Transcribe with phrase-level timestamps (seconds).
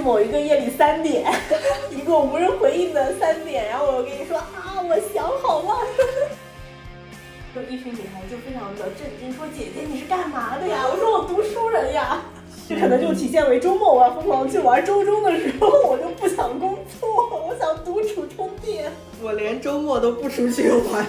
[0.00, 1.30] 某一个夜里三点，
[1.90, 5.86] 一个无人回应的三点，然后我跟你说啊，我想好了。
[7.54, 10.86] 就一群女孩就非常的震惊，说姐姐你是干嘛的呀？
[10.90, 12.22] 我说我读书人呀。
[12.68, 17.08] 这可能就体现为周末我要疯狂去玩周中的时候，我就不想工作，
[17.48, 18.92] 我想独处充电。
[19.20, 21.04] 我连周末都不出去玩，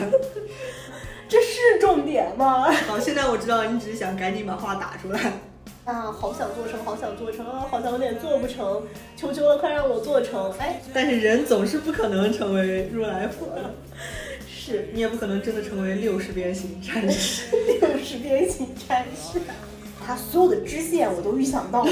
[1.29, 2.71] 这是重点吗？
[2.87, 5.19] 好，现在我知道你只是想赶紧把话打出来。
[5.83, 8.83] 啊，好想做成，好想做成啊，好像有点做不成，
[9.17, 10.51] 求求了，快让我做成！
[10.59, 13.73] 哎，但是人总是不可能成为如来佛的，
[14.47, 17.45] 是你也不可能真的成为六十边形战士。
[17.81, 19.39] 六十边形战士，
[20.05, 21.91] 他所有的支线我都预想到了，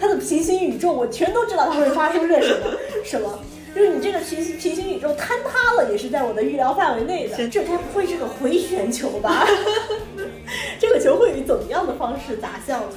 [0.00, 2.66] 他的平行宇宙我全都知道他会发生着什么
[3.04, 3.38] 什么。
[3.74, 7.48] 就是你这个平行平行宇宙坍塌了，也是在我的预料范围内的。
[7.48, 9.46] 这该不会是个回旋球吧？
[10.80, 12.88] 这个球会以怎么样的方式砸向我？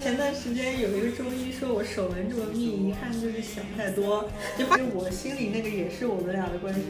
[0.00, 4.28] 前段时间有一个中医说我手纹这么密，一看就是想太多。
[4.56, 6.80] 就发现我心里那个也是我们俩的关系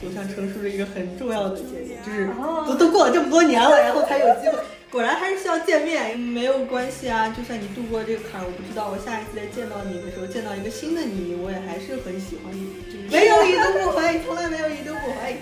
[0.00, 2.28] 走向成熟的一个很重要的节点，就是
[2.66, 4.58] 都都过了这么多年了，然后才有机会。
[4.90, 7.28] 果然还是需要见面，没有关系啊。
[7.36, 12.72] 就算你度过这个坎儿，我不知道我下一次再见到你的时候，见到一个新的你，我也还是很喜欢你。
[13.10, 15.36] 没有一度不怀疑，从来没有一度不怀疑。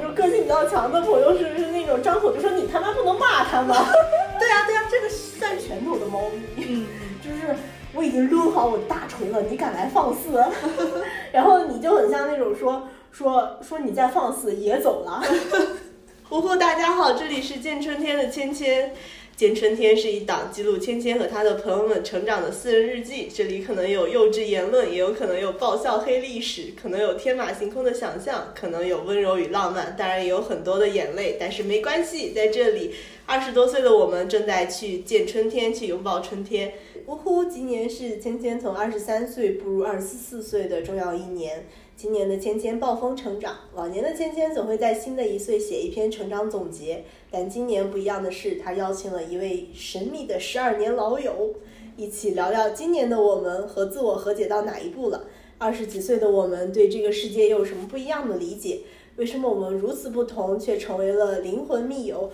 [0.00, 3.74] 就个性比较强的朋友是是那种张口就说你他妈不能骂他吗？
[4.38, 6.64] 对啊对啊，这个算拳头的猫咪。
[6.68, 6.86] 嗯，
[7.22, 7.56] 就是
[7.94, 10.42] 我已经抡好我的大锤了，你敢来放肆？
[11.32, 15.22] 然后你就很像那种说说说你在放肆也走了。
[16.32, 18.92] 呼呼，大家好，这里是见春天的芊芊。
[19.36, 31.36] 见春天是一档记录芊芊和她的朋友们成长的私人日记，这里可能有幼稚言论，也有可能有爆笑黑历史，可能有天马行空的想象，可能有温柔与浪漫，当然也有很多的眼泪。
[31.38, 32.94] 但是没关系，在这里，
[33.26, 36.72] 二十多岁的我们正在去见春天，去拥抱春天。
[37.04, 41.66] 呜呼，今年是芊芊从二十三岁步入二十四岁的重要一年。
[42.02, 51.54] 今年的芊芊暴风成长，往年的芊芊总会在新的一岁写一篇成长总结，但今年不一样的是，她邀请了一位神秘的十二年老友，
[51.96, 55.26] 一起聊聊今年的我们和自我和解到哪一步了。
[55.58, 58.80] 二十几岁的我们对这个世界又有什么不一样的理解？
[59.14, 62.28] 为什么我们如此不同，却成为了灵魂密友？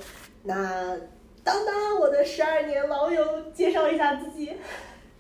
[0.45, 0.99] 那
[1.45, 4.51] 当当，我的十二年老友，介绍一下自己。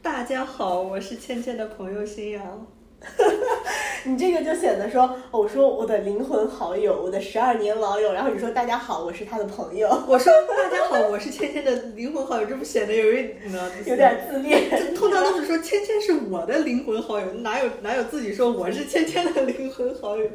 [0.00, 2.66] 大家好，我是芊芊的朋友新阳。
[4.04, 9.88] 你这个就显得说，我说我的灵魂好友，我的十二年老友，然后你说大家好，我是他的朋友。
[10.09, 13.70] 我说大家好，我是芊芊的灵魂好友，这不显得有一呢？
[13.87, 14.94] 有点自恋。
[14.94, 20.28] 通常都是说芊芊是我的灵魂好友，哪有哪有自己说我是芊芊的灵魂好友？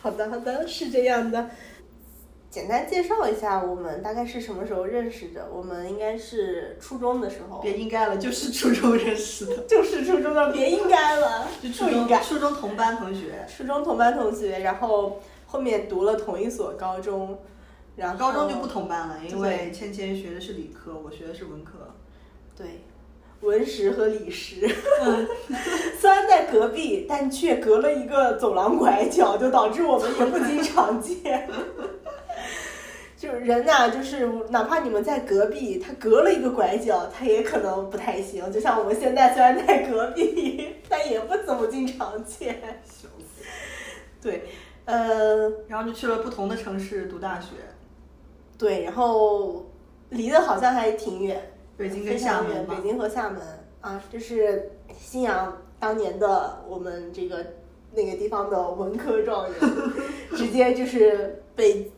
[0.00, 1.50] 好的好的，是这样的。
[2.52, 5.48] 简单介绍一下，我们大概是什么时候认识的？
[5.50, 7.58] 我们应该是初中的时候。
[7.60, 9.56] 别应该了，就是初中认识的。
[9.66, 13.46] 就是初中的，别应该了， 就初中初中同班同学。
[13.48, 17.38] 初中同班同学，然后后面读了同一所高中，
[17.96, 21.94] 然后高中就不同班了，因为芊芊学的是理科，我学的是文科。
[22.54, 22.82] 对，
[23.40, 24.68] 文史和理实，
[25.98, 31.48] 虽然在隔壁，但却隔了一个走廊拐角，就导致我们也不经常见。
[33.22, 38.52] 就是人呐，就是哪怕你们在隔壁，他隔了一个拐角，他也可能不太行。
[38.52, 42.60] 就像我们现在虽然在隔壁， 但也不怎么经常见。
[44.20, 44.42] 对，
[44.86, 47.50] 呃，然后就去了不同的城市读大学。
[48.58, 49.64] 对，然后
[50.08, 51.40] 离得好像还挺远，
[51.76, 52.66] 北京跟厦门。
[52.66, 53.40] 北京和厦门
[53.80, 54.68] 啊，就是
[54.98, 57.46] 新阳当年的我们这个
[57.94, 59.70] 那个地方的文科状元，
[60.34, 61.88] 直接就是被。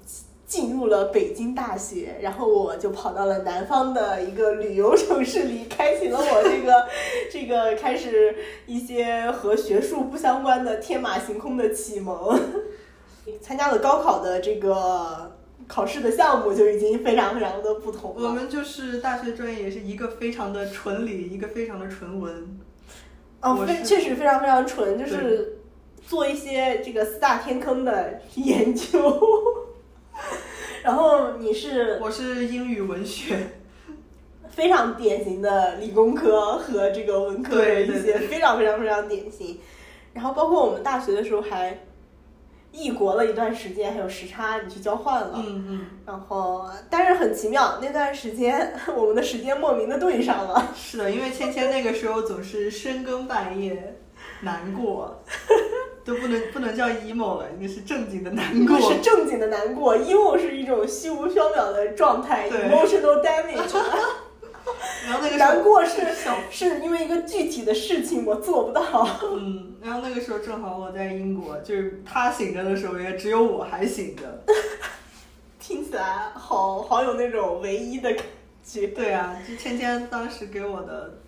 [0.54, 6.86] 进入了北京大学，然后我就跑到了南方的一个旅游城市里，开启了我这个
[7.28, 12.40] 这个开始一些和学术不相关的天马行空的启蒙。
[13.40, 15.34] 参加了高考的这个
[15.66, 18.28] 考试的项目就已经非常非常的不同了。
[18.28, 22.60] 我们就是大学专业也是一个非常的纯理，一个非常的纯文。
[23.40, 25.58] 哦，非确实非常非常纯，就是
[26.06, 29.20] 做一些这个四大天坑的 研究。
[30.82, 33.36] 然后你是我是英语文学，
[34.48, 39.58] 非常典型的理工科和这个文科的一些非常非常非常典型。
[40.12, 41.78] 然后包括我们大学的时候还
[42.70, 45.32] 异国了一段时间，还有时差，你去交换了。
[45.34, 45.86] 嗯嗯。
[46.06, 50.72] 然后但是很奇妙，那段时间我们的时间莫名的对上了。
[50.76, 53.96] 是的，因为芊芊那个时候总是深更半夜
[54.42, 55.22] 难过。
[56.04, 58.78] 都不能不能叫 emo 了，应该是正经的难过。
[58.80, 63.76] 是正经的难过，emo 是一种虚无缥缈的状态，emotional damage。
[65.06, 66.00] 然后那个难过是
[66.50, 69.06] 是因为一个具体的事情我做不到。
[69.22, 74.44] 嗯，然后那个时候正好我在英国，就是他醒着的时候也只有我还醒着。
[75.60, 78.24] 听起来好好有那种唯一的感
[78.62, 78.86] 觉。
[78.88, 81.18] 对啊，就芊芊当时给我的，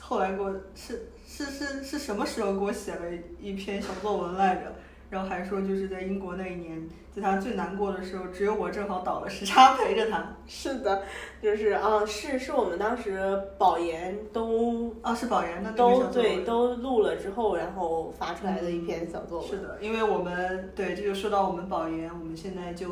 [0.00, 1.09] 后来给我是
[1.44, 3.06] 是是是什么时候给我写了
[3.40, 4.72] 一篇小作文来着？
[5.08, 10.36] 然后还说就是在英国那一年，在他最难过的时候，只有我正好倒了时差 陪着他。
[10.46, 11.02] 是的，
[11.42, 13.18] 就是啊，是是我们当时
[13.58, 19.48] 保研都啊是保研的都对都录了之后，然后发出来的一篇小作文。
[19.48, 22.88] 是的，因为我们对这就说到我们保研，我们现在就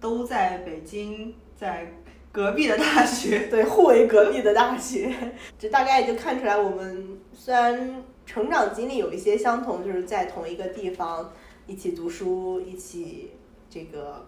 [0.00, 1.92] 都在北京，在
[2.32, 5.14] 隔壁的大学，对，互为隔壁的大学，
[5.58, 8.02] 这大概就看出来我们虽然。
[8.28, 11.32] 成长经历有一些相同，就是在同一个地方
[11.66, 13.30] 一起读书，一起
[13.70, 14.26] 这个，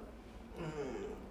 [0.57, 0.65] 嗯，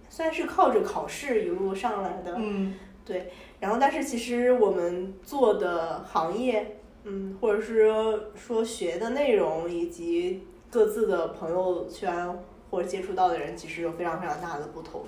[0.08, 2.36] 算是靠着考试一路上来的。
[2.38, 3.32] 嗯，对。
[3.60, 7.92] 然后，但是其实我们做的行业，嗯，或者是
[8.36, 12.40] 说学的内容，以及各自的朋友圈
[12.70, 15.02] 或者接触到的人，其实有非常非常大的不同。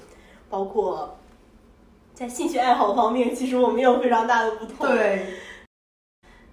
[0.50, 1.16] 包括
[2.22, 4.88] 在兴趣爱好方面，其实我们有非常大的不同。
[4.88, 5.26] 对。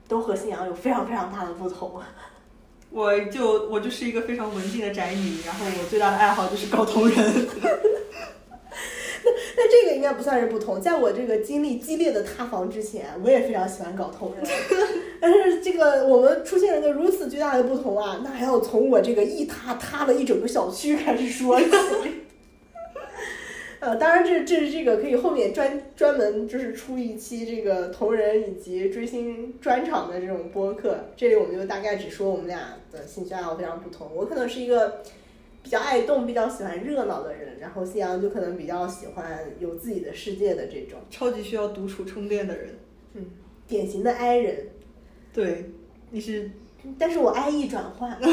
[0.08, 2.00] 都和信仰有非常非常大的不同。
[2.88, 7.16] 我就我就是一个非常文静的宅女，然后我最大的爱好就是搞同人。
[7.60, 14.42] 那那这个应该不算是不同，在我这个经历激烈的塌房之前，我也非常喜欢搞同人。
[15.20, 21.66] 但是这个我们出现了一个如此巨大的不同啊，那还要从我这个一塌塌了一整个小区开始说起。
[23.80, 30.98] 呃，当然，这这是这个可以后面专专门就是出一期这个同人以及追星专场的这种播客。
[31.16, 34.10] 这里我们就大概只说我们俩的兴趣爱好非常不同。
[34.14, 35.00] 我可能是一个
[35.62, 42.70] 比较爱动、比较喜欢热闹的人，然后夕阳就可能比较喜欢有自己的世界的这种超级需要独处充电的人。
[43.14, 43.26] 嗯，
[43.68, 44.66] 典型的 I 人。
[45.32, 45.70] 对，
[46.10, 46.50] 你是，
[46.98, 48.18] 但是我 I E 转换。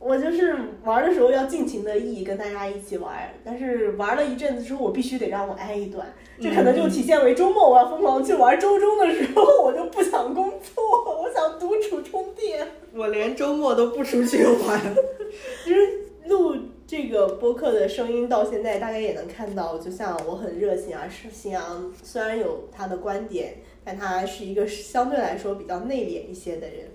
[0.00, 6.10] 我就是玩的时候要尽情的意跟大家一起玩，但是玩了一阵子之后，我必须得让我挨一段。
[6.40, 12.66] 这可能就体现为周末我要疯狂去玩周中的时候，我就不想工作，我想独处充电。
[12.94, 14.80] 我连周末都不出去玩。
[15.64, 15.78] 其实
[16.24, 16.56] 录
[16.86, 21.06] 这个播客的声音到现在，大家也能看到，就像我很热情啊。
[21.10, 26.88] 是新阳虽然有他的观点，但他是一个相对来说比较内敛一些的人。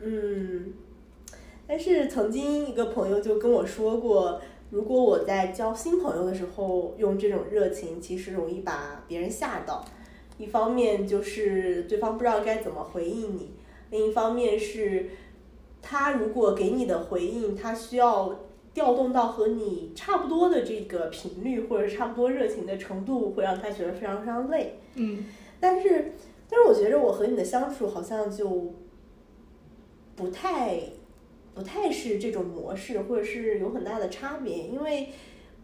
[0.00, 0.74] 嗯。
[1.70, 4.40] 但是曾经一个朋友就跟我说过，
[4.70, 9.84] 如果我在交新朋友的时候用这种热情，其实容易把别人吓到。
[10.36, 13.52] 一方面就是对方不知道该怎么回应你，
[13.90, 15.10] 另一方面是
[15.80, 18.40] 他如果给你的回应，他需要
[18.74, 24.80] 调动到和你差不多的这个频率或者差不多热情的程度，会让他觉得非常非常累。
[24.96, 25.24] 嗯，
[25.60, 26.14] 但是
[26.48, 28.74] 但是我觉得我和你的相处好像就
[30.16, 30.80] 不太。
[31.60, 34.56] 不太是这种模式，或者是有很大的差别。
[34.56, 35.08] 因为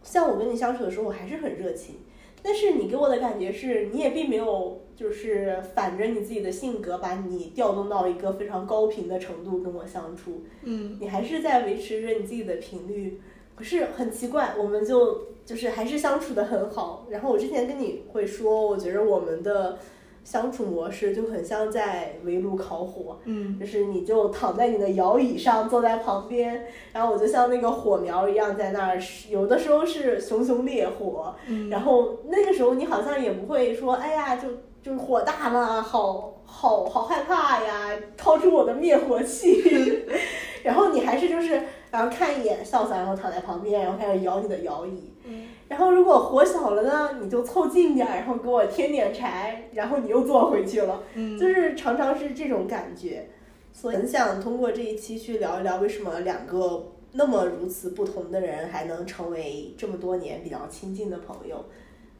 [0.03, 1.95] 像我跟你相处的时候，我还是很热情，
[2.43, 10.43] 但是你给我的感觉是，你也并没有就是反着你自己的性格，把你调动到一个非常高频的程度跟我相处。
[10.61, 13.19] 嗯，你还是在维持着你自己的频率，
[13.55, 17.07] 可是很奇怪，我们就就是还是相处的很好。
[17.09, 19.79] 然后我之前跟你会说，我觉得我们的。
[20.27, 34.49] 相处模式就很像在围炉烤火，嗯，就是你就躺在你的摇椅上，坐在旁边，然后我就像那个火苗一样在那儿，有的时候是熊熊烈火，嗯，然后那个时候你好像也不会说，哎呀，就
[34.83, 39.63] 就是火大了，好好好害怕呀，掏出我的灭火器，
[40.61, 45.47] 然后你还是就是，然后看一眼笑笑，然后躺在旁边，然后开始摇你的摇椅，嗯。
[45.69, 51.03] 然后如果火小了呢，你就凑近点儿，然后给我添点柴，然后你又坐回去了。
[51.15, 53.27] 嗯，就是常常是这种感觉，
[53.73, 61.65] 所以很想通过这一期去聊一聊，为什么两个那么如此不同的人还能成为这么多年比较亲近的朋友？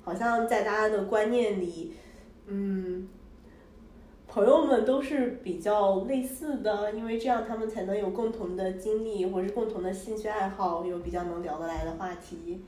[0.04, 1.94] 好像在大家的观念里，
[2.48, 3.08] 嗯，
[4.27, 12.62] 朋友们都是比较类似的，因为这样他们才能有共同的经历，或者是共同的兴趣爱好，有比较能聊得来的话题。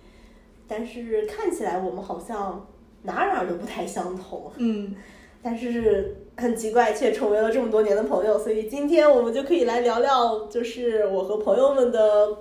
[0.69, 2.67] 但是看起来我们好像
[3.01, 4.95] 哪哪都不太相同，嗯，
[5.41, 8.37] 但是很奇怪，却成为了这么多年的朋友。
[8.37, 12.37] 所以今天我们就可以来聊聊，就是我和朋友们的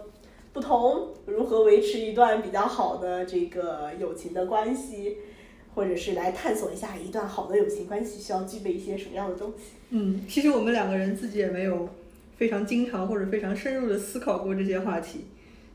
[0.52, 5.16] 不同，如何维持一段比较好的这个友情的关系，
[5.74, 9.76] 或者是来探索一下一段好的友情关系需要具备一些什么样的东西。
[9.90, 11.88] 嗯，其实我们两个人自己也没有
[12.36, 15.24] 非常经常或者非常深入的思考过这些话题。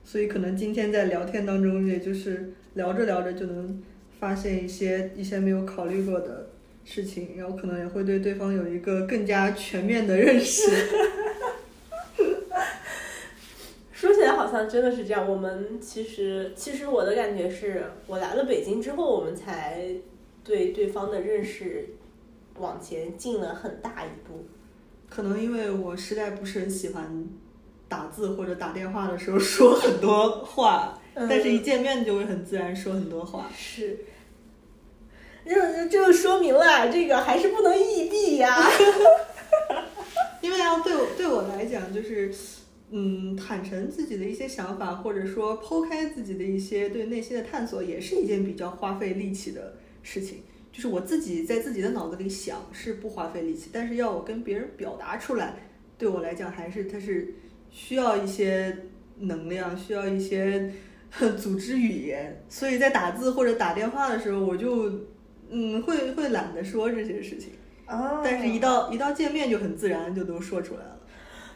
[0.04, 3.82] 所以可能今天在聊天当中，也就是聊着聊着就能
[4.20, 6.50] 发现一些一些没有考虑过的
[6.86, 10.70] 事情，然后可能也会对对方有一个更加全面的认识。
[13.92, 15.26] 说起来好像真的是这样。
[15.26, 19.88] 我们其实，其实我的感觉是我来了北京之后，我们才
[20.44, 21.88] 对对方的认识
[22.60, 24.46] 往前进了很大一步。
[25.10, 27.26] 可能因为我实在不是很喜欢
[27.94, 33.48] 打字或者打电话的时候 说很多话，但是一见面就会很自然说很多话。
[33.56, 34.00] 是，
[35.46, 38.58] 这这就说明了这个还是不能异地呀。
[40.42, 42.34] 因为啊，对我对我来讲就是。
[42.96, 49.74] 嗯，坦诚自己的一些想法，或者说剖开自己的一些对内心的探索，也是一件比较花费力气的
[50.04, 50.44] 事情。
[50.72, 55.56] 就是我自己在自己的脑子里想是不花费力气，但是要我跟别人表达出来，
[55.98, 57.34] 对我来讲还是它是
[57.74, 58.78] 需要一些
[59.18, 60.72] 能量，需要一些
[61.38, 62.42] 组织语言。
[62.48, 64.90] 所以在打字或者打电话的时候，我就
[65.50, 67.50] 嗯会会懒得说这些事情。
[67.88, 68.22] 哦。
[68.24, 71.00] 但是，一到一到见面就很自然就都说出来了。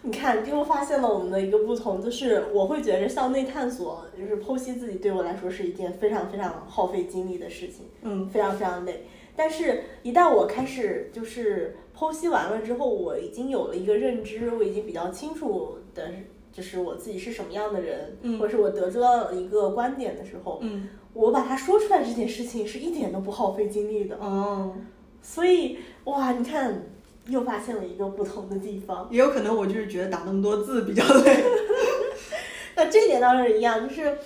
[0.04, 9.06] 你看，又发现了我们的一个不同，就是我会觉着向内探索，就是剖析自己，对我来说是一件非常非常耗费精力的事情，嗯，非常非常累。
[9.38, 16.10] 但是，一旦我开始就是剖析完了之后，我已经有了一个认知，我已经比较清楚的，
[16.52, 24.74] 就是我自己是什么样的人，嗯，或者是我得知到一个观点的时候，嗯，我把它说出来这件事情是一点都不耗费精力的，哦，
[25.22, 26.82] 所以哇，你看。
[27.30, 31.44] 又发现了一个不同的地方，也有可能我就是觉得打那么多字比较累。
[32.74, 34.18] 那这点倒是一样，就是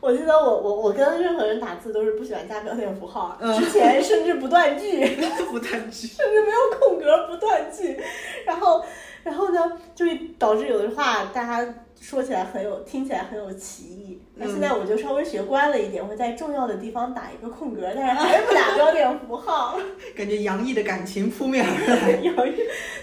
[0.00, 5.06] 我记得我我我跟任何人打字都是不喜欢加标点符号，之前甚至不断句，
[5.50, 7.98] 不断句，甚至没有空格不断句，
[8.46, 8.82] 然后
[9.22, 11.74] 然后呢，就会导致有的话大家。
[12.00, 14.18] 说起来很有，听起来很有歧义。
[14.36, 19.78] 那现在我就稍微学乖了一点，会在重要的地方打一个空格，但是还是不打标点符号。
[20.16, 22.12] 感觉洋溢的感情扑面而来。
[22.24, 22.54] 洋溢，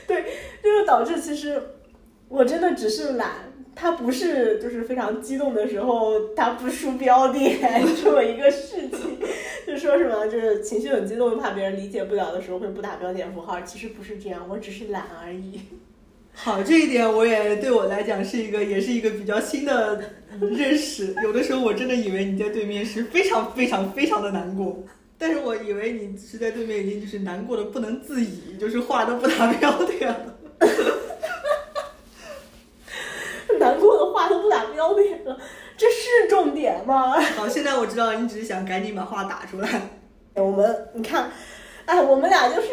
[0.07, 0.25] 对，
[0.63, 1.61] 这就导致其实
[2.27, 3.46] 我真的只是懒，
[3.79, 7.59] 他不是就是非常激动的时候他不输标点
[8.03, 9.19] 这么一个事情。
[9.67, 15.59] 就说什么就是情绪很激动，怕别人理解不了的时候会不打标点符号，其实不是这样，我只是懒而已。
[16.33, 20.01] 好，这一点我也对我来讲是一个，也是一个比较新的
[20.39, 21.13] 认识。
[21.21, 24.83] 有的时候我真的以为你在对面是非常非常非常的难过，
[25.17, 30.37] 但是我以为你是在对面已经就是难过的不能自已，就是话都不打标点了。
[33.59, 35.37] 难过的话都不打标点了，
[35.77, 37.19] 这是重点吗？
[37.35, 39.69] 好，现在我知道你只是想赶紧把话打出来。
[40.35, 41.31] 我们，你看，
[41.85, 42.67] 哎，我们俩就是。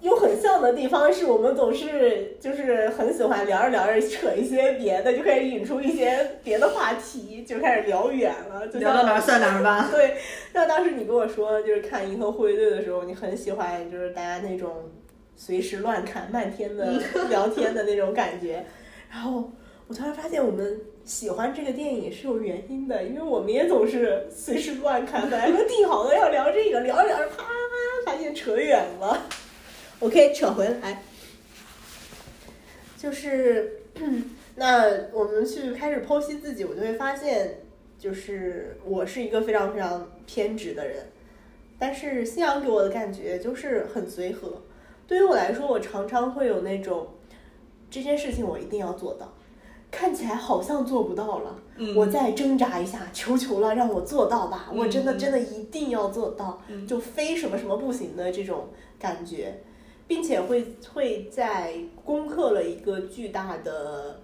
[0.00, 8.68] 有很像的地方是我们总是就是很喜欢聊着聊着扯一些别的，就开始引出一些别的话题，就开始聊远了。
[8.68, 9.88] 就聊到哪儿算哪儿吧。
[9.90, 10.16] 对，
[10.52, 14.88] 那当时你跟我说，就是看《银河护卫队》的时候，你很喜欢就是大家那种
[15.34, 16.92] 随时乱侃、漫天的
[17.28, 18.64] 聊天的那种感觉。
[19.10, 19.50] 然后
[19.88, 25.22] 我突然发现，我们喜欢这个电影是有原因的，因为我们也总是随时乱看。
[25.30, 27.46] 本来说定好了要聊这个，聊着聊着啪，
[28.04, 29.26] 发现扯远了。
[30.00, 31.02] OK，扯回来，
[32.98, 33.80] 就是
[34.56, 37.60] 那我们去开始剖析自己，我就会发现，
[37.98, 41.06] 就是我是一个非常非常偏执的人，
[41.78, 44.64] 但是信阳给我的感觉就是很随和。
[45.06, 47.14] 对于我来说，我常常会有那种
[47.90, 49.34] 这件事情我一定要做到，
[49.90, 51.54] 看起来好像做不到了，
[51.94, 58.68] 我再挣扎一下，求求了，让我做到吧，我真的真的一定要做到，就非什么什么不行的这种
[58.98, 59.62] 感觉。
[60.08, 60.64] 并且会
[60.94, 64.20] 会在攻克了一个巨大的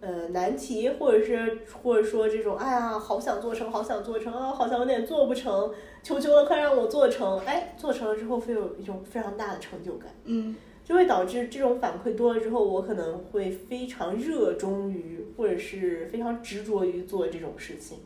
[0.00, 5.72] 呃难题，或者是或者说这种哎呀，好想做成，好想做成啊，好像有点做不成，
[6.02, 7.38] 求求了，快让我做成！
[7.46, 10.54] 哎，做成了之后会有一种非常大的成就感，嗯，
[10.86, 17.98] 就会导致这种反馈多了之后，我可能会非常热衷于，或者是非常执着于做这种事情，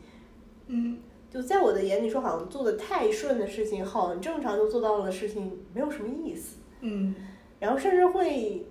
[0.65, 0.97] 嗯，
[1.29, 6.57] 就在我的眼里说，好像做的太顺的事情，很正常就做到了的事情，没有什么意思。
[6.79, 7.13] 嗯，
[7.59, 8.65] 然后甚至会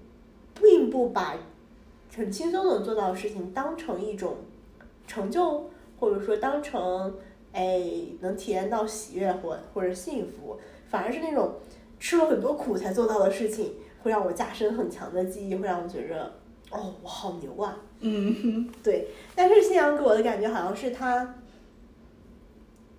[0.60, 1.36] 并不把
[2.16, 4.38] 很轻松能做到的事情当成一种
[5.06, 7.14] 成就，或者说当成
[7.52, 7.80] 哎
[8.20, 11.52] 能体验到喜悦或或者幸福，反而是那种
[12.00, 16.32] 吃了很多苦才做到的事情，会让我加深很强的记忆，会让我觉着
[16.70, 17.76] 哦我好牛啊！
[18.00, 19.08] 嗯，对。
[19.34, 21.36] 但是信阳给我的感觉好像是他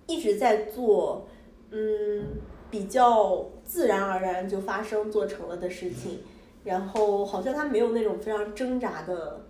[0.06, 1.26] 一直在做，
[1.70, 2.24] 嗯。
[2.72, 6.20] 比较自然而然就发生做成了的事情，
[6.64, 9.44] 然后好像他没有那种非常挣扎的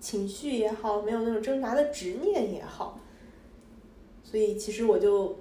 [0.00, 2.98] 情绪也好，没有那种挣扎的执念也好，
[4.22, 5.36] 所以其实我就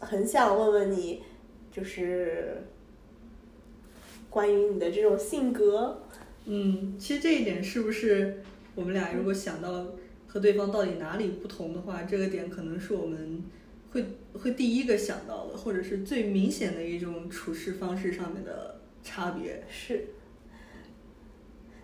[0.00, 1.22] 很想问问你，
[1.70, 2.66] 就是
[4.30, 6.02] 关于你的这种性格。
[6.46, 8.42] 嗯，其实这一点是不是
[8.74, 9.88] 我们俩如果想到
[10.26, 13.44] 和对方到底哪里不同的话，这个点可能是我们
[13.92, 19.62] 会会第一个想到的，或者是最明显的一种处事方式上面的差别。
[19.68, 20.06] 是。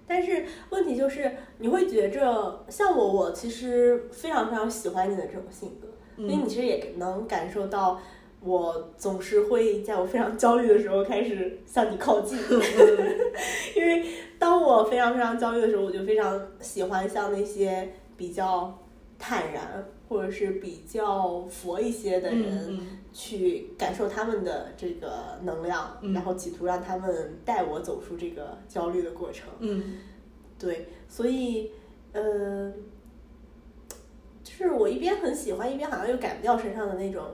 [0.08, 8.00] 但是问题就是，你会觉着像我，我其实非常非常喜欢你的这种性格，因为你其实也能感受到，
[8.46, 12.38] 我总是会在我非常焦虑的时候开始向你靠近，
[13.76, 14.06] 因为
[14.38, 18.78] 当我非常非常焦虑的时候，我就非常喜欢像那些比较
[19.18, 22.78] 坦然或者是比较佛一些的人
[23.12, 29.48] 去感受他们的这个能量，然后企图让他们带我走出这个焦虑的过程。
[29.58, 29.82] 嗯，
[30.58, 31.72] 对，所以，
[32.12, 32.72] 呃，
[34.44, 37.24] 就是我一边很喜欢，一边好像又改不掉身上的那种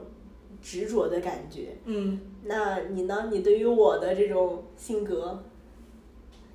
[0.63, 1.75] 执着的感觉。
[1.85, 3.29] 嗯，那你呢？
[3.31, 5.43] 你对于我的这种性格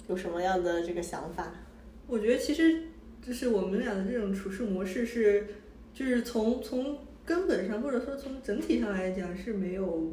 [0.09, 1.53] 有什么样的这个想法？
[2.09, 2.83] 我觉得其实
[3.25, 5.47] 就是我们俩的这种处事模式是。
[5.95, 10.12] 就是从从根本上，或者说从整体上来讲是没有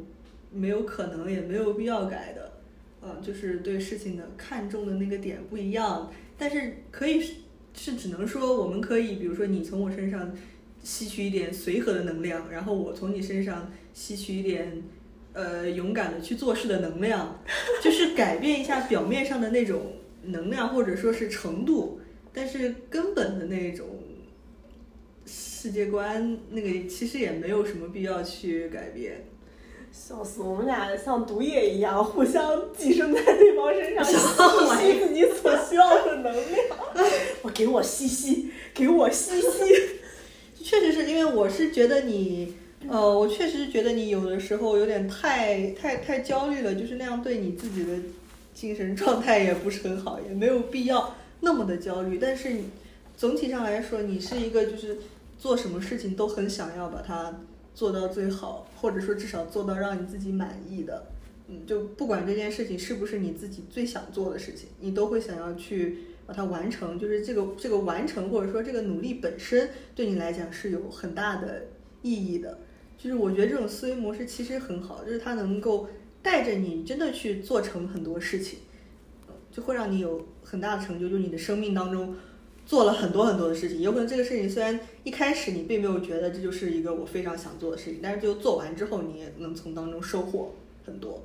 [0.50, 2.50] 没有可能，也没有必要改的，
[3.00, 7.20] 嗯，就是对事情的看重的那个点不一样，但是可以
[7.72, 10.34] 是只能说我们可以，比如说你从我身上
[10.82, 14.82] 吸取一点随和的能量，然后我从你身上吸取一点
[15.32, 17.42] 呃勇敢的去做事的能量，
[17.82, 21.98] 就是改变一下表面上的那种能量或者说是程度，
[22.34, 23.86] 但是根本的那种。
[25.28, 29.26] 世界观那个其实也没有什么必要去改变，
[29.90, 30.40] 笑死！
[30.40, 36.66] 我们俩像毒液一样，互相寄生在对方身上，吸吸自己所需要的能量。
[37.42, 39.48] 我给我吸吸，给我吸吸。
[40.62, 42.54] 确实是因为我是觉得你，
[42.88, 47.92] 呃，我确实觉得你有的时候有点太太太焦虑了，就是那样对你自己的
[48.54, 52.18] 精神状态也不是很好，也没有必要那么的焦虑。
[52.18, 52.56] 但是
[53.16, 54.96] 总体上来说，你是一个就是。
[55.38, 57.42] 做什么事情都很想要把它
[57.74, 61.08] 做到最好，或者说至少做到让你自己满意的，
[61.46, 66.98] 嗯，就不管这件事情是不是你自己最想做的事情，你都会想要去把它完成。
[66.98, 71.64] 就是这个这个完成或者说这个努力本身对你来讲是有很大的
[72.00, 72.58] 意义的。
[73.06, 75.88] 就是我觉得这种思维模式其实很好，就是它能够
[76.22, 78.58] 带着你真的去做成很多事情，
[79.52, 82.16] 就会让你有很大的成就，就是你的生命当中。
[82.66, 90.52] 做了很多很多的事情，有可能这个事情虽然一开始你并没有觉得这就是一个我非常想做的事情，但是就做完之后，你也能从当中收获
[90.84, 91.22] 很多。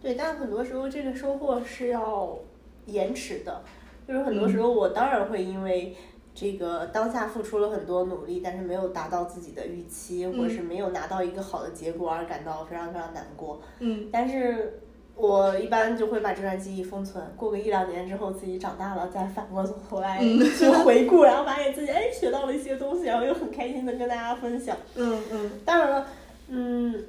[0.00, 2.38] 对，但很多时候这个收获是要
[2.86, 3.64] 延迟的，
[4.06, 5.96] 就是很多时候我当然会因为
[6.40, 13.60] 这个当下付出了很多努力，但是没有达到自己的预期，或者是没有拿到一个好的结果而感到非常非常难过。
[13.80, 14.80] 嗯，但是。
[15.16, 24.74] 我一般就会把这段记忆封存，过个一两年之后，自己长大了再反过头来去回顾，然后发现自己哎学到了一些东西，然后又很开心的跟大家分享。
[24.94, 25.50] 嗯嗯。
[25.62, 26.06] 当然了，
[26.48, 27.04] 嗯，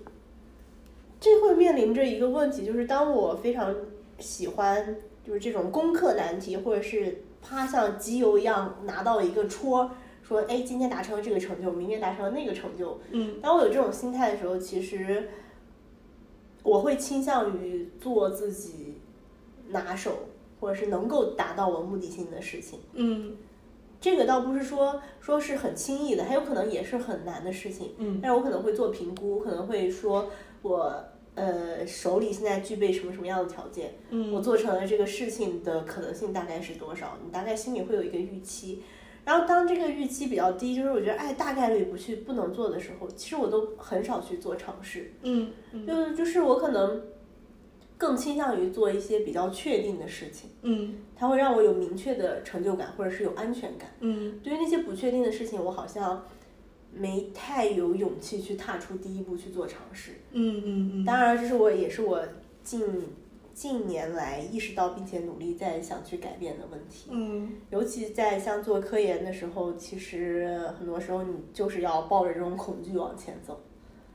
[1.21, 3.73] 这会面临着一个问题，就是当我非常
[4.19, 4.93] 喜欢
[5.25, 9.89] 就是这种攻克难题，或者是啪像集邮一样拿到一个戳，
[10.21, 12.99] 说哎今天达成了这个成就，明天达成了那个成就。
[13.11, 13.39] 嗯。
[13.41, 15.29] 当我有这种心态的时候，其实。
[16.63, 18.99] 我会倾向于做自己
[19.69, 20.11] 拿手
[20.59, 22.79] 或者是能够达到我目的性的事情。
[22.93, 23.35] 嗯，
[23.99, 27.95] 这个倒不是说说是很轻易的，还有可能也是很难的事情。
[27.97, 30.29] 嗯，但是我可能会做评估，可能会说
[30.61, 31.03] 我
[31.35, 33.95] 呃手里现在具备什么什么样的条件。
[34.09, 37.17] 嗯，我做成了这个事情的可能性大概是多少？
[37.25, 38.83] 你大概心里会有一个预期。
[39.23, 45.13] 然后当这个预期比较低，就是我觉得哎大概率不去不能做的时候，其实我都很少去做尝试。
[45.21, 45.51] 嗯，
[45.85, 47.03] 就就是我可能
[47.99, 50.49] 更倾向于做一些比较确定的事情。
[50.63, 53.91] 嗯，它会让我有明确的成就感，或者是有安全感。
[53.99, 56.25] 嗯，对于那些不确定的事情，我好像
[56.93, 60.11] 没太有勇气去踏出第一步去做尝试。
[60.31, 61.05] 嗯嗯嗯。
[61.05, 62.21] 当然，这是我也是我
[62.63, 62.81] 近。
[63.53, 73.61] 近年来意识到并且努力在想去改变的问题，嗯，尤其在像做科研的时候，其实很多时候你就是要抱着这种恐惧往前走，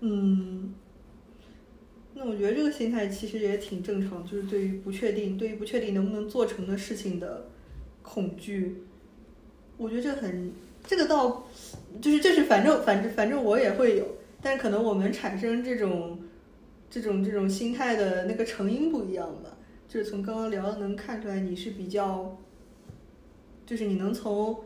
[0.00, 0.74] 嗯，
[2.14, 7.46] 那我觉得这个心态其实也挺正常，就是对于不确定，对于不确定能不能做成的事情的
[8.02, 8.82] 恐惧，
[9.76, 10.50] 我觉得这很，
[10.86, 11.46] 这个倒
[12.00, 14.06] 就是这是反正反正反正我也会有，
[14.40, 16.20] 但可能我们产生这种。
[16.88, 22.38] 这种这种心态的那个成因不一样吧，就是从刚刚聊的能看出来，你是比较，
[23.66, 24.60] 就是你能从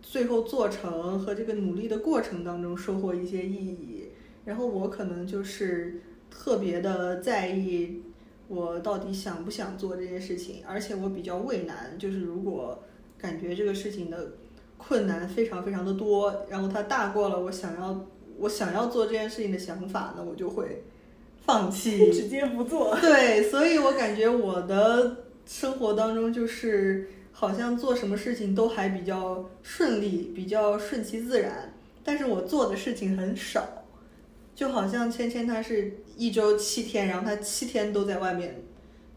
[0.00, 4.08] 最后做成和这个努力的过程当中收获一些意义，
[4.46, 8.02] 然后我可能就是特别的在意
[8.48, 12.82] 我到底想不想做这件事情，而且我比较畏难，就是如果
[13.18, 14.32] 感觉这个事情的
[14.86, 18.04] 困难非常非常的多，然后它大过了我想要
[18.38, 20.84] 我想要做这件事情的想法，那我就会
[21.44, 22.94] 放弃， 直接不做。
[23.00, 25.16] 对，所以我感觉我的
[25.46, 33.66] 生活当中就是好像做什么事情都还比较顺利，比较顺其自然，但是我做的事情很少。
[34.54, 38.62] 就好像芊芊她是一周七天，然后她七天都在外面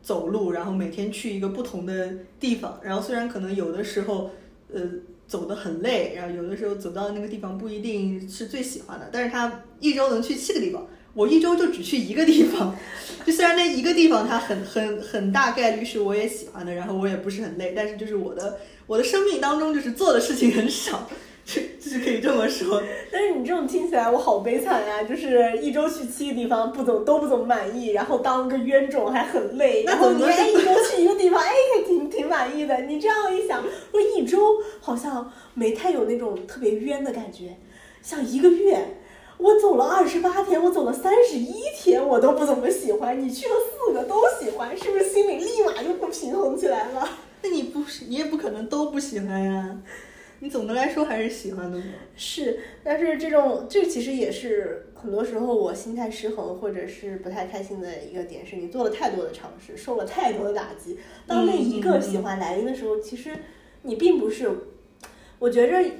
[0.02, 2.80] 走路，然后每天去一个不同的地方。
[2.82, 4.32] 然后虽然可能有的时候，
[4.74, 4.82] 呃，
[5.28, 12.76] 走得很累，然后有的时候走到那个地方不一定是最喜欢的，但是他一周能去七个地方，我一周就只去一个地方。
[13.26, 21.10] 就虽然那一个地方它很很很大概率是我也喜欢的，然后我也不是很累，但是就是我的我的生命当中就是做的事情很少。
[21.48, 25.04] 就是可以这么说， 但是你这种听起来我好悲惨呀！
[25.04, 31.50] 就是一周去七个地方，不怎都不怎么满意，然后当个冤种还很累，然后你还一周去一个地方， 哎，
[31.86, 32.82] 挺挺满意的。
[32.82, 37.56] 你这样一想，我一周好像没太有那种特别冤的感觉，
[38.02, 38.98] 像一个月，
[39.38, 43.18] 我走了二十八天，我走了三十一天，我都不怎么喜欢。
[43.18, 47.08] 你去了四个都喜欢，是不是心里立马就不平衡起来了？
[47.42, 49.78] 那你不是，你也不可能都不喜欢呀。
[50.40, 51.84] 你总的来说还是喜欢的吗？
[52.16, 61.00] 是，但是这种这其实也是很多时候我心态失衡或者是不太开心的一个点，是你做了太多的尝试，受了太多的打击。
[61.26, 63.32] 当那一个喜欢来临的时候，其实
[63.82, 64.50] 你并不是。
[65.40, 65.92] 我觉着，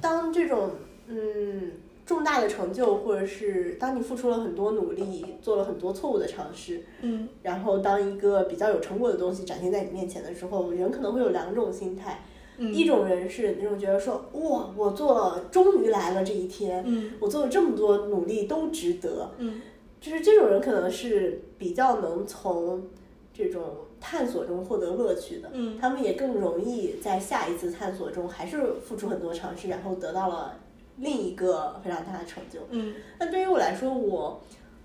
[0.00, 0.70] 当这种
[1.08, 1.72] 嗯
[2.06, 12.20] 重大的成就，或者是当你付出了很多努力，做了很多错误的尝试，嗯，然后当一个比较有成果的东西展现在你面前的时候，人可能会有两种心态。
[12.58, 17.10] 一种人是那种觉得说，哇，我做了，终于来了这一天，嗯。
[17.18, 19.60] 我做了这么多努力都值得，嗯。
[20.00, 22.84] 就是这种人可能是比较能从
[23.32, 23.62] 这种
[23.98, 25.76] 探索中获得乐趣的，嗯。
[25.80, 30.56] 他们也更容易在下一次探索中还是付出很多尝试，然后得到了
[30.98, 32.60] 另一个非常大的成就。
[32.70, 34.40] 嗯，但对于我来说，我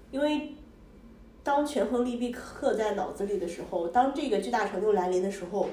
[0.09, 0.55] 因为
[1.43, 5.67] 当权衡利弊刻在脑子里的时候，当这个巨大成就来临的时候。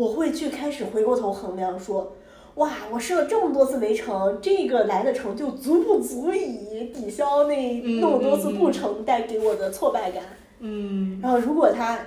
[0.00, 2.10] 我会去开始回过头衡量，说，
[2.54, 10.24] 哇，我试了这么多次没成，这个来的成就足不足以抵消那那么多次不成带给我的挫败感？
[10.60, 11.20] 嗯。
[11.22, 12.00] 然后如果它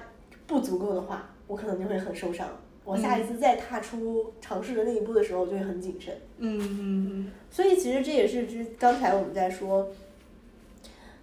[0.47, 2.47] 不足够的话，我可能就会很受伤。
[2.84, 6.15] 我下一次再踏出尝试的那一步的时候，就会很谨慎。
[6.39, 7.32] 嗯嗯嗯。
[7.51, 9.89] 所以其实这也是之刚才我们在说，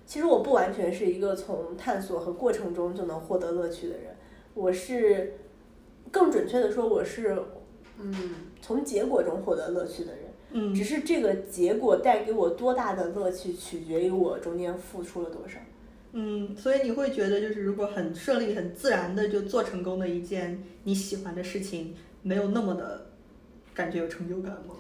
[0.07, 4.15] 其实我不完全是一个从探索和过程中就能获得乐趣的人，
[4.55, 5.35] 我是。
[6.11, 7.41] 更准确的说，我是，
[7.99, 8.13] 嗯，
[8.61, 10.25] 从结果中获得乐趣的人。
[10.53, 15.61] 嗯，只是这个结果带给我多大的乐趣，取决于我中间付出了多少。
[16.13, 23.07] 嗯，所以你会觉得，就是如果很顺利、很自然的就做成功的一件你喜欢的事情，没有那么的
[23.73, 24.75] 感觉有成就感吗？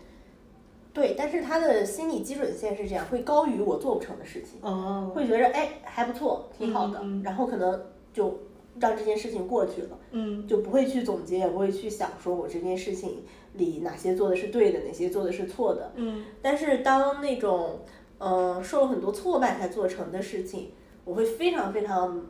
[0.92, 4.58] 对，但是他的心理基准线是这样，会高于我做不成的事情。
[4.62, 7.80] 哦，会觉得哎还不错，挺好的，然后可能
[8.12, 8.36] 就。
[8.78, 16.24] 让这件事情过去了，嗯，就不会去总结，也不会去想说我这件事情里哪些做的是对的，哪些做的是错的，嗯。
[16.40, 17.80] 但是当那种，
[18.18, 20.70] 呃，受了很多挫败才做成的事情，
[21.04, 22.24] 我会非常非常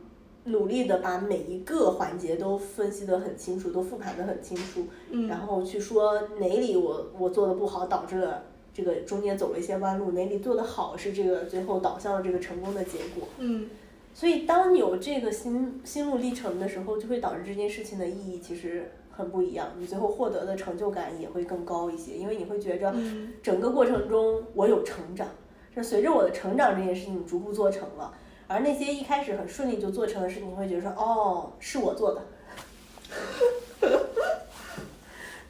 [0.45, 5.29] 努力的把每一个环节都分析的很清楚，都复盘的很清楚，嗯。
[5.29, 13.69] 然后去说哪里我我做的不好，导致了这个中间走了一些弯路，哪里做的好是这个最后导向了这个成功的结果，嗯。
[14.13, 19.71] 所以，当有这个心心路历程的时候，就会导致这件事情的意义其实很不一样。
[19.79, 22.95] 你最后获得的成就感也会更高一些，因为你会觉着
[23.43, 25.27] 整个过程中我有成长，
[25.75, 28.13] 是随着我的成长，这件事情逐步做成了。
[28.47, 32.23] 而那些一开始很顺利就做成的事情，你会觉得说，哦，是我做的，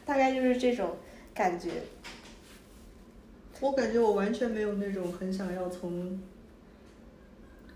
[0.05, 0.91] 大概就是这种
[1.35, 1.71] 感觉。
[3.61, 6.21] 我感觉我完全没有那种很想要从。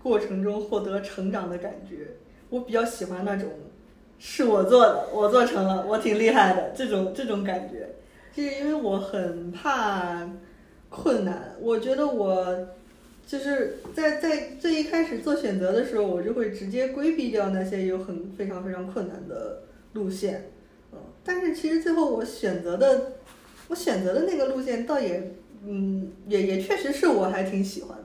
[0.05, 2.09] 过程中获得成长的感觉，
[2.51, 3.49] 我比较喜欢那种
[4.19, 7.89] 是我做的，我做成了，我挺厉害的这种这种感觉。
[8.31, 10.29] 就是因为我很怕
[10.89, 12.67] 困难，我觉得我
[13.25, 19.63] 就是在在最一开始做选择的时候，我就会直接规避掉那些有很非常非常困难的
[19.93, 20.51] 路线。
[20.93, 23.13] 嗯，但是其实最后我选择的，
[23.69, 25.31] 我选择的那个路线倒也，
[25.65, 28.04] 嗯，也也确实是我还挺喜欢的。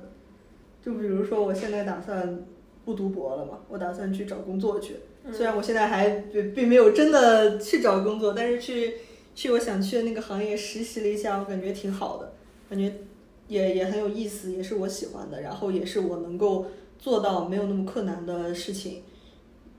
[0.84, 2.44] 就比如说，我现在打算
[2.84, 4.96] 不读博了嘛，我打算去找工作去。
[5.30, 8.94] 虽然我现在还并并没有真的去找工作，但是去
[9.34, 12.32] 去我想去的那个行业实习了一下，我感觉挺好的，
[12.70, 12.92] 感觉
[13.48, 16.66] 也也很有意思，也是我喜欢的，然后也是我能够
[16.98, 19.02] 做到没有那么困难的事情。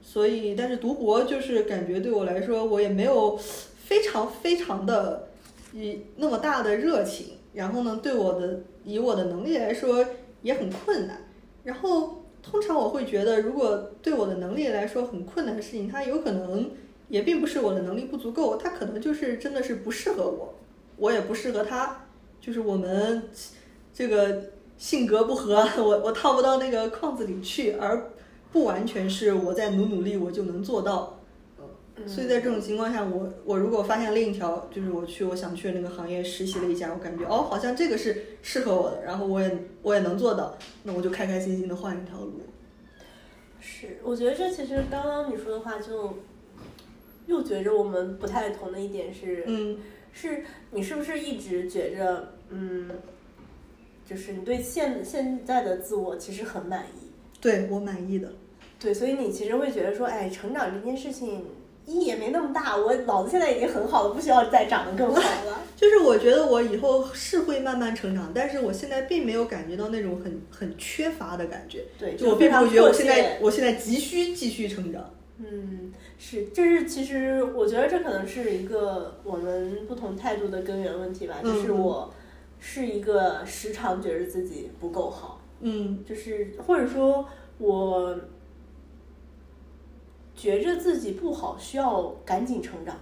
[0.03, 5.29] 所以，但是读博就是感觉对我来说，我也没有非常非常的
[5.73, 7.27] 以那么大的热情。
[7.53, 10.05] 然后呢，对我的以我的能力来说
[10.41, 11.17] 也很困难。
[11.63, 16.71] 然后通常我会觉得，如果对我的能力来说很困难的事情，它有可能
[17.09, 20.55] 也并不是我的能力不足够，它可能就是真的是不适合我，
[20.97, 22.05] 我也不适合他，
[22.39, 23.23] 就是我们
[23.93, 24.43] 这个
[24.77, 28.11] 性格不合， 我我套不到那个框子里去，而
[28.51, 31.20] 不完全是我在努努力我就能做到。
[32.07, 42.41] 所以在这种情况下，我我如果发现另一条，就是我去我想去的那个行业实习了一下，我感觉哦，好像这个是适合我的，然后我也我也能做到，那我就开开心心的换一条路。
[43.59, 46.17] 是，我觉得这其实刚刚你说的话，就
[47.27, 49.77] 又觉着我们不太同的一点是，嗯，
[50.11, 52.89] 是你是不是一直觉着，嗯，
[54.09, 57.11] 就是你对现现在的自我其实很满意？
[57.39, 58.31] 对我满意的。
[58.79, 61.45] 对，所以你其实会觉得说，哎，成长这件事情。
[61.91, 65.59] 意义也没那么大，我脑子现在已经很好了，不需要再长得更好了。
[65.75, 71.83] 就是我觉得我以后是会慢慢成长，但是我现在并没有感觉到那种很很缺乏的感觉。
[71.99, 75.13] 对，就我并不觉得我现在我现在急需继续成长。
[75.39, 81.35] 嗯，是，这是其实我觉得这可能是一个我们不同态度的根源问题吧。
[81.43, 82.13] 就是我
[82.59, 85.41] 是一个时常觉得自己不够好。
[85.59, 87.27] 嗯，就是或者说
[87.57, 88.15] 我。
[90.41, 92.97] 觉着自己不好，需要赶紧成长，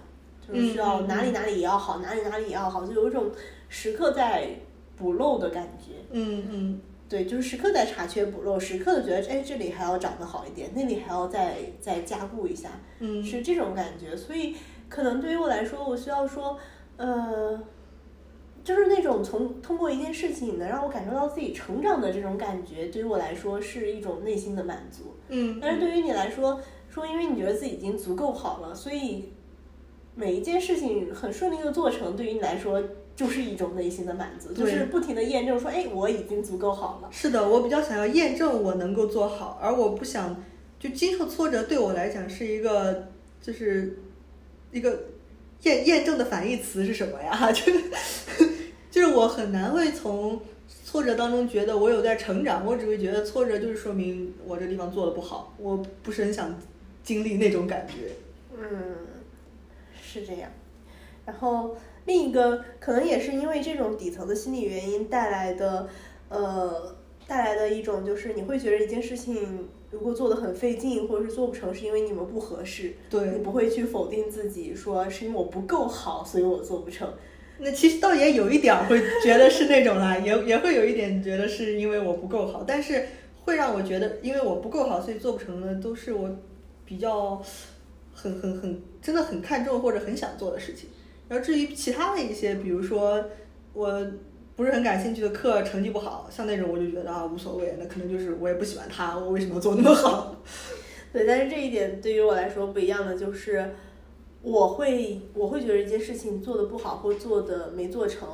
[0.46, 3.30] 就是需要哪里哪里也要好，哪里哪里也要好，就有一种
[3.70, 4.50] 时刻在
[4.94, 5.94] 补漏的感觉。
[6.10, 14.14] 嗯嗯，对，就是时刻在查缺补漏，时刻的觉得哎这里还要长得好一点，那里还要再再加固一下，嗯，是这种感觉。
[14.14, 14.54] 所以
[14.90, 16.58] 可能对于我来说，我需要说，
[16.98, 17.58] 呃，
[18.62, 25.14] 就是那种从通过一件事情能让我感受到自己成长的这种感觉，对于我来说是一种内心的满足。
[25.28, 26.60] 嗯，但是对于你来说。
[26.90, 29.30] 说，因为你觉得自己已经足够好了，所以
[30.16, 32.82] 每一件事情很顺利的做成，对于你来说
[33.14, 37.08] 就是一种内心的满足，就是不停的验证说，哎，我已经足够好了。
[37.12, 40.36] 是的，我比较想要验证我能够做好，而我不想
[40.78, 43.08] 就经受挫折，对我来讲是一个
[43.40, 43.98] 就是
[44.72, 45.04] 一个
[45.62, 47.52] 验验证的反义词是什么呀？
[47.52, 47.84] 就是
[48.90, 50.40] 就是我很难会从
[50.84, 56.52] 挫折当中觉得我有在成长，我只会觉得挫折就是说明我这地方做的不好，我不是很想。
[57.10, 58.12] 经历那种感觉，
[58.56, 58.94] 嗯，
[60.00, 60.48] 是这样。
[61.26, 65.88] 然后另一个可能也是因为这种底层的心理原因带来的，
[66.28, 66.94] 呃，
[67.26, 72.94] 带来的一种就是你会觉得一件事情如果做的很费劲，或者是做不成，是因为你们不合适。
[73.10, 77.12] 对，你不会去否定自己，说是因为我不够好，所以我做不成。
[77.58, 83.04] 那其实倒也有一点会觉得是那种啦，也也会有一点觉得是因为我不够好，但是
[83.42, 86.30] 会让我觉得因为我不够好，所以做不成的都是我。
[86.90, 87.40] 比较
[88.12, 90.88] 很很很真的很看重或者很想做的事情，
[91.28, 93.24] 然后至于其他的一些，比如说
[93.72, 94.04] 我
[94.56, 100.34] 不是很感兴趣的课，成绩不好，像那种我就觉得啊无所谓，那可能就是我也不喜欢他，我为什么要做那么好？
[101.12, 103.70] 对，但是这一点对于我来说不一样的就是，
[104.42, 108.28] 我会我会觉得一件事情做的不好或做的没做成，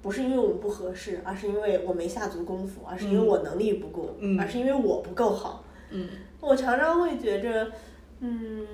[0.00, 5.64] 不是因为我们不合适，而是因为我没下足功夫，而是因为我能力不够，而是因为我不够好。
[5.90, 6.08] 嗯，
[6.40, 7.70] 我常常会觉着。
[8.20, 8.66] 嗯，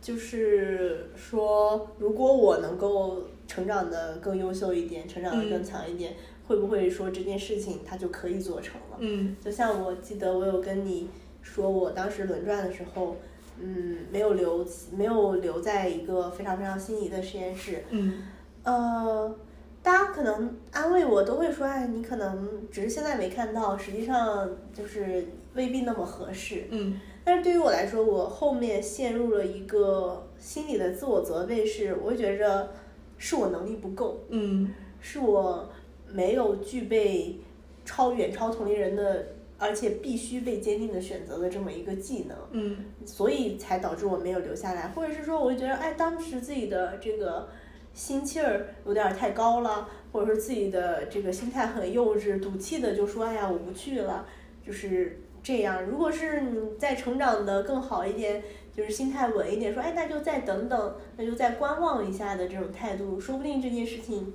[0.00, 6.14] 就是说，如果我能够成长的更优秀一点，成长的更强一点，
[6.46, 8.96] 会不会说这件事情它就可以做成了？
[9.00, 11.08] 嗯，就像我记得我有跟你
[11.42, 13.16] 说，我当时轮转的时候，
[13.58, 14.64] 嗯，没有留，
[14.96, 17.82] 没有留在一个非常非常心仪的实验室。
[17.90, 18.22] 嗯，
[18.62, 19.34] 呃，
[19.82, 26.64] 大家可能安慰我都会说，哎，你可能只是现在没看到，实际上就是未必那么合适。
[26.70, 27.00] 嗯。
[27.26, 32.70] 但是对于我来说，我后面陷入了一个心理的自我责备，是我觉着
[33.16, 35.66] 是我能力不够，嗯，是我
[36.06, 37.38] 没有具备
[37.82, 39.24] 超远超同龄人的，
[39.56, 47.48] 而且必须被坚定的选择的这么一个技能，嗯，所以才导致我没有留下来，或者是说，我就觉得，哎，当时自己的这个
[47.94, 54.26] 心气儿有点太高了，或者说自己的这个心态很幼稚，赌气的就说，哎呀，我不去了，
[54.62, 55.20] 就是。
[55.44, 58.42] 这样，如果是你再成长的更好一点，
[58.74, 64.32] 就是心态稳一点，说，哎，那就再等等，那就再观望一下的这种态度，说不定这件事情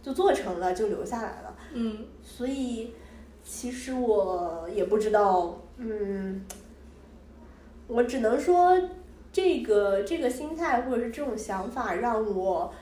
[0.00, 1.56] 就做成了，就留下来了。
[1.72, 2.94] 嗯，所以
[3.42, 6.46] 其实我也不知道，嗯，
[7.88, 8.80] 我只能说，
[9.32, 12.72] 这个这个心态或者是这种想法，让我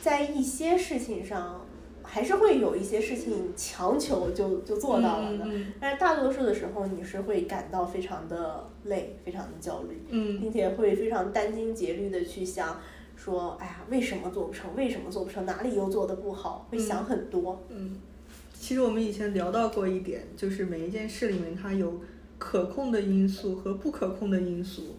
[0.00, 1.61] 在一些事情上。
[2.14, 5.46] 还是会有一些事情强求就就做到了的。
[5.80, 12.78] 但是大多数的时候，你是会感到非常的累，非常的焦虑，嗯，并且会非常殚精竭虑的去想，
[13.16, 14.76] 说，哎呀，为什么做不成？
[14.76, 15.46] 为什么做不成？
[15.46, 16.68] 哪里又做的不好？
[16.70, 17.64] 会想很多。
[17.70, 17.96] 嗯，
[18.52, 21.98] 其实我们以前聊到过一点，就是每一件事里面它有
[22.36, 24.96] 可控的因素和不可控的因素。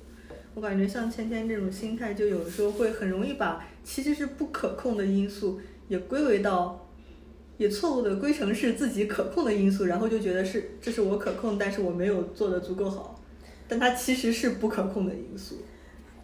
[0.55, 6.82] 我感觉像芊芊这种心态，就有的时候会很容易把其实是不可控的因素也归为到，
[7.57, 13.19] 也错误的归成是自己可控的因素，然后就觉得是这是我可控，但是我没有做的足够好，
[13.67, 15.55] 但它其实是不可控的因素。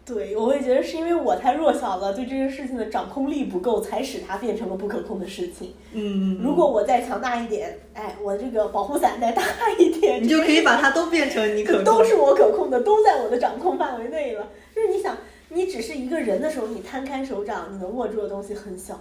[0.05, 5.75] 对，我会觉得是因为我太弱小了，对这件事情的掌控力不够，才使它变成了不可控的事情。
[5.93, 9.43] 嗯，如果我再强大一点，哎，我这个保护伞再大
[9.77, 14.49] 一点，你就可以把它都变成你可都是我可控的，都在我的掌控范围内了。
[14.75, 15.15] 就是你想，
[15.49, 18.95] 你只是一个人的时候，你摊开手掌，你能握住的东西很小；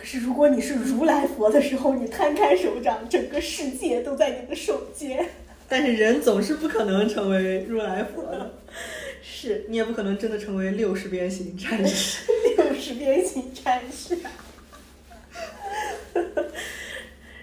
[0.00, 5.28] 可是如果你是如来佛的时候，你摊开手掌，整个世界都在你的手间。
[5.68, 8.54] 但是人总是不可能成为如来佛的。
[9.22, 14.16] 是你也不可能真的成为六十边形战士， 六十边形战士，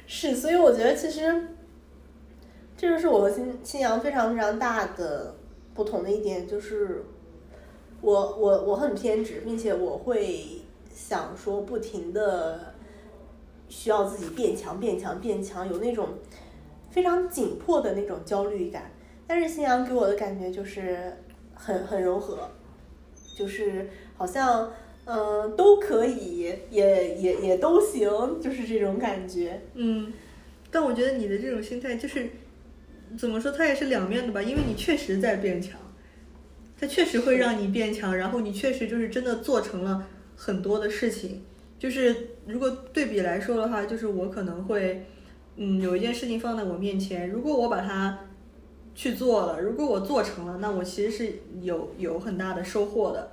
[0.07, 1.49] 是，所以我觉得其实
[2.75, 5.35] 这就是我和新新阳非常非常大的
[5.75, 7.05] 不同的一点，就是
[8.01, 10.61] 我我我很偏执，并且我会
[10.97, 12.73] 想说不停的
[13.69, 16.09] 需要自己变强变强变强，有那种
[16.89, 18.89] 非常紧迫的那种焦虑感，
[19.27, 21.13] 但是新阳给我的感觉就是。
[21.59, 22.47] 很很柔和，
[23.35, 24.71] 就是好像
[25.05, 28.07] 嗯都可以，也也也都行，
[28.39, 29.59] 就是这种感觉。
[29.73, 30.13] 嗯，
[30.69, 32.29] 但我觉得你的这种心态就是
[33.17, 34.39] 怎么说，它也是两面的吧？
[34.39, 35.79] 因为你确实在变强，
[36.79, 41.43] 它确实会让你变强，然后你确实就是真的做成了很多的事情。
[41.77, 45.05] 就是如果对比来说的话，就是我可能会
[45.57, 48.19] 嗯有一件事情放在我面前，如果我把它。
[48.99, 53.29] 去做了，如果我做成了，那我其实是有有很大的收获的，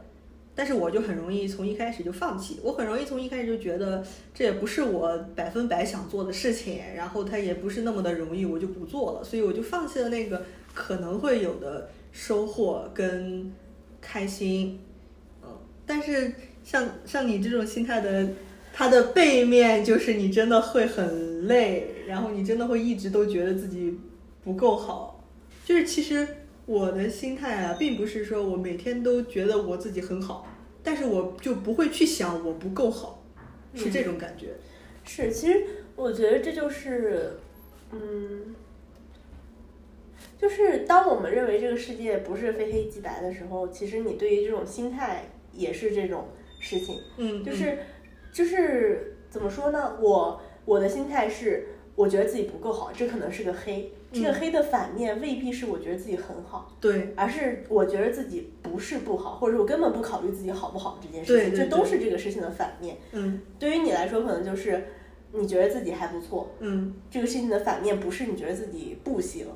[0.55, 13.51] 但是我就很容易从一开始就放弃，我很容易从一开始就觉得这也不是我百分百想做的事情，然后它也不是那么的容易，我就不做了，所以我就放弃了那个可能会有的收获跟
[14.03, 14.79] 开心，
[15.43, 15.49] 嗯，
[15.87, 16.31] 但是
[16.65, 18.27] 像像你这种心态的，
[18.73, 23.99] 它的背面就是你真的会很累，然后你真的会一直都觉得自己
[24.43, 25.23] 不够好。
[25.65, 26.27] 就是其实
[26.67, 30.49] 我的心态啊，并不是说我每天都觉得我自己很好，
[30.83, 33.23] 但是我就不会去想我不够好，
[33.75, 34.49] 是这种感觉。
[35.05, 35.63] 是，其实
[35.95, 37.39] 我觉得这就是，
[37.93, 38.55] 嗯，
[40.39, 46.29] 就是当我们认为这个世界不是非黑即白的时候，其实你对于这种心态也是这种
[46.65, 46.99] 事情。
[47.19, 47.79] 嗯，就是
[48.33, 49.97] 就是怎么说呢？
[50.01, 53.93] 我我的心态是，我觉得自己不够好，这可能是个黑。
[54.13, 62.97] 这个黑的反面未必是我觉得自己很好，对，而是我觉得自己不是不好，或者我根本不考虑自己好不好这件事情，这都是这个事情的反面。
[63.11, 64.85] 嗯，对于你来说，可能就是
[65.33, 69.49] 你觉得自己还不错，嗯，这个事情的反面不是你觉得自己不行，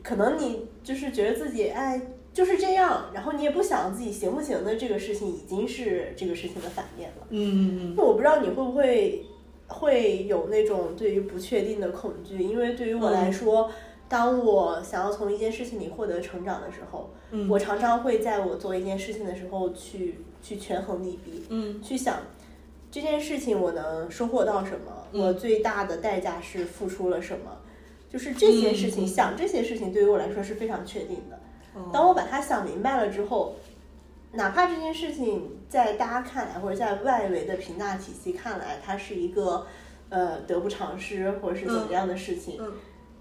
[0.00, 2.00] 可能你就是觉得自己哎
[2.32, 7.26] 就是这样，然后你也不想自己行不行的这个事情已经是这个事情的反面了。
[7.30, 7.94] 嗯嗯嗯。
[7.96, 9.26] 那我不知道你会不会。
[9.68, 13.70] 会有那种对于不确定的恐惧，因为对于我来说，
[14.06, 17.08] 当我想要从一件事情里获得成长的时候，
[17.48, 22.18] 我常常会在我做一件事情的时候去去权衡利弊，嗯，去想
[22.90, 27.56] 这件事情我能收获到什么，我最大的代价是付出了什么，
[28.10, 31.40] 就是这些事情，想这些事情对于我来说是非常确定的。
[31.92, 33.54] 当我把它想明白了之后。
[34.34, 39.66] 哪怕这件事情在大家看来，或者在外围的评价体系看来，它是一个
[40.08, 42.58] 呃得不偿失或者是怎么样的事情，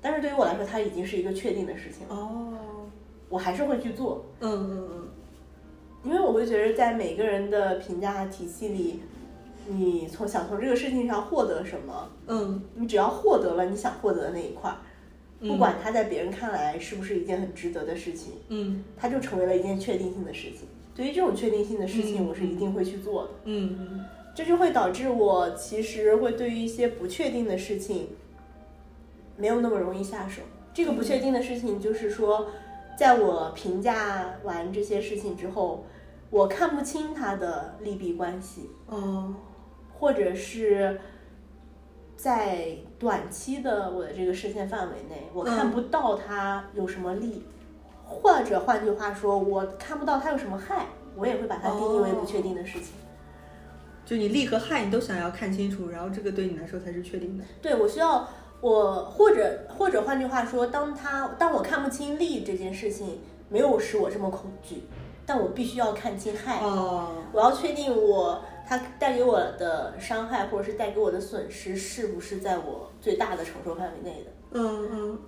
[0.02, 2.16] 但是对于我来说，它已经是一个确定的事情了。
[2.16, 2.54] 哦，
[3.28, 4.24] 我还是会去做。
[4.40, 5.10] 嗯嗯嗯，
[6.06, 9.02] 因为我会觉得，在每个人的评价体系里，
[9.68, 14.74] 你从想从这个事情上获得什么，嗯，你只要获得了你想获得的那一块，
[15.42, 20.68] 不管他在别人看来是不是一件很值得的事情，嗯，它就成为了一件确定性的事情。
[20.96, 23.30] 对于这种确定性的事情，我是一定会去做的。
[23.46, 28.10] 嗯嗯，这就会导致我其实会对于一些不确定的事情
[29.38, 30.42] 没有那么容易下手。
[30.74, 32.48] 这个不确定的事情就是说，
[32.98, 35.86] 在我评价完这些事情之后，
[36.30, 38.70] 我看不清它的利弊关系。
[38.88, 39.34] 哦，
[39.98, 41.00] 或者是
[42.22, 42.68] 在
[43.00, 47.44] 短期的我的这个视线范围内，我看不到它有什么利。
[48.06, 52.90] 或者换句话说，我看不到它有什么害，我也会把它定义为不确定的事情。
[54.06, 57.44] 就你利和害你都想要看清楚，然后这个对你来说才是确定的。
[57.60, 58.28] 对我需要
[58.60, 63.20] 我或者或者换句话说，当他当我看不清利这件事情
[63.50, 64.84] 没有使我这么恐惧，
[65.26, 66.60] 但我必须要看清害。
[66.60, 74.32] 哦，我要确定我它带给我的伤害或者是带给我的损失是不是在我最大的承受范围内的。
[74.52, 75.20] 嗯嗯，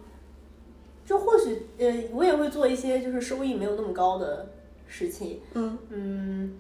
[1.06, 4.48] 就或许呃，我也会做一些就是收益没有那么高的
[4.88, 5.41] 事情。
[5.56, 6.58] 嗯嗯，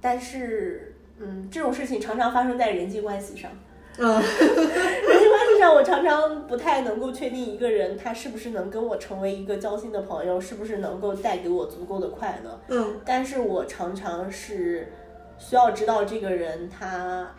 [0.00, 3.50] 但是嗯，这种事情常常发生在人际关系上。
[3.98, 12.60] 嗯， 人际关系上，我常常不太能够确定一个人他是不是能跟我成为一个交心的朋友，是不是能够带给我足够的快乐。
[12.68, 14.92] 嗯，但是我常常是
[15.38, 17.34] 需要知道这个人他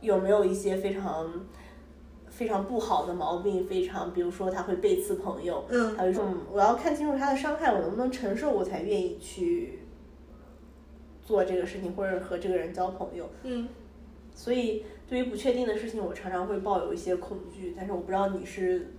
[0.00, 1.46] 有没有一些非常
[2.28, 9.80] 非常不好的毛病，非常比如说他会背刺朋友，嗯，还有一种我要看清楚他的伤害，我能不能承受，我才愿意去
[11.22, 13.28] 做这个事情，或者和这个人交朋友。
[13.42, 13.68] 嗯，
[14.34, 14.84] 所以。
[15.08, 18.92] 对于不确定的事情，我常常会抱有一些恐惧，但是我不知道你是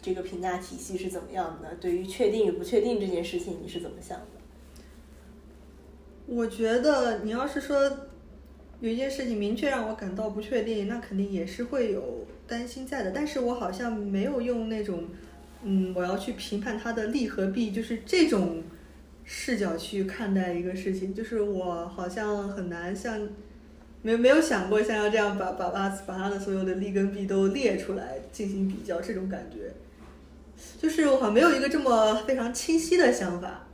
[0.00, 1.74] 这个评价体系是怎么样的。
[1.74, 4.31] 对于确定与不确定这件事情，你是怎么想的？
[6.26, 7.90] 我觉得你要是说
[8.80, 13.10] 有一件事情明确让我感到不确定，那肯定也是会有担心在的。
[13.10, 15.04] 但是我好像没有用那种
[15.62, 18.62] 嗯，我要去评判它的利和弊，就是这种
[19.24, 21.14] 视角去看待一个事情。
[21.14, 23.28] 就是我好像很难像。
[24.04, 29.72] 没没有想过像要这样把把把把他的所有的利跟弊都列出来进行比较，这种感觉，
[30.76, 33.68] 就是我好像没有一个这么非常清晰的想法，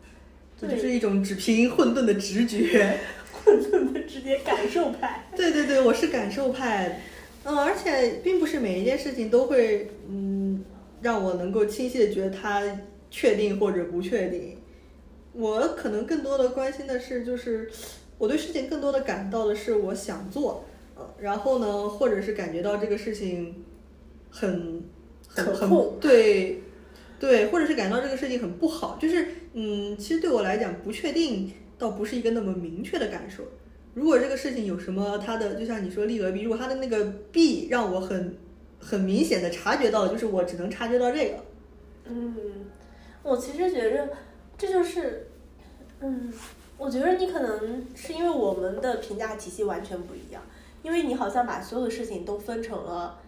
[0.60, 2.98] 这就是一种只凭混沌的直觉，
[3.44, 5.28] 混沌的直觉感受派。
[5.36, 7.02] 对对对，我是感受派，
[7.44, 10.64] 嗯，而且并不是每一件事情都会嗯
[11.02, 12.62] 让我能够清晰的觉得它
[13.10, 14.58] 确定或者不确定，
[15.32, 17.70] 我可能更多的关心的是就是。
[18.20, 20.64] 我对事情更多的感到的是我想做，
[20.96, 23.64] 呃，然后呢，或者是感觉到这个事情
[24.28, 24.82] 很
[25.28, 26.60] 很很对
[27.20, 29.28] 对，或者是感到这个事情很不好，就是
[29.60, 33.42] 嗯，其实对我来讲，不确定倒不是一个那么明确的感受。
[33.92, 38.36] 如果这个事情有什么它的，就像你说利和弊，如果它的那个弊让我很
[38.78, 41.34] 很明显的察觉到，就是我只能察觉到这个。
[42.04, 42.36] 嗯，
[43.24, 44.08] 我其实觉着
[44.56, 45.26] 这就是
[45.98, 46.32] 嗯。
[46.80, 50.40] 我觉得你可能是因为我们的评价体系完全不一样，
[50.84, 53.18] 因为你好像把所有的事情都分成了，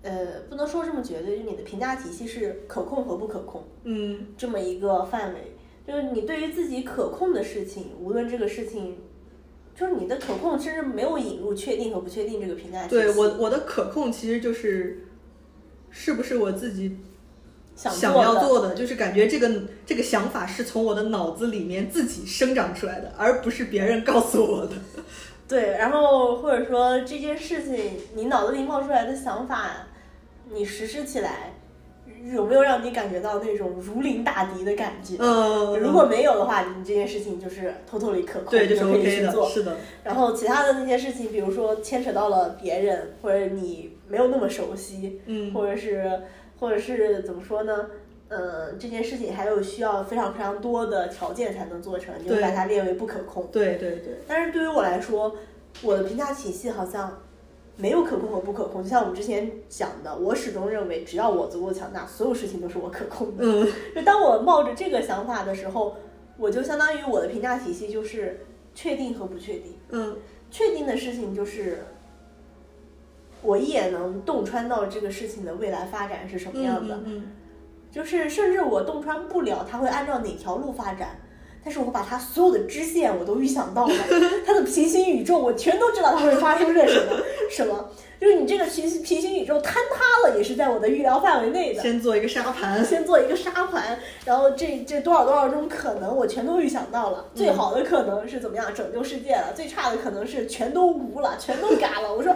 [0.00, 5.54] 呃，不能说这么绝对，就你的评价体系是可控和不可控，嗯，这么一个范围，
[5.86, 8.98] 就是你对于自己可控的事情，无论这个事情，
[9.74, 12.90] 就是你的可控甚至没有引入确定和不确定这个评价体系。
[12.90, 15.06] 对我，我的可控其实就是，
[15.90, 16.96] 是不是我自己。
[17.76, 19.50] 想要做的就是感觉这个
[19.84, 24.76] 这个想法是从我的脑子里面自己生长出来的，而不是别人告诉我的。
[25.48, 29.88] 对，然后或者说这件事情你脑子里冒出来的想法，
[30.52, 31.53] 你实施起来
[32.32, 35.16] 有没有让你感觉到那种如临大敌的感觉？
[35.18, 39.48] 嗯，如果没有的话，你这件事情就是偷偷里可控，对，就是可以去做。
[39.48, 39.76] 是的。
[40.02, 46.20] 然后其他的那些事情，比如说牵扯到了别人，或者你没有那么熟悉，嗯，或者是。
[46.60, 47.90] 或者是怎么说呢？
[48.28, 53.46] 嗯，这件事情还有需要非常非常多的条件才能做成，你就把它列为不可控。
[53.52, 54.14] 对对对。
[54.26, 55.34] 但是对于我来说，
[55.82, 57.20] 我的评价体系好像
[57.76, 58.82] 没有可控和不可控。
[58.82, 63.44] 就像我们之前讲的，我始终认为，只要我足够强大，所有事情都是我可控的。
[63.44, 63.66] 嗯。
[63.94, 65.96] 就当我冒着这个想法的时候，
[66.36, 69.74] 我就相当于我的评价体系就是确定和不确定。
[69.90, 70.16] 嗯。
[70.50, 71.84] 确定的事情就是。
[73.46, 76.98] 我一眼能洞穿到这个事情的未来发展是什么样的，
[77.90, 81.18] 就是甚至我洞穿不了它会按照哪条路发展，
[81.64, 83.94] 但是我把它所有的支线我都预想到了，
[84.46, 87.16] 它的平行宇宙我全都知道它会发生着什么
[87.50, 87.88] 什么，
[88.20, 91.82] 就是你这个平平行宇宙坍塌了也是在我的预料范围内的。
[91.82, 102.14] 先做一个沙盘，先做一个沙盘，然后这这多少多少种可能我全都预想到了，最好的可能是怎么样拯救世界了，最差的可能是全都无了，全都嘎了。
[102.14, 102.34] 我说。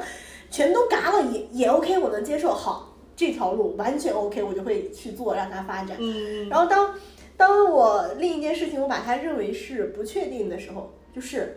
[0.50, 2.54] 全都嘎了也也 OK，我能接受。
[2.54, 5.94] 好，这条路完全 OK，我就会去做，让它发展。
[6.00, 6.94] 嗯然后当
[7.38, 11.56] 当我另一件事情我把它认为是不确定的时候，就是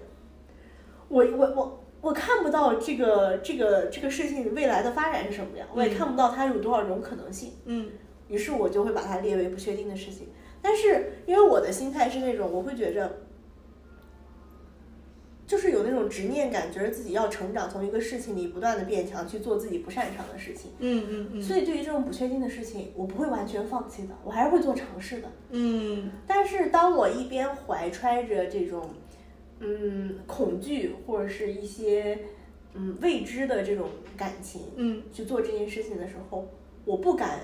[1.09, 7.51] 我我我我看不到这个这个这个事情未来的发展是什么样，我也看不到它有多少种可能性。
[7.65, 7.89] 嗯。
[8.29, 10.29] 于是我就会把它列为不确定的事情。
[10.61, 13.20] 但是因为我的心态是那种，我会觉着。
[15.51, 20.71] 就是有那种执念感，觉得自己要成长，从一个事情里不断的变强，去做自己不擅长的事情。
[20.79, 21.43] 嗯嗯嗯。
[21.43, 25.27] 所以对于这种不确定的事情，我不会完全放弃的，我还是会做尝试的。
[25.49, 26.09] 嗯。
[26.25, 28.91] 但是当我一边怀揣着这种
[29.59, 32.17] 嗯恐惧或者是一些
[32.73, 36.47] 嗯未知的这种感情，嗯去做这件事情的时候，
[36.85, 37.41] 我不敢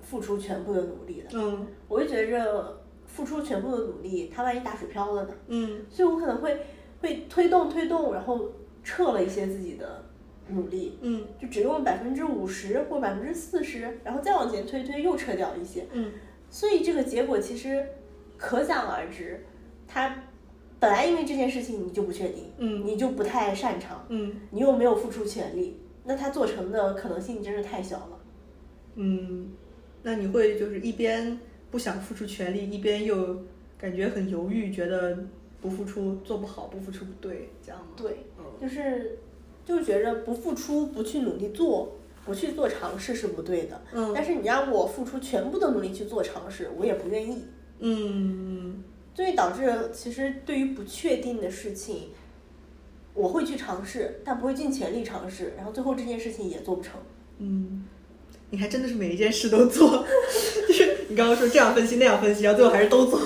[0.00, 1.30] 付出全部的努力的。
[1.32, 5.34] 嗯我就觉着付出全部的努力，它万一打水漂了呢？
[5.48, 6.56] 嗯所以我可能会
[7.02, 8.50] 会推动推动，然后
[8.82, 10.02] 撤了一些自己的
[10.48, 16.12] 努力，嗯就只用百分之五十或百分之四十，然后再往前推推又撤掉一些，嗯
[16.48, 17.84] 所以这个结果其实
[18.36, 19.44] 可想而知，
[19.86, 20.24] 它
[20.78, 28.18] 本来因为这件事情你就不确定，嗯你就不太擅长，嗯你又没有付出全力，那他做成的可能性真是太小了。
[28.96, 29.50] 嗯，
[30.02, 31.38] 那你会就是一边
[31.70, 33.42] 不想付出全力，一边又
[33.78, 35.16] 感觉很犹豫，觉得
[35.62, 37.86] 不付出做不好，不付出不对，这样吗？
[37.96, 39.18] 对，嗯就是
[39.64, 41.96] 就觉着不付出、不去努力做、
[42.26, 43.80] 不去做尝试是不对的。
[43.94, 47.44] 嗯但是你让我付出全部的努力去做尝试，我也不愿意。
[47.78, 48.82] 嗯
[49.14, 52.08] 所以导致其实对于不确定的事情，
[53.14, 56.94] 我会去尝试，但不会尽全力尝试，然后最后这件事情也做不成。
[57.38, 57.84] 嗯，
[58.50, 60.04] 你还真的是每一件事都做，
[60.66, 63.20] 就是你刚刚说这样分析那样分析，然后最后还是都做。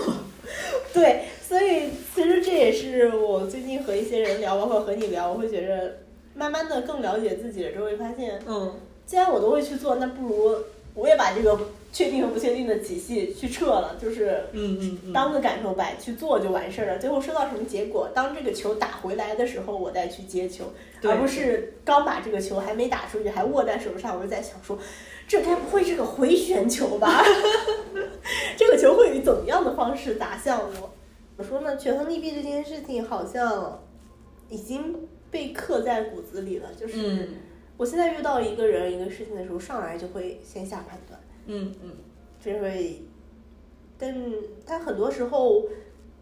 [0.93, 5.99] 对，所以其实这也是我最近和一些人聊，包括和你聊，我会觉着
[6.35, 8.75] 慢慢的更了解自己了之后，会发现，嗯
[9.07, 10.57] 既然我都会去做，那不如
[10.95, 11.57] 我也把这个
[11.93, 16.99] 确定和不确定的体系去撤了，就是嗯嗯嗯，当个感受摆去做就完事儿了。
[16.99, 20.65] 最后收到什么结果，当这个球打回来的时候，我再去接球，
[21.05, 24.77] 而不是刚把这个球还没打出去，还握在手上，我就在想说，
[25.29, 27.23] 这该不会是个回旋球吧？
[28.59, 30.91] 这个球会以怎么样的方式打向我？
[31.37, 33.83] 我说呢，权衡利弊这件事情好像
[34.49, 37.15] 已经被刻在骨子里了，就是。
[37.15, 37.29] 嗯
[37.79, 41.91] 我现在遇到一个人一个事情的时候，上来就会先下判断，嗯嗯
[42.41, 43.03] 就会，
[43.99, 44.33] 但
[44.65, 45.63] 但很多时候，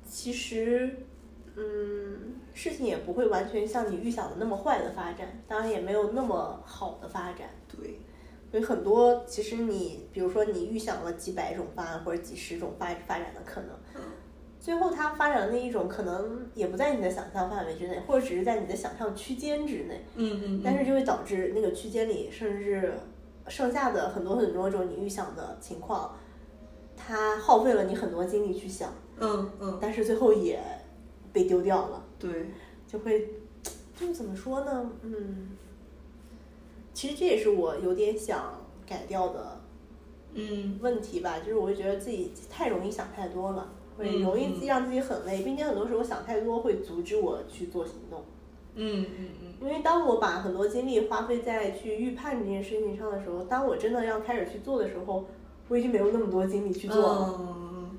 [0.05, 0.93] 其实，
[1.55, 7.49] 嗯，事情也不会完全像你预想的那么坏的发展，当然也没有那么好的发展。
[7.69, 8.01] 对，
[8.51, 13.71] 所以很多其实你，比如说你预想了几百种方案或者几十种发发展的可能，
[14.65, 20.03] 最后它发展的那一种可能也不在你的想象范围之内，或者只是在你的想象区间之内。
[20.17, 22.95] 嗯嗯，但是就会导致那个区间里，甚至
[23.47, 26.17] 剩下的很多很多种你预想的情况，
[26.97, 30.59] 它耗费了你很多精力去想，嗯嗯，但是最后也
[31.31, 32.47] 被丢掉了，对，
[32.89, 33.29] 就会，
[33.95, 34.91] 就是怎么说呢？
[35.03, 35.51] 嗯，
[36.95, 39.61] 其实这也是我有点想改掉的
[40.33, 48.25] 嗯问题吧，就是我会觉得自己太容易想太多了，会嗯容易嗯让自己很累，并且很多时候想太多会阻止我去做行动。
[48.77, 55.27] 嗯嗯嗯，因为当我把很多精力花费在去预判这件事情上的时候，当我真的要开始去做的时候，
[55.69, 57.39] 我已经没有那么多精力去做了。
[57.39, 57.91] 嗯，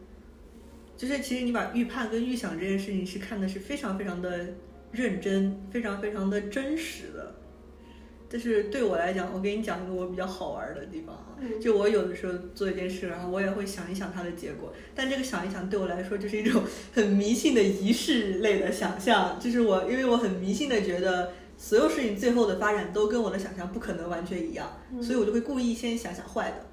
[0.98, 4.48] 就是其实你把预判跟预想这件事情是看的是非常非常的
[4.92, 7.36] 认真，非常非常的真实的。
[8.36, 16.62] 但是对我来讲，我给你讲一个我比较好玩的地方啊，嗯就我有的时候做一件事，然后我也会想一想它的结果，但这个想一想对我来说就是一种
[16.94, 26.66] 很迷信的仪式类的想象，就是我因为我很迷信的觉得所有事情最后的发展都跟我的想象不可能完全一样，嗯所以我就会故意先想想坏的，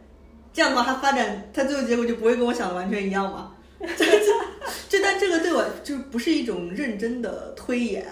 [0.53, 3.55] 这样的话它发展它最后结果就不会跟我想的完全一样嘛。
[3.97, 4.05] 这
[4.89, 8.05] 这但这个对我就不是一种认真的推演，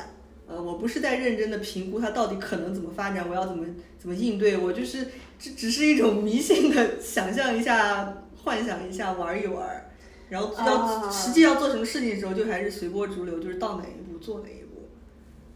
[0.50, 3.64] 呃，我不是在认真的评估它到底可能怎么发展，我要怎么
[4.00, 5.06] 怎么应对，我就是
[5.38, 9.88] 这只是一种迷信的想象一下、幻想一下、玩一玩，
[10.28, 14.88] 然后要、啊实际要做什么事情的时候，就还是随波逐流，就是到哪一步做哪一步，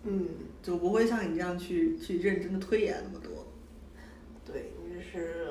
[0.05, 0.29] 嗯，
[0.63, 3.47] 就不会像你这样去去认真的推演那么多。
[4.47, 5.49] 对，就是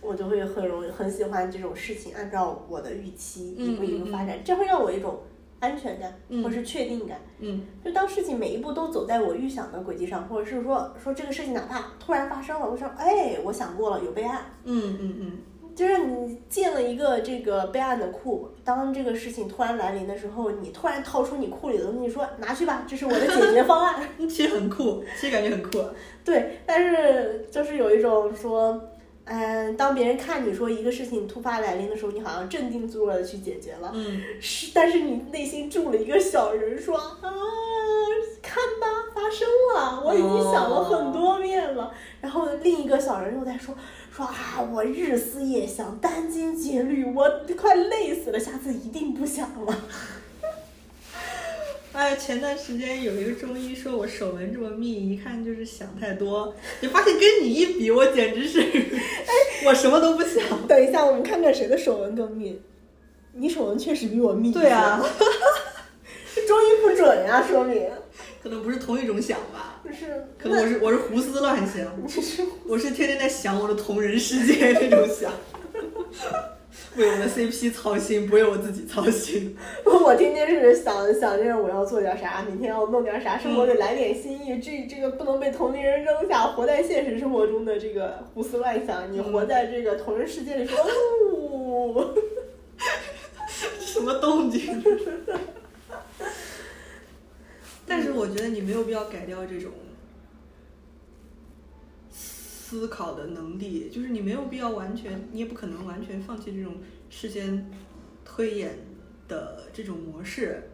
[0.00, 5.20] 我就会很容易很喜欢这种事情按照我的预期一步一步发展，这会让我一种
[5.60, 7.18] 安全感嗯或是确定感。
[7.40, 14.42] 嗯就当事情每一步都走在我预想的轨迹上，或者是说说这个事情哪怕突然发生了，我说哎，我想过了，有备案。
[14.64, 15.32] 嗯嗯嗯
[15.74, 24.02] 就是你建了一个这个备案的库，当这个事情突然来临的时候，你突然掏出你库里的东西说拿去吧，这是我的解决方案。
[24.18, 25.78] 嗯， 其实很酷，其实感觉很酷。
[26.24, 28.80] 对，但是就是有一种说，
[29.28, 37.20] 嗯，当别人看你说一个事情突发来临的时候，你好像镇定自若的去解决了，嗯是，但是你内心住了一个小人说啊，
[38.42, 41.92] 看吧，发生了，我已经想了很多遍了。
[42.20, 43.74] 然后另一个小人又在说
[44.10, 49.74] 说啊，我日思夜想，殚精竭虑，我快累死了，下次一定不想了。
[51.92, 56.54] 哎，前段时间有一个中医说我手纹这么密，一看就是想太多。
[56.80, 58.62] 你发现跟你一比，我简直是，
[59.64, 60.66] 我什么都不想。
[60.68, 62.60] 等一下，我们看看谁的手纹更密。
[63.32, 64.52] 你手纹确实比我密。
[64.52, 64.98] 对啊，
[66.46, 67.88] 中医不准准呀，说明。
[68.42, 69.80] 可能不是同一种想吧。
[69.82, 70.24] 不是。
[70.38, 71.84] 可能我是我是胡思乱想。
[72.04, 72.44] 你是。
[72.66, 75.32] 我是天天在想我的同人世界那种想。
[76.96, 79.56] 为我的 CP 操心，不为我自己操心。
[79.84, 84.60] 我天天是想想着我要做点啥，明天要弄点啥，生活得来点新意。
[84.60, 92.14] 这这个不能被同龄人扔下，活在现实生活中的这个胡思乱想，你活在这个同人世界里说，哦，
[93.80, 94.82] 什么动静？
[97.86, 99.70] 但是我觉得你没有必要改掉这种。
[102.68, 106.74] 思考的能力，就是你没有必要完全，你也不可能完全放弃这种
[107.08, 107.70] 事先
[108.26, 108.78] 推演
[109.26, 110.68] 的这种模式。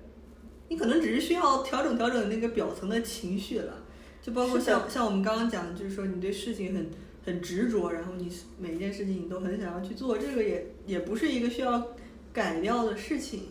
[0.68, 3.84] 你可能只是需要调整调整那个表层的情绪了，
[4.20, 6.90] 就包括像像我们刚刚讲的，就是说你对事情很
[7.24, 8.28] 很执着，然后你
[8.58, 11.94] 每一件事情你都很想要去做，这个也也不是一个需要
[12.32, 13.42] 改掉的事情，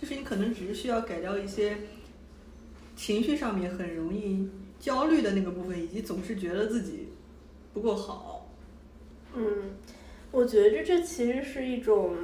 [0.00, 1.76] 就是你可能只是需要改掉一些
[2.96, 4.48] 情绪上面很容易
[4.80, 7.08] 焦虑的那个部分，以及总是觉得自己。
[7.74, 8.46] 不够好，
[9.34, 9.44] 嗯，
[10.30, 12.14] 我觉着这其实是一种，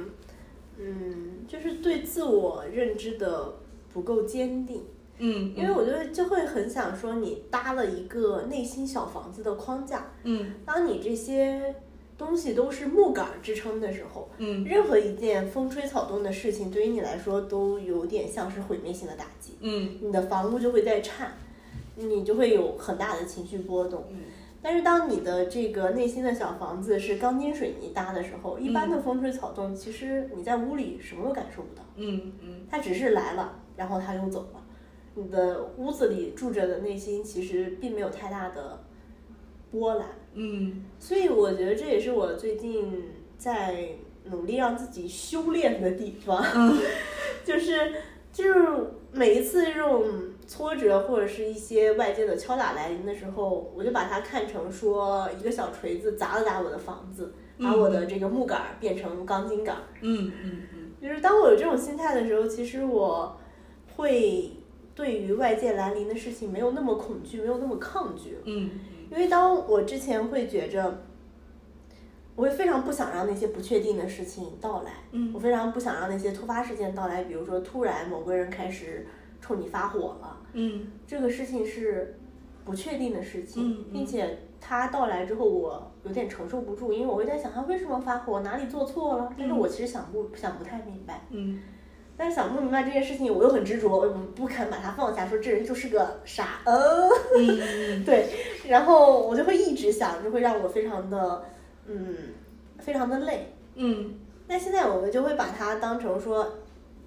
[0.77, 3.53] 嗯，就是对自我认知的
[3.91, 4.83] 不够坚定，
[5.17, 11.75] 嗯，因为我觉得就会很想说，你搭了一个内心小房子的框架，嗯，当你这些
[12.15, 21.31] 东西都是木杆支撑的时候，嗯，任何一件风吹草动的事情，对于你来说都有点像是毁灭性的打击，嗯，你的房屋就会在颤，
[21.95, 24.17] 你就会有很大的情绪波动，嗯。
[24.61, 31.81] 但是当你的这个内心的小房子是钢筋水泥搭的时候，一般的风吹草动，其实你在屋里什么都感受不到。
[31.95, 34.61] 嗯嗯，它只是来了，然后它又走了。
[35.15, 38.83] 你的屋子里住着的内心其实并没有太大的
[39.71, 40.07] 波澜。
[40.33, 43.03] 嗯，所以我觉得这也是我最近
[43.37, 43.89] 在
[44.25, 46.43] 努力让自己修炼的地方，
[47.45, 47.93] 就是
[48.33, 50.03] 就是每一次这种。
[50.49, 59.77] 挫折或者是一些外界的敲打来临的时候，我就把它看成说一个小锤子砸了砸我的房子，把我的这个木杆变成钢筋杆。
[60.01, 60.91] 嗯嗯嗯。
[60.99, 63.37] 就是当我有这种心态的时候，其实我
[63.95, 64.51] 会
[64.95, 68.39] 对于外界来临的事情没有那么恐惧，没有那么抗拒。
[68.45, 68.71] 嗯。
[69.11, 71.03] 因为当我之前会觉着，
[72.35, 74.93] 我会非常不想让那些不确定的事情到来。
[75.11, 75.31] 嗯。
[75.31, 79.05] 我非常不想让那些突发事件到来，比如说突然某个人开始。
[79.41, 82.17] 冲你发火了，嗯，这个事情是
[82.65, 91.61] 不确定的事情，并且他到来之后，我有点承受不住，因为我会在想他为什么发火，哪里做错了，但是我其实想不想不太明白，嗯，
[92.17, 98.29] 但是想不明白这件事情，我又很执着，我不肯把它放下，说这人就是个傻，嗯， 对，
[98.67, 101.45] 然后我就会一直想，就会让我非常的，
[101.85, 102.15] 嗯，
[102.79, 104.15] 非常的累，嗯，
[104.47, 106.47] 那现在我们就会把它当成说。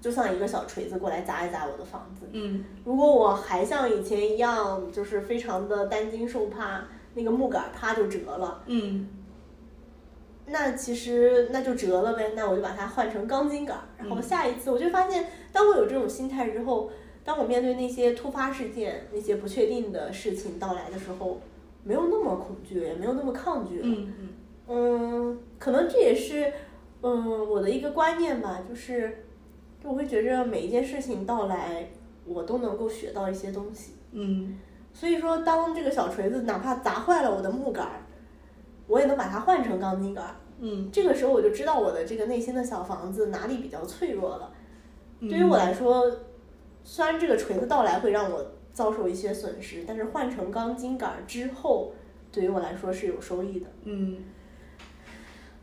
[0.02, 2.26] 就像一个小锤子过来砸一砸我的房子。
[2.32, 6.82] 嗯，如果我还像以前一样，就是非常的担惊受怕，
[7.14, 8.64] 那个木杆啪就折了。
[8.66, 9.08] 嗯，
[10.46, 13.78] 那其实那就折了呗，那我就把它换成钢筋杆。
[13.96, 16.90] 然后下一次我就发现，当我有这种心态之后，
[17.22, 21.40] 当我面对那些突发事件、那些不确定的事情到来的时候，
[21.84, 23.82] 没有那么恐惧，也没有那么抗拒了。
[23.84, 24.28] 嗯嗯。
[24.66, 26.52] 嗯，可能这也是
[27.02, 29.26] 嗯我的一个观念吧，就是。
[29.84, 31.88] 我会觉着每一件事情到来，
[32.24, 33.94] 我都能够学到一些东西。
[34.12, 34.58] 嗯，
[34.92, 38.02] 所以说，当这个小锤子哪怕砸坏了我的木杆儿，
[38.86, 40.36] 我也能把它换成钢筋杆儿。
[40.60, 44.52] 嗯，这个时候我就知道我的这个内心的小房子哪里比较脆弱了。
[45.20, 46.08] 对于我来说，
[46.84, 51.92] 虽然这个锤子到来会让我遭受一些损失，但是换成钢筋杆儿之后，
[52.30, 53.66] 对于我来说是有收益的。
[53.82, 54.18] 嗯，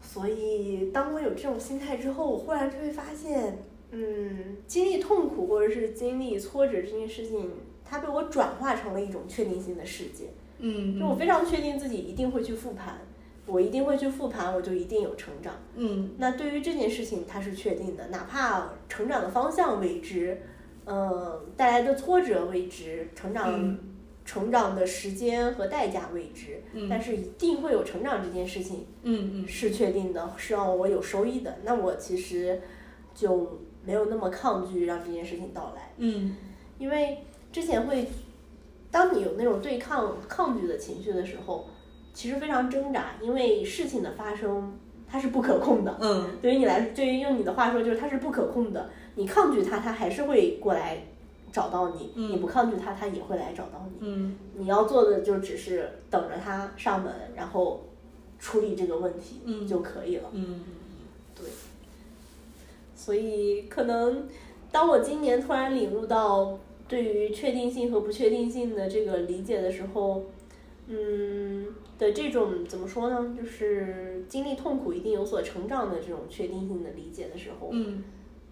[0.02, 3.58] 所以当我有这种心态之后，我忽然就会发现。
[3.92, 7.50] 嗯，经历痛苦或者是经历挫折这件事情，
[7.84, 10.26] 它被我转化成了一种确定性的世界。
[10.60, 13.00] 嗯，就我非常确定自己一定会去复盘，
[13.48, 15.56] 我一定会去复盘，我就一定有成长。
[15.76, 20.42] 嗯，那对于这件事情，它是确定的，哪怕成长的方向未知，
[20.86, 23.80] 嗯，带来的挫折未知，成长
[24.24, 31.58] 成长的时间和代价未知，但是一定会有成长这件事情，嗯嗯，是确定的，是让我有收益的。
[31.64, 32.62] 那我其实
[33.16, 33.62] 就。
[33.86, 36.36] 没有那么抗拒让这件事情到来，嗯，
[36.78, 37.20] 因为
[37.52, 38.08] 之前会，
[38.92, 41.68] 当你有那种对抗抗拒的情绪的时候，
[42.14, 44.78] 其实非常挣扎，因为事情的发生
[45.08, 50.98] 它是不可控的，嗯，对于你来，对于用你的话说就是它是不可控的，你抗拒它，它还是会过来
[51.52, 57.84] 找到你，你不抗拒它，它也会来找到你，嗯，你要做的就只是等着它上门，然后
[58.38, 60.79] 处理这个问题，嗯，就可以了，嗯，对。
[63.10, 64.28] 所以，可能
[64.72, 70.26] 当我今年突然领悟到，对于确定性和不确定性的这个理解的时候，
[70.86, 71.66] 嗯
[71.98, 73.36] 的这种怎么说呢？
[73.36, 78.04] 就是经历痛苦一定有所成长的这种确定性的理解的时候，嗯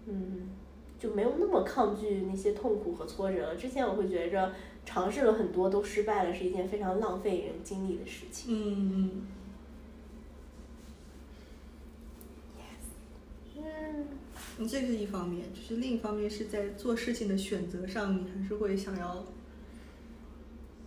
[0.08, 0.50] 嗯，
[0.98, 3.54] 就没有那么抗拒那些痛苦和挫折了。
[3.54, 4.52] 之前我会觉着
[4.84, 8.52] 尝试了很多都失败了，是一件非常浪费人精力的事情。
[8.52, 9.26] 嗯嗯。
[13.60, 14.06] 嗯，
[14.66, 19.24] 这是一方面，就是另一方面是在做事情的选择上，你还是会想要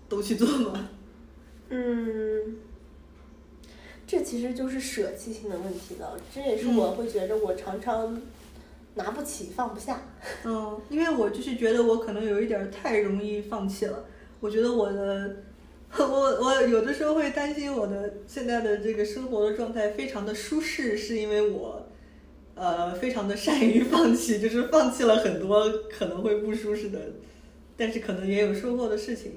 [0.10, 0.90] 都去做吗？
[1.70, 2.58] 嗯，
[4.06, 6.20] 这其实就是舍弃性的问题了。
[6.36, 8.22] 这也是我会觉得我常常
[8.96, 10.02] 拿不起、放不下。
[10.44, 14.04] 嗯，因为我就是觉得我可能有一点太容易放弃了。
[14.42, 15.44] 我觉得我的，
[15.98, 21.81] 我我有的时候会担心我的现在的这个生活的状态非常的舒适，是因为我。
[22.56, 27.00] 呃，非常的善于放弃，就是放弃了很多可能会不舒适的，
[27.76, 29.34] 但是可能也有收获的事情。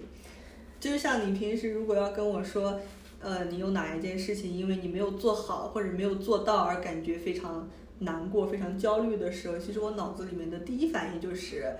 [0.81, 2.81] 就像你平时如果要跟我说，
[3.21, 11.75] 呃，你有哪一件事情因为你没有做好或者没有做到而感觉非常难过、非常焦虑的时候，其实我脑子里面的第一反应就是，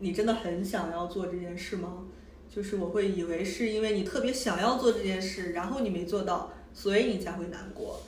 [0.00, 2.04] 你真的很想要做这件事吗？
[2.54, 8.02] 就是我会以为是因为你特别想要做这件事，然后你没做到，所以你才会难过。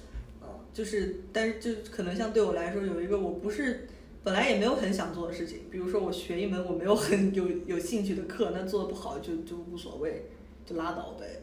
[0.74, 3.86] 就是，但是就可能像对我来说，有一个我不是
[4.24, 10.26] 本来也没有很想做的事情，比如说我学一门我没有很有有兴趣的课，那做的不好就就无所谓，
[10.66, 11.42] 就拉倒呗。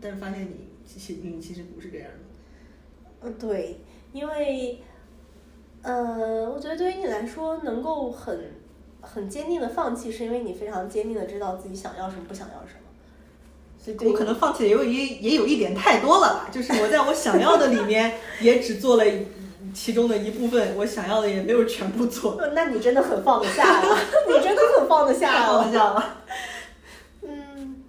[0.00, 3.28] 但是发现你其实你其实不是这样的。
[3.28, 3.76] 嗯，对，
[4.12, 4.80] 因为，
[5.82, 8.50] 呃，我觉得对于你来说，能够很
[9.00, 12.79] 很坚定的放弃，是因为你非常坚定的知道自己想要什么，不想要什么。
[14.04, 19.04] 我可能放弃也有也也有一点太多了吧， 就是我在我想要的里面也只做了
[19.74, 22.38] 其中的一部分，我想要的也没有全部做。
[22.54, 23.96] 那你真的很放得下了，
[24.28, 26.16] 你真的很放得下放得下了。
[27.22, 27.82] 嗯，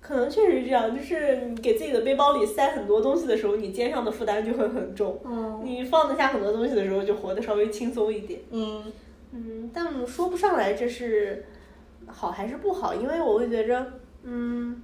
[0.00, 5.20] 可能确实是这样，就是你给自己的背包里塞很多东西的时候，你肩上的负担就会很重。
[5.24, 5.60] 嗯。
[5.64, 8.40] 你放得下很多东西的时候，就活得稍微轻松一点。
[8.50, 8.82] 嗯。
[9.32, 11.44] 嗯，但说不上来这是
[12.06, 13.86] 好还是不好，因为我会觉着，
[14.22, 14.82] 嗯。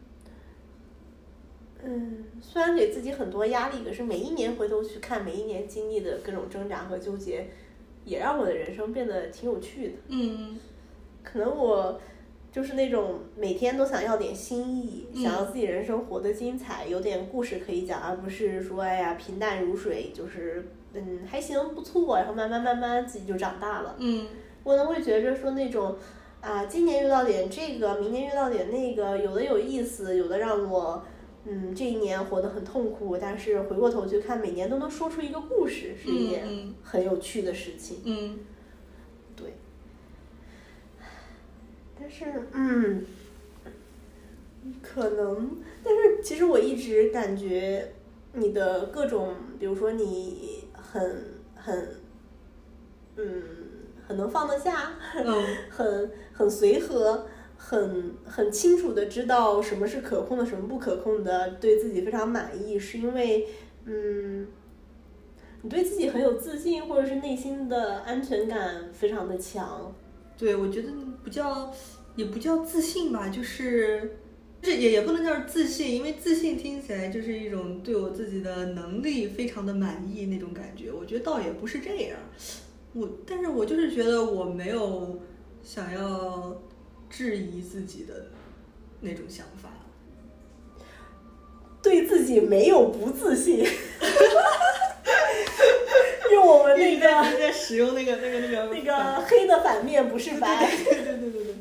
[1.86, 7.46] 嗯，虽然给自己很多压力，可是每一年回头去看，每一年经历的各种挣扎和纠结，
[8.06, 9.94] 也让我的人生变得挺有趣的。
[10.08, 10.58] 嗯，
[11.22, 12.00] 可能我
[12.50, 23.96] 就是那种每天都想要点新意，想要自己人生活得精彩，有点故事可以讲，而不是说哎呀平淡如水，就是嗯还行不错，然后慢慢慢慢自己就长大了。
[23.98, 24.26] 嗯，
[24.62, 25.96] 我呢会觉着说那种
[26.40, 31.04] 啊，今年遇到点这个，明年遇到点那个，有的有意思，有的让我。
[31.46, 37.98] 嗯，这一年活得很痛苦，但是回过头去看，每年都能说出一个故事，是一件很有趣的事情。
[38.04, 38.38] 嗯，
[39.36, 39.52] 对。
[42.00, 43.04] 但是，嗯，
[44.82, 47.92] 可能，但是其实我一直感觉
[48.32, 51.96] 你的各种，比如说你很很，
[53.16, 53.42] 嗯，
[54.08, 54.94] 很能放得下，
[55.70, 57.26] 很很随和。
[57.66, 63.46] 很很清楚的知道什么是可控的，什么不可控的，对自己非常满意，是因为，
[63.86, 64.46] 嗯，
[65.62, 69.90] 你对自己很有自信，或者是内心的安全感非常的强。
[70.36, 70.90] 对，我觉得
[71.22, 71.72] 不叫，
[72.16, 74.18] 也不叫自信吧，就是，
[74.60, 80.92] 这也也不能叫自信，因为自信听起来就是一种对我自己的能力非常的满意那种感觉。
[80.92, 82.18] 我觉得倒也不是这样，
[82.92, 85.18] 我，但是我就是觉得我没有
[85.62, 86.54] 想要。
[87.16, 88.26] 质疑自己的
[89.00, 89.70] 那种想法，
[91.80, 93.64] 对自己没有不自信。
[96.32, 97.06] 用我们那个
[97.38, 100.68] 在使用那个那个那个那个黑的反面不是白。
[100.84, 101.54] 对对对对对。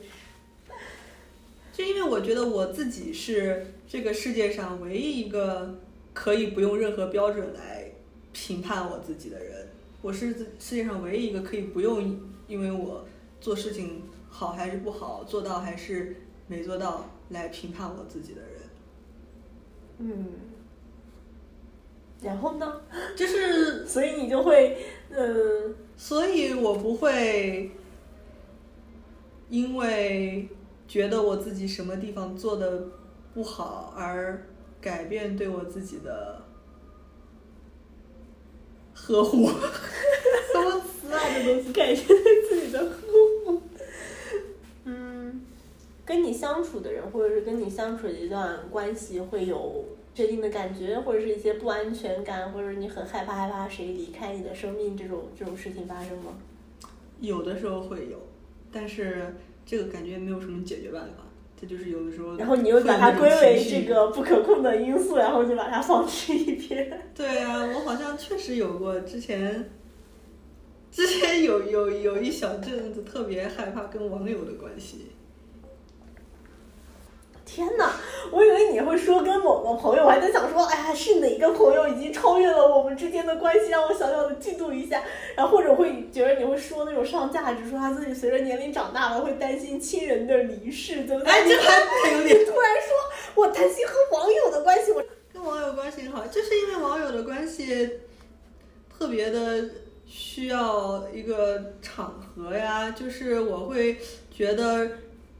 [1.72, 5.80] 就因为我觉得我自己是这个世界上唯一一个
[6.16, 7.92] 可以不用任何标准来
[8.32, 9.68] 评判我自己的人，
[10.02, 13.06] 我是世界上唯一一个可以不用因为我
[13.40, 14.02] 做事情。
[14.36, 16.16] 好还是不好，做到还是
[16.48, 18.50] 没做到，来评判我自己的人。
[20.00, 20.28] 嗯，
[22.20, 22.82] 然后呢？
[23.16, 24.76] 就是， 所以你就会，
[25.12, 27.70] 嗯，所以我不会
[29.50, 30.50] 因为
[30.88, 32.88] 觉得我自己什么地方做的
[33.36, 34.48] 不好而
[34.82, 36.42] 改变对我自己的
[38.96, 39.48] 呵护。
[40.52, 41.20] 什么词啊？
[41.36, 43.33] 这东西改变对自己的呵护。
[46.06, 56.38] 跟你相处的人，或者是跟你相处的一段关系，会有确定的感觉，或者是一些不安全感，或者你很害怕害怕谁离开你的生命，这种这种事情发生吗？
[57.20, 58.18] 有的时候会有，
[58.72, 59.34] 但是
[59.66, 61.24] 这个感觉没有什么解决办法。
[61.56, 67.02] 它就是有的时候，然后你又把它归为这个不可控的因素，然后就把它放置一边。
[67.16, 69.70] 对啊，我好像确实有过之前，
[70.92, 75.12] 之前有有有一小阵子特别害怕跟网友的关系。
[77.56, 77.94] 天哪，
[78.32, 85.04] 我以为你会说跟某个朋友，我还在想说，哎呀，是哪个朋友已经超越了我们之间的关系，让我小小的嫉妒一下。
[85.36, 91.32] 然后或者会觉得你会说那种上价值，说他自己随着年龄长大了，会担心亲人的离世，对不对？
[91.32, 92.44] 哎，这还有点。
[92.44, 97.88] 突然说我担心和网友的关系，我跟网友关系好，就是因为网友的关系
[98.98, 99.64] 特别的
[100.08, 103.98] 需要一个场合呀，就是我会
[104.36, 104.90] 觉得。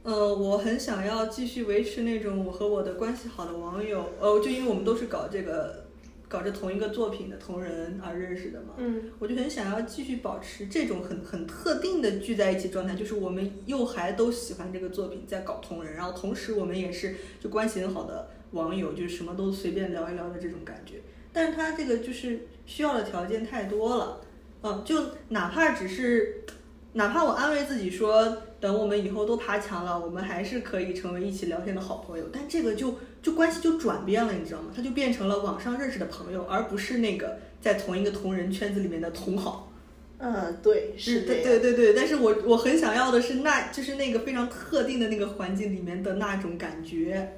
[0.04, 5.86] 呃，我很想要继续维持那种我和我的关系好的网友，呃，就因为我们都是搞这个，
[6.28, 21.00] 搞着同一个作品的同人而认识的嘛，嗯，我就很想要继续保持这种很很特定的聚在一起状态，就是我们又还都喜欢这个作品，在搞同人，然后同时我们也是就关系很好的网友，就是什么都随便聊一聊的这种感觉。
[21.32, 24.20] 但是他这个就是需要的条件太多了，
[24.62, 26.44] 嗯，就哪怕只是，
[26.92, 28.36] 哪怕我安慰自己说。
[28.64, 32.24] 等我们以后都爬墙了，我们还是可以成为一起聊天的好朋友。
[32.32, 34.72] 但这个就就关系就转变了，你知道吗？
[34.74, 39.70] 他就变成了网上认识的朋友，而不是那个在同一个同人圈子里面的同好。
[40.16, 41.92] 嗯，对，是对对对对。
[41.92, 47.34] 但是我我很想要的是，那就是那个非常特定的那个环境里面的那种感觉。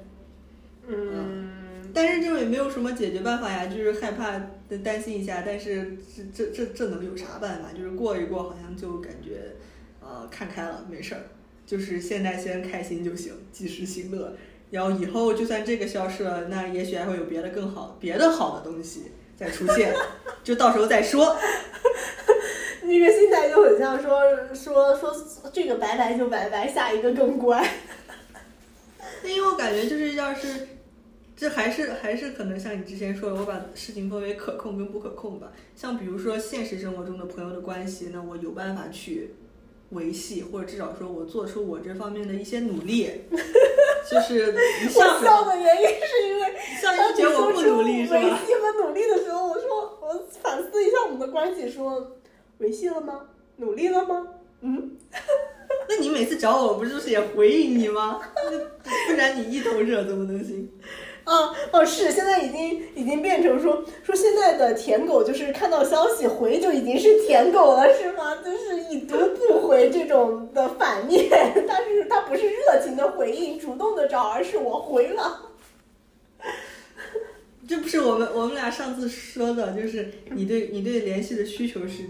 [0.87, 1.91] 嗯。
[1.93, 4.41] 但是就也没有什么解决办法呀，就是害怕
[4.81, 5.43] 担心一下。
[5.45, 5.97] 但是
[6.33, 7.73] 这这这这能有啥办法？
[7.77, 9.41] 就是过一过，好像就感觉。
[10.07, 11.21] 呃，看开了，没事儿，
[11.65, 14.33] 就是现在先开心就行，及时行乐。
[14.71, 19.93] 然后以后就算这个消失了，那也许还会有别的更好、别的好的东西再出现，
[20.43, 21.37] 就到时候再说。
[22.83, 24.21] 那个心态就很像说
[24.53, 25.13] 说说
[25.51, 27.61] 这个拜拜就拜拜，下一个更乖。
[29.23, 30.67] 那因为我感觉就是要是，
[31.35, 35.51] 这还是还是可能像你之前说的，我把事情分为可控跟不可控吧。
[35.75, 39.31] 像比如说现实生活中的朋友的关系，那我有办法去。
[39.89, 43.09] 维系，或者至少说我做出我这方面的一些努力，
[44.11, 44.53] 就是
[44.95, 52.17] 我笑的原因是因为当你说出维系和努力的时候，我说我反思一下我们的关系，说
[52.57, 53.21] 维系了吗？
[53.57, 54.27] 努力了吗？
[54.61, 54.97] 嗯，
[55.89, 58.19] 那你每次找我不就是也回应你吗？
[59.07, 60.69] 不然你一头热怎么能行？
[61.27, 68.37] 啊哦是，现在已经已经变成说说现在的舔狗就是看到消息回就已经是舔狗了是吗？
[68.37, 71.29] 就是已读不回这种的反面，
[71.67, 75.49] 但是他不是热情的回应，主动的找，而是我回了。
[77.67, 82.03] 这不是我们我们俩上次说的，就是你对你对联系的需求是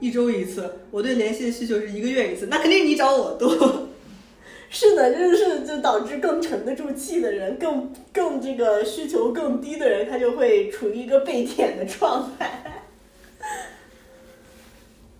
[0.00, 3.88] 一周一次，我对联系的需求是一个月一次，那肯定你找我多。
[4.74, 12.82] 是的，就是就导致更沉得住气的人，更更这个需求更低的人，他就会处于一个被舔的状态。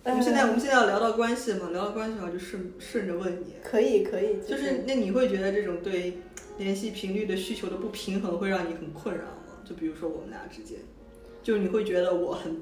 [0.05, 3.53] 我们现在我们现在要聊到关系嘛，聊到关系的话，就顺顺着问你。
[3.63, 4.39] 可以可以。
[4.41, 6.17] 就是那你会觉得这种对
[6.57, 9.61] 联系频率的需求的不平衡会让你很困扰吗？
[9.63, 10.79] 就比如说我们俩之间，
[11.43, 12.59] 就你会觉得我很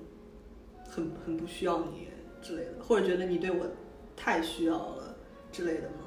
[0.87, 2.09] 很很不需要你
[2.41, 3.65] 之类的，或者觉得你对我
[4.17, 5.15] 太需要了
[5.53, 6.00] 之类的吗？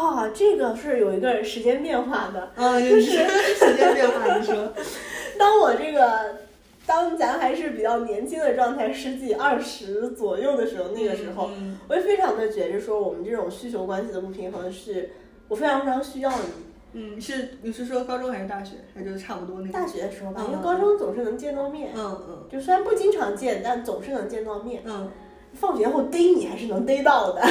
[0.00, 4.36] 啊，这个是有一个时间变化的，嗯，就是时间变化。
[4.36, 4.72] 你说，
[5.38, 6.36] 当我这个，
[6.84, 11.50] 当咱还是比较年轻的状态，十几二十左右的时候，那个时候，
[11.88, 15.10] 我也非常的觉着说，我们这种需求关系的不平衡，是
[15.48, 16.44] 我非常非常需要你。
[16.92, 19.72] 嗯，是你是说高中还是大学，还是差不多那个？
[19.72, 21.92] 大学的时候吧，因为高中总是能见到面。
[21.94, 22.46] 嗯嗯。
[22.50, 24.82] 就虽然不经常见，但总是能见到面。
[24.84, 25.10] 嗯。
[25.54, 27.42] 放学后逮你还是能逮到的。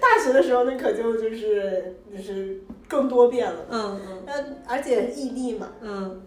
[0.00, 6.22] 大学的时候，那可就就是就是更多变了，嗯嗯，而且异地嘛，嗯，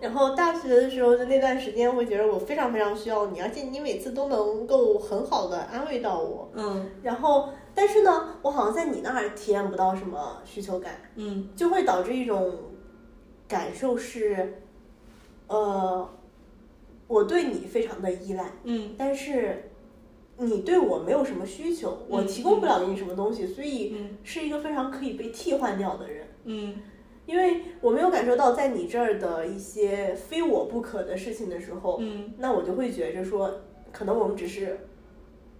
[0.00, 12.52] 然后大学的时候就那段时间，会觉得我非常非常需要你，而且你每次都能够很好的安慰到我，嗯，然后但是呢，我好像在你那儿体验不到什么需求感，嗯，就会导致一种
[13.48, 14.62] 感受是，
[15.46, 16.08] 呃，
[17.06, 19.70] 我对你非常的依赖，嗯，但是。
[20.36, 26.26] 你对我没有什么需求，我提供不了给你什么东西，所以是一个非常可以被替换掉的人。
[26.44, 26.74] 嗯，
[27.24, 33.48] 因为我没有感受到在你这儿的一些非我不可的事情的时候，嗯，那我就会觉着说，
[33.92, 34.80] 可能我们只是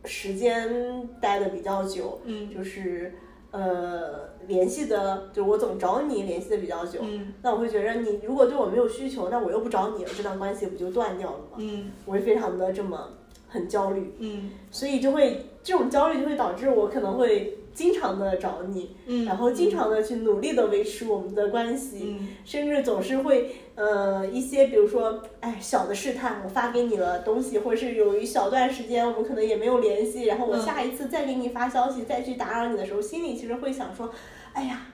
[0.04, 3.14] 时间待的比较久，嗯，就是
[3.52, 11.58] 呃联系的，就我总找你联系的比较久，嗯，那我会觉着你如果对我没有需求，那我又不找你了，这段关系不就断掉了吗？
[11.58, 13.08] 嗯，我会非常的这么。
[13.54, 34.10] 很焦虑，嗯，所以就会这种焦虑就会导致我可能会经常的找你，然后经常的去努力的维持我们的关系，甚至总是会呃一些比如说哎小的试探，我发给你了东西，或者是有一小段时间我们可能也没有联系，然后我下一次再给你发消息，再去打扰你的时候，心里其实会想说，
[34.52, 34.88] 哎呀，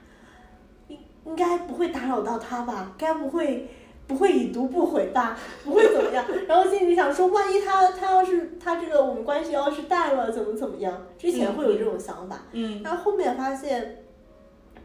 [0.89, 2.95] 应应该不会打扰到他吧？
[2.99, 3.69] 该不会？
[4.11, 5.39] 不会已读不回吧？
[5.65, 6.25] 不会怎么样？
[6.49, 11.07] 然后心里想说，万一他他要是他这个我们关系要是淡了，怎么怎么样？
[11.17, 14.03] 之前会有这种想法，嗯，但后面发现，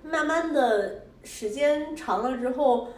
[0.04, 2.90] 慢慢的时间长了之后，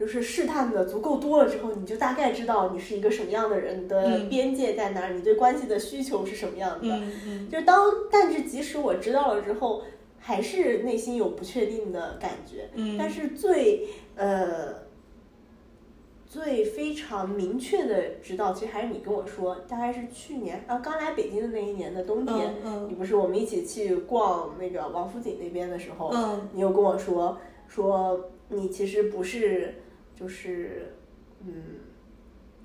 [0.00, 6.88] 就是试探的足够多了之后，你就大概知道你是一个什么样的人，你的边界在哪儿，你对关系的需求是什么样的。
[6.88, 9.84] 嗯嗯，就当但是即使我知道了之后，
[10.18, 12.68] 还是内心有不确定的感觉。
[12.74, 14.84] 嗯，但是最呃。
[16.28, 22.54] 最非常明确的知道，其实还是你跟我说，大概是去年啊，刚来北京的那一年的冬天，
[22.88, 26.10] 你不是我们一起去逛那个王府井那边的时候，
[26.52, 29.74] 你又跟我说说你其实不是，
[30.14, 30.94] 就是
[31.44, 31.62] 嗯，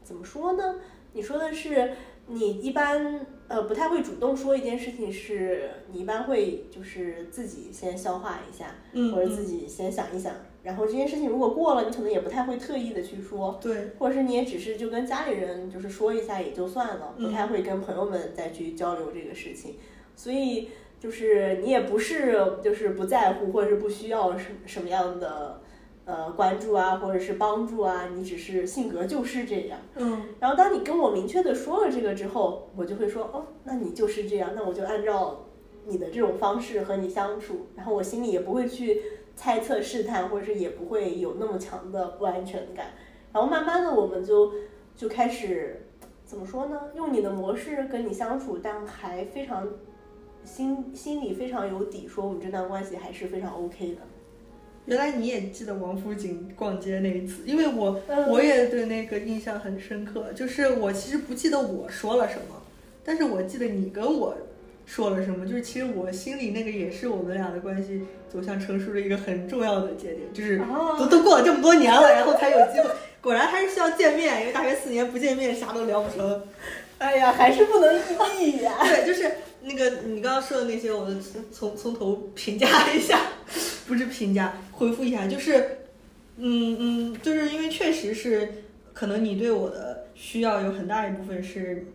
[0.03, 0.75] 怎么说呢？
[1.13, 1.91] 你说的是
[2.27, 8.75] 你一般呃不太会主动说一件事情，是你一般会就是自己先消化一下，
[9.13, 10.33] 或者自己先想一想。
[10.63, 19.77] 然后这件事情如果过了，你可能也不太会特意的去说，对，或者是你也只是就跟家里人就是说一下也就算了，不太会跟朋友们再去交流这个事情。
[20.15, 25.61] 所以就是你也不是就是不在乎或者是不需要什什么样的
[26.05, 29.79] 呃关注啊，或者是帮助啊，你只是性格就是这样。
[29.95, 30.25] 嗯。
[30.39, 35.47] 然后当你跟我明确的说了这个之后，我就会说哦，那你就是这样，那我就按照
[35.87, 39.01] 你的这种方式和你相处，然后我心里也不会去。
[39.41, 42.91] 猜测、试探，或者是也不会有那么强的不安全感。
[43.33, 44.53] 然后慢慢的，我们就
[44.95, 45.87] 就开始
[46.27, 46.79] 怎么说呢？
[46.95, 49.67] 用你的模式跟你相处，但还非常
[50.45, 54.01] 心心里非常有底，说我们这段关系还是非常 OK 的。
[54.85, 60.31] 原来你也记得王府井逛街那一次，因为我我也对那个印象很深刻。
[60.33, 62.61] 就是我其实不记得我说了什么，
[63.03, 64.37] 但是我记得你跟我。
[64.93, 65.45] 说了什么？
[65.47, 70.61] 就是其实我心里那个也是我们俩的关系走向成熟的一个很重要的节点，就是
[70.99, 72.89] 都都过了这么多年了，然后才有机会。
[73.21, 76.43] 果然还是需要见面，因为大学四年不见面啥都聊不成。
[76.97, 77.97] 哎呀，还是不能
[78.37, 78.73] 异地呀。
[78.81, 79.31] 对，就是
[79.61, 81.15] 那个你刚刚说的那些，我都
[81.53, 83.17] 从从头评价一下，
[83.87, 85.77] 不是评价，回复一下，就是，
[86.35, 86.75] 嗯
[87.13, 91.85] 嗯，就是因为确实是，可能你对我的需要有很大一部分是，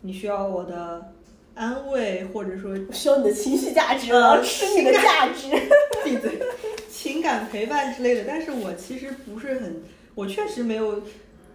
[0.00, 1.12] 你需要我的。
[1.54, 5.48] 安慰，或者说需要你的情绪价值，我要吃你的价值。
[6.02, 6.40] 闭嘴，
[6.88, 8.24] 情感陪伴之类的。
[8.26, 9.82] 但是我其实不是很，
[10.14, 11.02] 我确实没有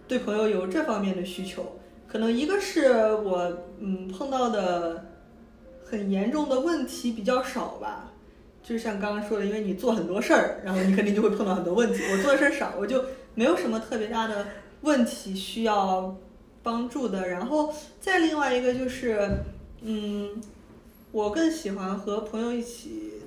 [0.06, 1.76] 对朋友有这方面的需求。
[2.06, 5.04] 可能一个是我嗯碰到的
[5.84, 8.12] 很严重的问题比较少吧，
[8.62, 12.00] 就像刚刚说的，因为你做很多事儿，然后你肯定就会碰到很多问题。
[12.12, 14.46] 我做的事儿少，我就没有什么特别大的
[14.82, 16.16] 问题需要
[16.62, 17.26] 帮助的。
[17.26, 19.28] 然后再另外一个就是。
[19.88, 20.30] 嗯，
[21.12, 23.22] 我更喜欢和朋友一起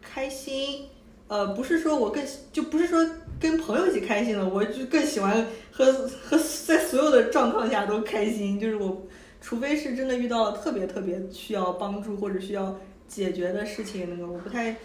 [0.00, 0.86] 开心，
[1.26, 3.04] 呃，不是说我更就不是说
[3.40, 8.60] 跟朋友一起开心了，我就更喜欢和和在所有的状况下都开心。
[8.60, 9.02] 就是我，
[9.40, 12.78] 除非是真的遇到了特别特别需要帮助或者需要
[13.08, 14.76] 解决的事情，那个我不太，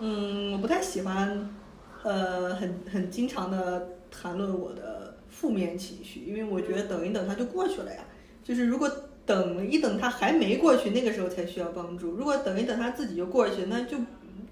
[0.00, 1.54] 嗯，我不太喜欢，
[2.02, 8.02] 呃，很很经常的谈论我的负面情绪，因为我觉得等一等它就过去了呀。
[8.42, 8.90] 就是如果。
[9.24, 12.12] 等一等，他还没过去，那个时候才需要帮助。
[12.12, 13.96] 如果等一等，他自己就过去，那就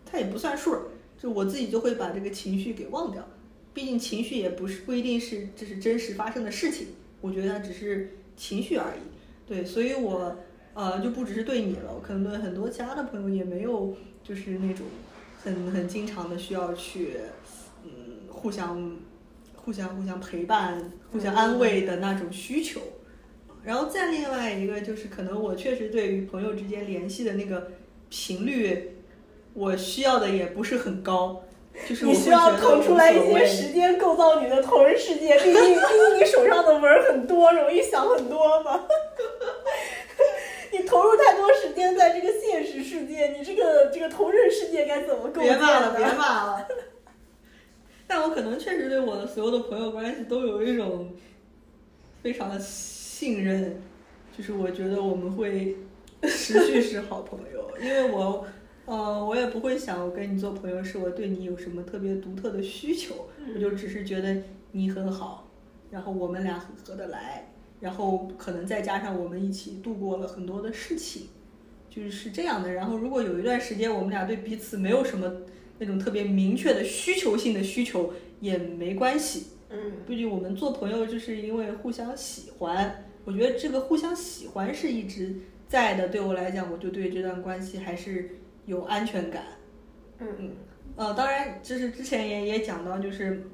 [0.07, 0.77] 他也不算数。
[1.18, 3.27] 就我自己就会把这个情绪给忘掉。
[3.75, 6.89] 毕竟情绪也不是不一定是这是真实发生的事情，
[7.21, 9.01] 我觉得只是情绪而已。
[9.47, 10.37] 对，所以我
[10.75, 13.95] 呃就不只是对你了，可能对很多其他的朋友也没有
[14.25, 14.87] 就是那种
[15.45, 17.16] 很很经常的需要去
[17.85, 17.91] 嗯
[18.29, 18.97] 互相
[19.55, 22.81] 互相互相陪伴、互相安慰的那种需求。
[23.62, 27.68] 然后再另外一个就是，可能我确实对于朋友之间联系的那个
[28.08, 28.96] 频率，
[29.52, 31.44] 我需要的也不是很高。
[31.88, 38.84] 就是你需要腾出来一些时间构造你的同人世界，毕竟毕竟你手上的文很多，容易想很多嘛。
[40.72, 46.68] 你投入太多时间在这个现实世界，你这个这个同人世界该怎么构建别骂了，别骂了。
[48.06, 51.14] 但我可能确实对我的所有的朋友关系都有一种
[52.22, 52.58] 非常的。
[53.21, 53.77] 信任，
[54.35, 55.77] 就是我觉得我们会
[56.23, 58.47] 持续是好朋友，因为我，
[58.87, 64.35] 呃，我也不会想我跟你做朋友是我对你有什么特别独特的需求，我就只是觉得
[64.73, 65.47] 你很好，
[65.91, 67.47] 然后我们俩很合得来，
[67.79, 71.25] 然后可能再加上我们一起度过了很多的事情，
[71.91, 72.73] 就是这样的。
[72.73, 75.31] 然后如果有一段时间我们俩对彼此没有什么
[75.79, 79.49] 那种特别明确的需求性的需求，也没关系。
[79.68, 83.05] 嗯，毕竟我们做朋友就是因为互相喜欢。
[83.31, 85.37] 我觉得这个互相喜欢是一直
[85.68, 86.09] 在的。
[86.09, 88.28] 对我来讲，我就对这段关系还是
[88.66, 89.45] 有安全感。
[90.18, 90.51] 嗯嗯。
[90.97, 93.45] 呃，当然，就是之前也也讲到，就是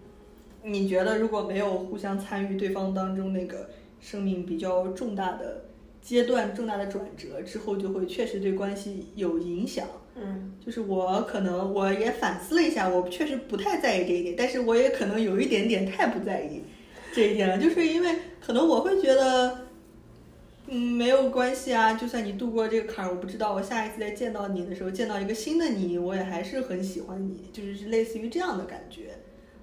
[0.62, 3.68] 你觉得如果没有互相参与对方当中那个
[4.01, 5.66] 生命比较重大的
[6.01, 9.87] 阶段、重大的转折之后，就会确实对关系有影响。
[10.14, 16.62] 嗯，就是我可能我也反思了一下，我确实不太在意这一点，但是我也可能有一点点太不在意
[17.12, 19.66] 这一点了，就是因为可能我会觉得，
[20.69, 29.19] 嗯，没有关系啊，就算你度过这个坎儿，我不知道我下一次再见到你的时候，见到一个新的你，我也还是很喜欢你，就是类似于这样的感觉。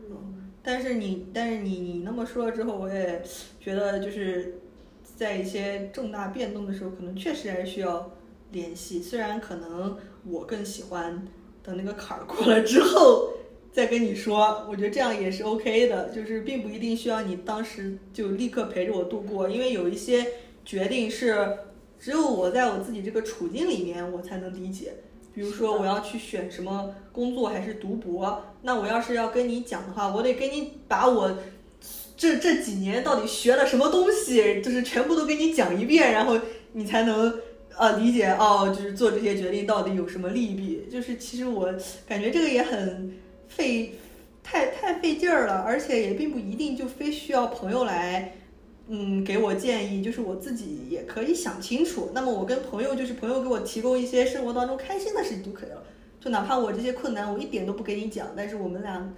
[0.10, 3.22] 嗯，但是你，但是你，你那么说了之后，我也
[3.60, 4.56] 觉得就是
[5.16, 8.12] 在一些重大变动的时候，可能确实还是需要
[8.52, 9.98] 联系，虽然可能。
[10.26, 11.22] 我更喜欢
[11.62, 13.34] 等那个坎儿过了之后
[13.74, 20.26] 再跟你说，我觉得这样也是 OK 的，就是并不一定需要你当时就立刻陪着我度过，因为有一些
[20.66, 21.58] 决定是
[22.00, 24.94] 只有我在我自己这个处境里面我才能理解。
[25.34, 31.38] 比如说我要去选什么工作还是读博，那我要是要跟你讲的话，我得跟你把我
[32.16, 36.40] 这这几年到底学了什么东西，就是全部都给你讲一遍，然后
[36.74, 37.34] 你才能。
[37.76, 40.88] 呃，理解哦，就是做这些决定到底有什么利弊？
[40.92, 41.74] 就是其实我
[42.08, 43.12] 感觉这个也很
[43.48, 43.96] 费，
[44.44, 48.36] 太太费劲儿了，而且也并不一定就非需要朋友来，
[48.88, 52.10] 嗯，给我建议，就是我自己也可以想清楚。
[52.14, 55.84] 那么我跟朋友，就是朋友给我提供一些生活当中开心的事情就可以了，
[56.20, 59.14] 就哪怕我这些困难我一点都不给你讲，但是我们俩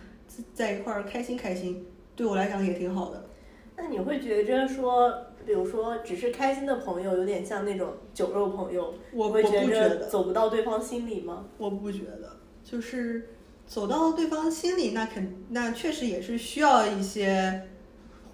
[0.54, 1.86] 在一块儿开心开心，
[2.16, 3.30] 对我来讲也挺好的。
[3.76, 5.14] 那你会觉着说？
[5.46, 11.46] 比如说，只是开心的朋友，有点像那种酒肉朋友，我会觉得走不到对方心里吗？
[11.60, 13.30] 我不觉得，就是
[13.68, 17.62] 走到对方心里，那肯那确实也是需要一些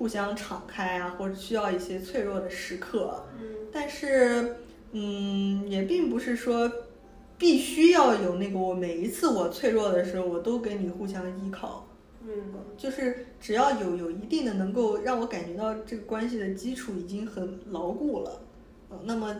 [0.02, 3.24] 互相敞开啊，或者需要一些脆弱的时刻。
[3.39, 4.56] 嗯，但是，
[4.93, 6.72] 嗯，也并不是说
[7.38, 11.86] 必须要有那个我每一次我脆弱的时候，我都跟你互相依靠。
[12.24, 12.32] 嗯，
[12.76, 18.41] 就是只要有有一定的能够让我感觉到这个关系的基础已经很牢固了，
[18.89, 19.36] 呃，那么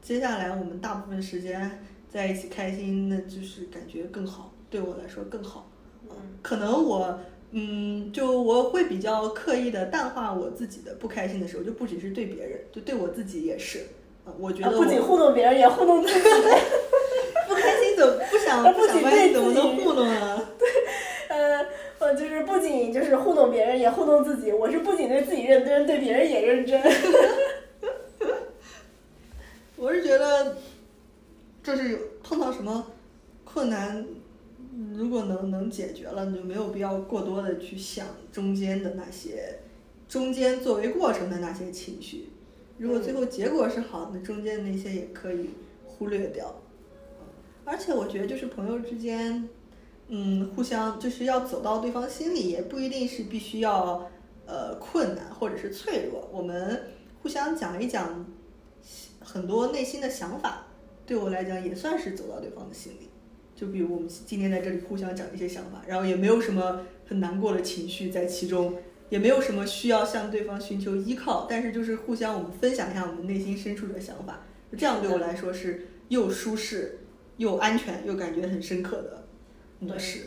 [0.00, 5.70] 接下来我们大部分时间在一起开心，那就是感觉更好，对我来说更好。
[6.08, 13.86] 嗯，可能我，嗯，就我会比较刻意的淡化我自己的不开心的时候，就不只是对别人，就对我自己也是。
[14.24, 16.20] 啊，我觉得不仅糊弄别人，也糊弄自己。
[17.48, 20.42] 不开心怎么不想不想关心怎么能糊弄啊？
[20.58, 20.68] 对，
[21.28, 21.66] 呃。
[22.00, 24.52] 我，就是不仅就是糊弄别人，也糊弄自己。
[24.52, 26.80] 我是不仅对自己认真，对别人也认真。
[29.74, 30.56] 我是觉得，
[31.60, 32.86] 就是碰到什么
[33.44, 34.06] 困难，
[34.94, 39.58] 如果能能解决了，你就没有必要过多的去想中间的那些，
[40.08, 42.28] 中间作为过程的那些情绪。
[42.78, 45.50] 如果最后结果是好的，中间那些也可以
[45.84, 46.62] 忽略掉。
[47.64, 49.48] 而且我觉得，就是朋友之间。
[50.10, 54.10] 嗯，互相就是要走到对方心里，也不一定是必须要
[54.46, 56.26] 呃困难或者是脆弱。
[56.32, 56.82] 我们
[57.22, 58.24] 互相讲一讲
[59.20, 60.64] 很多内心的想法，
[61.04, 63.07] 对我来讲也算是走到对方的心里。
[63.58, 68.76] 就比如我们今天在这里互相讲一些想法，然后也没有什么很难过的情绪在其中，
[69.08, 77.00] 也没有什么需要向对方寻求依靠，但是就是互相我们分享一下我们内心深处的想法，这样对我来说是又舒适
[77.38, 79.24] 又安全又感觉很深刻的。
[79.80, 80.20] 模式，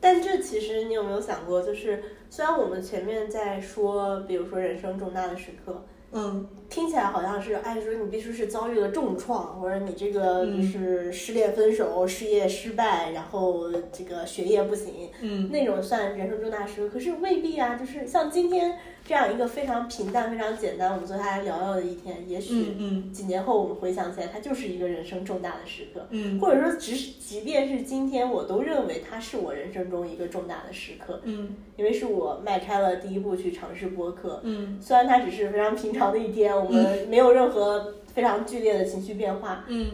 [0.00, 18.78] 但这其实你有没有想过，就是虽然我们前面在说，比如说人生重大的时刻，嗯，听起来好像是，哎，说你必须是遭遇了重创，或者你这个就是失恋分手、事业失败，然后这个学业不行，嗯，那种算人生重大时刻，可是未必啊，就是像今天。
[19.06, 22.74] 这样一个非常平淡、非常简单，我们坐下来聊聊的一天，也许
[23.12, 26.06] 几年后我们回想起来，它就是一个人生重大的时刻。
[26.08, 31.20] 嗯，或者说，即使即便是今天，我都认为它是我人生中一个重大的时刻。
[31.24, 34.40] 嗯，因为是我迈开了第一步去尝试播客。
[34.42, 39.64] 嗯，虽然它只是非常平常的一天，我们没有任何非常剧烈的情绪变化。
[39.68, 39.86] 嗯，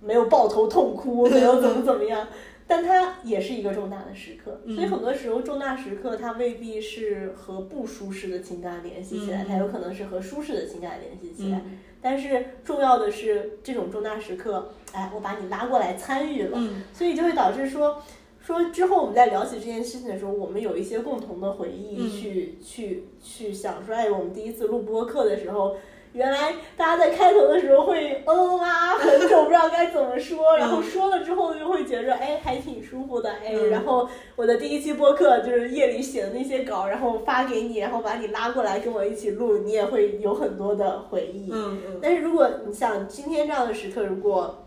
[0.00, 2.28] 没有抱头痛哭， 没有怎么怎么样。
[2.70, 11.62] 但它也是一个重大的时刻，所以很多时候重大时刻它未必是和不舒适的情感联系起来，它有可能是和舒适的情感联系起来。
[12.02, 16.58] 但是重要的是这种重大时刻，哎，我把你拉过来参与了，
[16.92, 18.02] 所以就会导致说
[18.38, 25.74] 说之后我们在聊起这件事情的时候，我们有一些共同的回忆，去去去想说，哎，我们第一次录播客的时候。
[26.18, 41.52] 原来大家在开头的时候会嗯啊很久不知道该怎么说，然后说了之后就会觉着哎还挺舒服的哎，然后我的第一期播客就是夜里写的那些稿，然后发给你，然后把你拉过来跟我一起录，你也会有很多的回忆。
[41.52, 41.98] 嗯嗯。
[42.02, 44.66] 但是如果你像今天这样的时刻，如果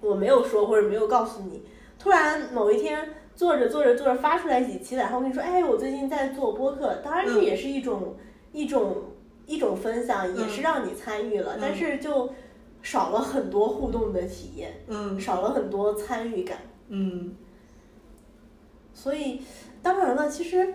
[0.00, 1.62] 我没有说或者没有告诉你，
[2.00, 3.14] 突然某一天。
[3.36, 8.14] 做着做着做着发出来几期然后跟你说，哎，我最近在做播客，当然这也是一种
[8.52, 8.98] 一种
[9.46, 12.32] 一种分享，也是让你参与了，但是就
[12.82, 16.58] 少了很多互动的体验，嗯，少了很多参与感，
[16.88, 17.34] 嗯。
[18.92, 19.40] 所以
[19.82, 20.74] 当然了，其实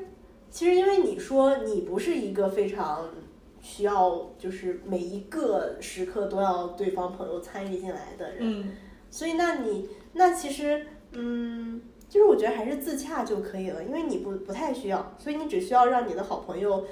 [0.49, 3.09] 其实因为你说你不是一个非常
[3.61, 8.71] 需要就是每一个时刻都要对方朋友参与进来的人，嗯，
[9.09, 11.81] 所以那你那其实嗯。
[12.09, 16.83] 就是我觉得还是自洽就可以了，因为你不不太需要，所以你只需要让你的好朋友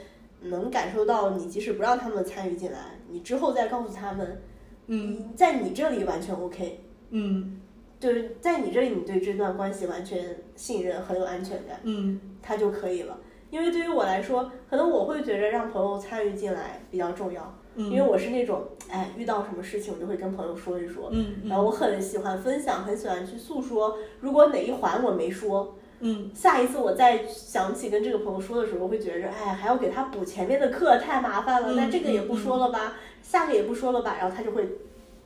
[0.42, 4.42] 能感受到你，即使不让他们参与进来，你之后再告诉他们，
[4.88, 7.60] 嗯，在你这里完全 OK，嗯，
[8.00, 13.18] 就是在你这里，你对这段关系完全信任，很有安全感，嗯，他就可以了。
[13.50, 17.54] 因为对于我来说，可能我会觉得让朋友参与进来比较重要。
[17.78, 24.00] 因为我是那种，哎，遇到什么事情我就会跟朋友说一说，嗯，然后我很喜欢分享，很喜欢去诉说。
[24.20, 31.74] 如果哪一环我没说，嗯，下一次我再想起跟这个朋友说的时候，会觉着，哎，还要给他补前面的课，太麻烦了。
[31.74, 34.68] 那这个也不说了吧，下个也不说了吧，然后他就会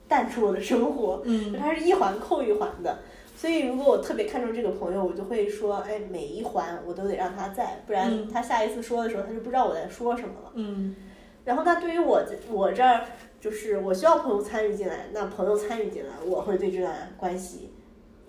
[0.07, 1.22] 淡出我的生活。
[1.26, 2.99] 嗯，他是一环扣一环的，
[3.35, 10.52] 所以如果我特别看重这个朋友，我就会说，哎，每一环我都得让他在，不然他下一次说的时候，他就不知道我在说什么了。
[10.53, 10.95] 嗯。
[11.43, 12.22] 然后，那对于我
[12.52, 13.03] 我这儿，
[13.39, 17.70] 就是我需要朋友参与进来，那朋友参与进来，我会对这段关系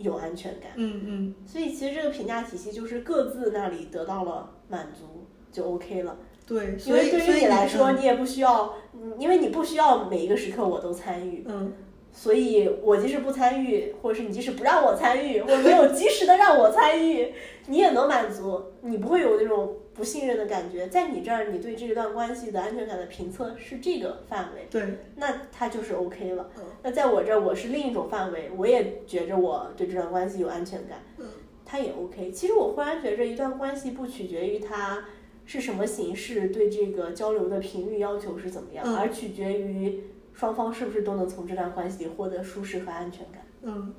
[0.03, 0.73] 有安全感。
[0.77, 1.35] 嗯嗯。
[1.47, 6.17] 所以其实这个评价体系就是各自那里得到了满足就 OK 了。
[6.47, 8.75] 对，因为对于你来说，你也不需要，
[9.19, 11.45] 因为你不需要每一个时刻我都参与。
[11.49, 11.73] 嗯。
[12.13, 17.33] 所以我即使不参与，或者是你即使不让我参与， 或者没有及时的让我参与，
[17.67, 19.77] 你也能满足，你不会有那种。
[19.95, 24.83] 不信任的感觉，在你这儿，你对这一段关系的安全感的评测是这个范围，对，
[25.17, 26.49] 那他就是 OK 了。
[26.83, 31.27] 那在我这儿，我是另一种范围，我也觉着我对这段关系有安全感，嗯，
[31.67, 32.31] 它也 OK。
[32.33, 35.05] 其实我忽然觉着，一段关系不取决于它
[35.45, 40.03] 是什么形式，对这个交流的频率要求是怎么样，而取决于
[40.35, 43.43] 双方是不是都能从这段关系里获得舒适和安全感。
[43.63, 43.95] 嗯，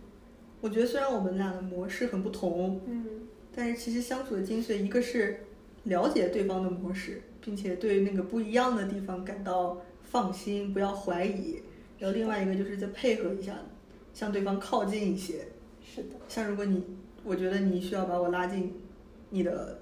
[0.61, 3.05] 我觉得虽然我们俩的模式很不同，嗯，
[3.55, 5.39] 但是其实相处的精髓，一个是。
[5.85, 11.59] 了解对方的模式，并且对那个不一样的地方感到放心，不要怀疑。
[11.99, 13.53] 然后另外一个就是再配合一下，
[14.13, 15.45] 向对方靠近一些。
[15.85, 16.15] 是的。
[16.29, 16.81] 像如果你，
[17.25, 18.73] 我觉得你需要把我拉进
[19.29, 19.77] 你的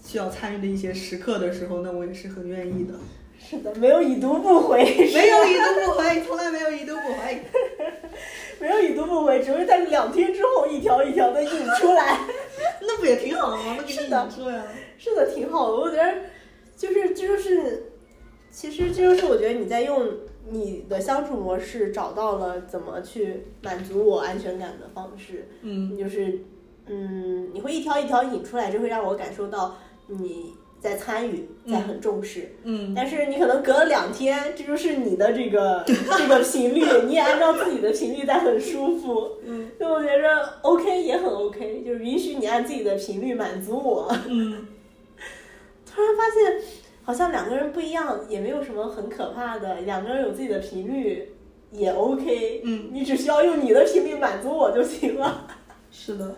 [0.00, 2.94] 需要参与的一些时刻的时候，那我也是很愿意的。
[3.38, 4.82] 是的，没有已读不回。
[4.84, 7.42] 没有已读不回，从来没有已读不回。
[8.58, 12.18] 没有已读不回，只会在两天之后一条一条的引出来。
[12.80, 13.76] 那不也挺好的吗？
[13.76, 14.66] 那给你引出来了。
[14.98, 15.76] 是的，挺好的。
[15.76, 16.14] 我觉得，
[16.76, 17.92] 就是这就是，
[18.50, 20.08] 其实这就是我觉得你在用
[20.48, 25.48] 你的相处模式找到了怎么去满足我安全感的方式。
[25.62, 26.40] 嗯，就是，
[26.86, 29.76] 嗯，你会一条一条引出来，就会让我感受到
[30.06, 30.54] 你。
[30.78, 35.82] 在参与，在很重视，嗯，但是你可能隔了两天，这就是你的这个
[36.16, 44.68] 这个频率，你也按照自己的频率在很舒服，嗯，所以我觉着 OK 也很 OK，就是允许你按自己的频率满足我，嗯，
[45.84, 46.62] 突然发现
[47.02, 51.32] 好像两个人不一样，也没有什么很可怕的，两个人有自己的频率
[51.72, 55.48] 也 OK，嗯，你只需要用你的频率满足我就行了，
[55.90, 56.36] 是的，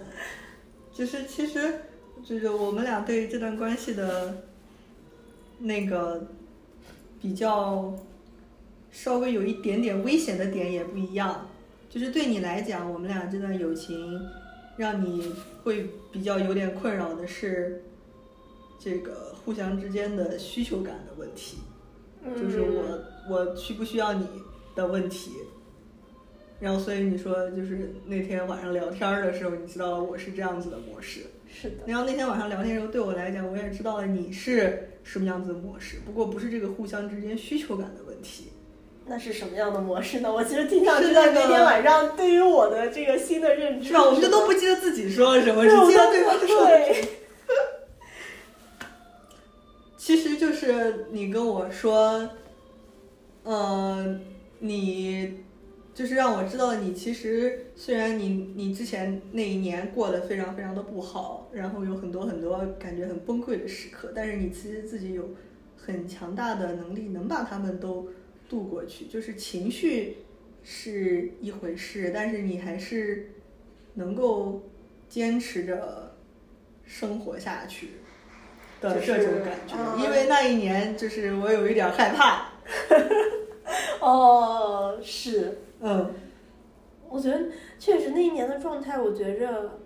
[0.92, 1.82] 就是其实。
[2.28, 4.42] 就是我们俩对这段关系的
[5.58, 6.26] 那个
[7.22, 7.94] 比较
[8.90, 11.48] 稍微有一点点危险的点也不一样。
[11.88, 14.20] 就是对你来讲，我们俩这段友情
[14.76, 15.34] 让你
[15.64, 17.82] 会比较有点困扰的是
[18.78, 21.56] 这个互相之间的需求感的问题，
[22.36, 24.28] 就是我我需不需要你
[24.74, 25.30] 的问题。
[26.60, 31.20] 然后，所以你说就是那天晚上聊天的时候，你知道我是这样子的模式。
[31.60, 31.76] 是的。
[31.86, 35.96] 然后那天晚上聊天的时候，对我来讲，我也知道了你是什么样子的模式。
[36.06, 38.52] 不过不是这个互相之间需求感的问题。
[39.06, 40.32] 那是什么样的模式呢？
[40.32, 43.88] 我其实挺想知道那天晚上对于我的这个新的认知。
[43.88, 44.04] 是吧？
[44.04, 47.08] 我们就都不记得自己说了什么，只记得对方说了什么。
[49.96, 52.30] 其实就是你跟我说，
[53.44, 54.20] 嗯，
[54.60, 55.44] 你。
[55.98, 65.30] 就是让我知道你其实虽然你你之前那一年过得非常非常的不好，然后有很多很多感觉很崩溃的时刻，但是你其实自己有
[65.76, 68.06] 很强大的能力能把他们都
[68.48, 69.06] 度过去。
[69.06, 70.18] 就是情绪
[70.62, 73.32] 是一回事，但是你还是
[73.94, 74.62] 能够
[75.08, 76.14] 坚持着
[76.86, 77.94] 生活下去
[78.80, 80.04] 的这种感觉。
[80.04, 82.52] 因为那一年，就是我有一点害怕。
[84.00, 86.14] 哦，是，嗯，
[87.08, 87.46] 我觉得
[87.78, 89.78] 确实那一年的状态，我觉着。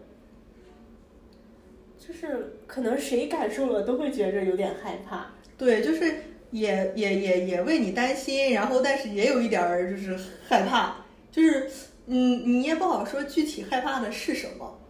[2.05, 6.13] 就是可能谁感受了都会觉着有点害怕，对，就是
[6.51, 10.97] 也也也也为你担心，然后但是也有一点儿就是害怕，
[11.31, 11.71] 就是
[12.07, 14.81] 嗯，你也不好说具体害怕的是什么，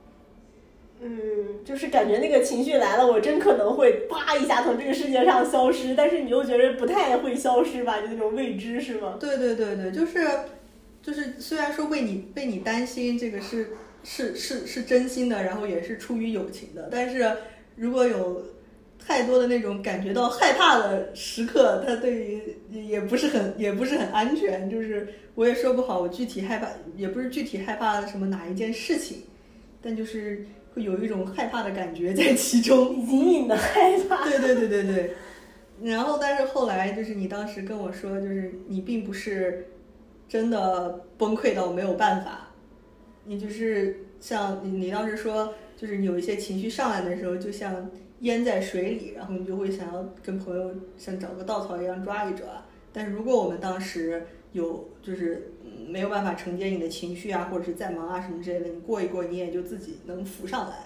[1.03, 9.19] 嗯，就是感觉那个情绪来了，我真可能会啪一下从这个世界上消失，但是你又觉得不太会消失吧，就那种未知是吗？
[9.21, 10.27] 对对对对，就是
[11.03, 13.69] 就是虽然说为你为你担心，这个是。
[14.05, 16.89] 是是是真心的，然后也是出于友情的。
[16.91, 17.37] 但是
[17.77, 18.45] 如果有
[18.99, 22.43] 太多的那种感觉到害怕的时刻，他对于
[22.73, 24.69] 也不是很也不是很安全。
[24.69, 25.07] 就是
[25.37, 29.19] 我也说不好，我具体害怕也不是具体害怕什么哪一件事情，
[29.81, 34.29] 但就是会有一种害怕的感觉在其中，隐隐的害怕。
[34.29, 35.13] 对对对对对。
[35.81, 39.69] 然后，但是后来就是你当时跟我说，就是你并不是
[40.33, 40.89] 真的
[41.19, 42.49] 崩溃到没有办法。
[43.27, 47.91] 你就是像你，你当时说，就是你有一些情绪上来的时候，就像
[48.21, 52.47] 淹在水里，然后你就会想要跟朋友像找个稻草一样抓一抓。
[52.95, 54.23] 但是如果我们当时
[54.53, 55.53] 有，就是
[55.87, 60.77] 没有办法承接你的情绪啊，或者是再忙啊什么之类的，你过一过，你也就自己能浮上来。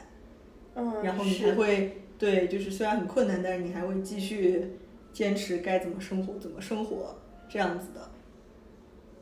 [0.75, 4.73] 嗯，然后你还会对，就是虽然很困难，但是你还会继续
[5.13, 7.17] 坚持该怎么生活怎么生活
[7.49, 8.11] 这样子的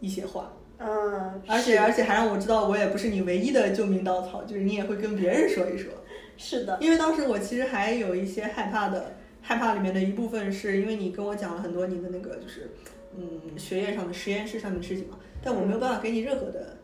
[0.05, 0.53] 一些话。
[0.79, 5.91] 嗯，而且而且还让我知道，我也不是你唯一的救命稻草，就是你也会跟别人说一说。
[6.37, 12.71] 是的，因为当时我其实还有一些害怕的，害怕里面的一部分是因为你跟我讲了很多你的那个就是，
[13.17, 16.77] 嗯，学业上的实验室上面的事情嘛，但我没有办法给你任何的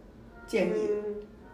[0.47, 0.72] 建议。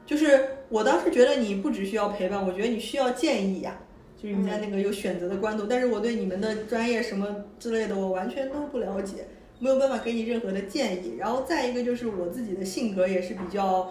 [0.04, 3.76] 就是我当时觉得你不只需要陪伴，我觉得你需要建议呀，
[4.16, 9.26] 就是你在那个有选择的关头，但是我对你们的专业什么之类的，我完全都不了解。
[9.58, 13.90] 没有办法给你任何的建议，然后再一个就是我自己的性格也是比较，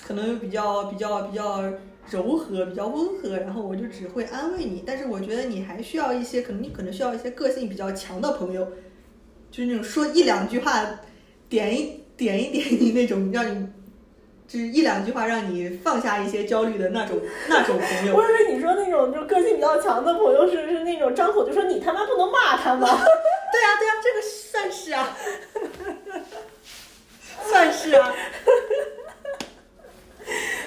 [0.00, 1.64] 可能比较比较比较
[2.10, 4.84] 柔和，比较温和，然后我就只会安慰你。
[4.86, 8.64] 但是我觉得你还需要一些，可能你可能需要一些个性比较强的朋友，
[9.50, 11.00] 就是那种说一两句话，
[11.48, 13.66] 点一点一点你那种让你，
[14.46, 17.18] 就是一两句话让你放下一些焦虑的那种
[17.48, 18.14] 那种朋友。
[18.14, 22.88] 我以为你说那种就个性比较强的朋友是是那种张口就说你他妈不能骂他吗？
[23.52, 25.16] 对呀对呀，这个算是啊，
[27.44, 28.12] 算是啊。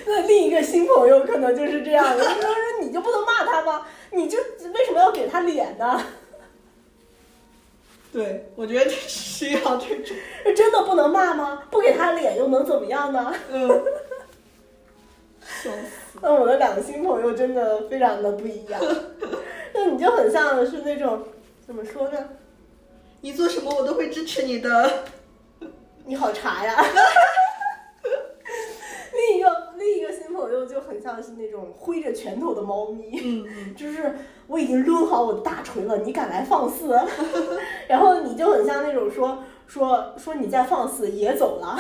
[0.07, 3.88] 那另一个新朋友可能就是这样的，说说你就不能骂他吗？
[4.12, 4.38] 你就
[4.74, 5.99] 为什么要给他脸呢？
[8.14, 10.16] 对，我觉得需要这种。
[10.56, 11.64] 真的不能骂吗？
[11.72, 13.34] 不给他脸又能怎么样呢？
[13.49, 13.68] 嗯。
[15.41, 16.20] 笑死。
[16.22, 18.80] 那我的两个新朋友真的非常的不一样。
[19.74, 21.24] 那你就很像是那种
[21.66, 22.30] 怎么说呢？
[23.26, 25.06] 你做什么我都会支持你的，
[26.06, 26.76] 你好茶呀！
[29.12, 34.16] 另一个另一个新朋友就很像是那种挥着拳头的猫咪，嗯 就是
[34.46, 36.96] 我已经抡好我的大锤了，你敢来放肆？
[37.90, 41.80] 然后你就很像那种说说说你在放肆也走了，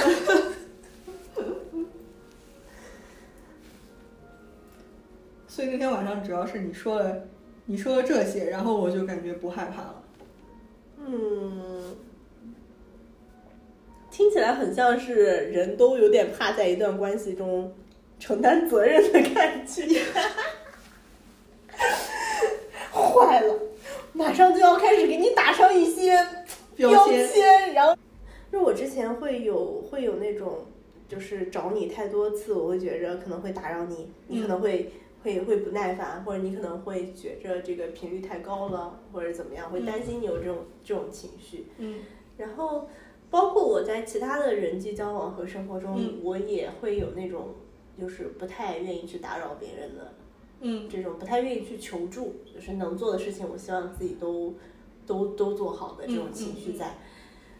[5.47, 7.27] 所以那天晚上主要是你说了
[7.65, 10.01] 你说了这些，然后我就感觉不害怕了。
[11.07, 11.95] 嗯，
[14.09, 17.71] 听起来很像是人都有点怕在一段关系中
[18.19, 20.01] 承担责任的感觉。
[22.91, 23.53] 坏了，
[24.13, 26.17] 马上就要开始给你打上一些
[26.75, 27.95] 标签，然后，
[28.51, 30.65] 就我之前会有会有那种，
[31.07, 34.91] 就是找你太多次，我会觉着可能会打扰你，你可能会。
[35.25, 41.65] 会会不耐烦，或者你可能会觉着这个频率太高了，或者怎么样，会担心你有这种这种情绪。
[41.79, 42.01] 嗯，
[42.37, 42.87] 然后
[43.31, 47.55] 包括我在其他的人际交往和生活中，我也会有那种
[47.99, 50.13] 就是不太愿意去打扰别人的，
[50.61, 54.53] 嗯，这种不太愿意去求助，就是能做的事情，我希望自己都
[55.07, 56.97] 都都做好的这种情绪在。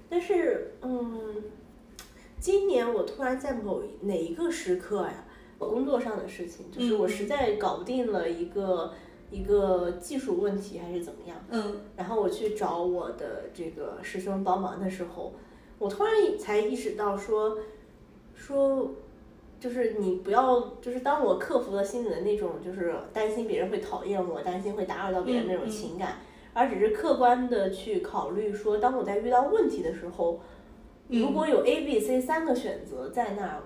[0.07, 1.43] 但是，嗯，
[2.39, 5.25] 今年我突然在某哪一个时刻呀？
[5.69, 8.93] 工作上的事情，就是我实在搞不定了一个
[9.31, 11.37] 一个技术问题，还是怎么样？
[11.49, 15.33] 嗯，然后我去找我的这个师兄帮忙的时候，
[15.77, 17.57] 我突然才意识到说
[18.33, 18.91] 说，
[19.59, 26.19] 就是你不要，就是当我克服了心里的那种，就是担心别人会讨厌我，担心会打扰到别人那种情感，
[26.53, 30.39] 而只是客观的去考虑说，当我在遇到问题的时候，
[31.07, 33.63] 如果有 A、B、C 三个选择在那儿，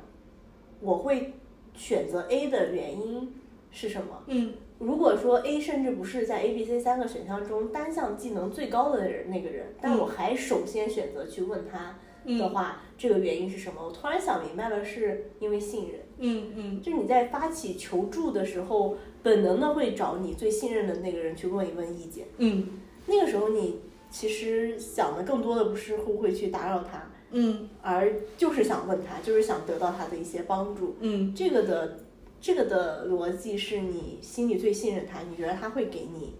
[0.81, 1.33] 我会
[1.79, 3.33] 选择 A 的原因
[3.71, 4.21] 是什么？
[4.27, 13.81] 嗯，如果说 A 甚至不是在 A、B、C 三个选项中单项技能最高的人那个人，但我还首先选择去问他的话，这个原因是什么？
[13.81, 16.01] 我突然想明白了，是因为信任。
[16.17, 22.27] 嗯嗯，就你在发起求助的时候，本能的会找你最信任的那个人去问一问意见。
[22.39, 22.67] 嗯，
[23.05, 23.79] 那个时候你
[24.09, 30.95] 其实想的更多的不是会不会去打扰他，嗯，而就是想问他，就是想得到他的一些帮助。
[30.99, 31.99] 嗯，这个的
[32.41, 36.35] 这个的逻辑是你心里最信任他，你觉得他会给你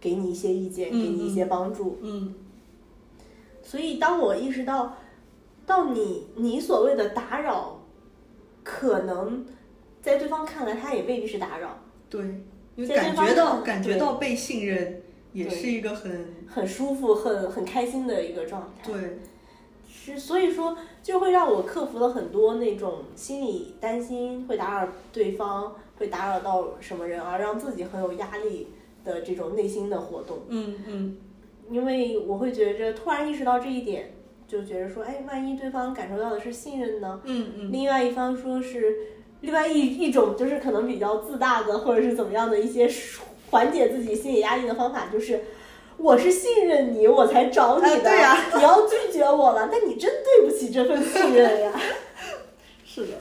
[0.00, 1.98] 给你一些意见，给你一些帮助。
[2.02, 2.34] 嗯，
[3.62, 4.96] 所以当我意识到，
[5.66, 7.80] 到你你所谓的打扰。
[8.66, 9.44] 可能
[10.00, 11.80] 在对方看来，他也未必是打扰。
[12.08, 12.22] 对，
[12.76, 15.02] 因为感觉到感觉到被信任，
[15.34, 18.90] 也是一个很很舒服、很很开心的一个状态。
[18.90, 19.18] 对，
[20.04, 28.68] 是所以说就会让我克服了很多那种心理担心会打扰对方，会打扰到什么人，而让自己很有压力
[29.04, 30.38] 的这种内心的活动。
[30.48, 31.16] 嗯嗯，
[31.70, 34.10] 因为我会觉着突然意识到这一点。
[34.46, 37.18] 就觉得说，哎，万一对方感受到的是信任呢？
[37.24, 37.72] 嗯嗯。
[37.72, 38.94] 另外一方说是，
[39.40, 42.88] 另外一一种就是可能比较自大的，或者是怎么样的一些
[43.50, 45.40] 缓解自己心理压力的方法，就是
[45.96, 48.00] 我是信任你，我才找你的。
[48.02, 48.36] 对呀。
[48.54, 51.80] 你要拒绝我了，那你真对不起这份信任呀。
[52.84, 53.12] 是的。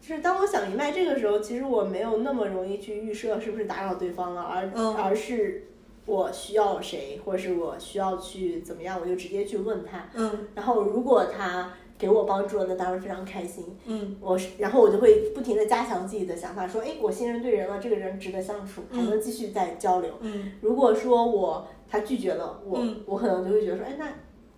[0.00, 5.68] 就是当我想明白这个时候，其实我没有那么容易去预设是不是打扰对方了，而而是。
[6.04, 10.10] 我需要谁，或者是我需要去怎么样，我就直接去问他。
[10.14, 10.48] 嗯。
[10.52, 13.64] 然后如果他给我帮助了，那当然非常开心。
[13.86, 14.16] 嗯。
[14.20, 20.10] 我是，然后我就会不停的加强自己的想法，说，哎，我信任对人了，这个人值得相处，还能继续再交流。
[20.22, 20.50] 嗯。
[20.60, 24.08] 如果说我他拒绝了我，我可能就会觉得说，哎，那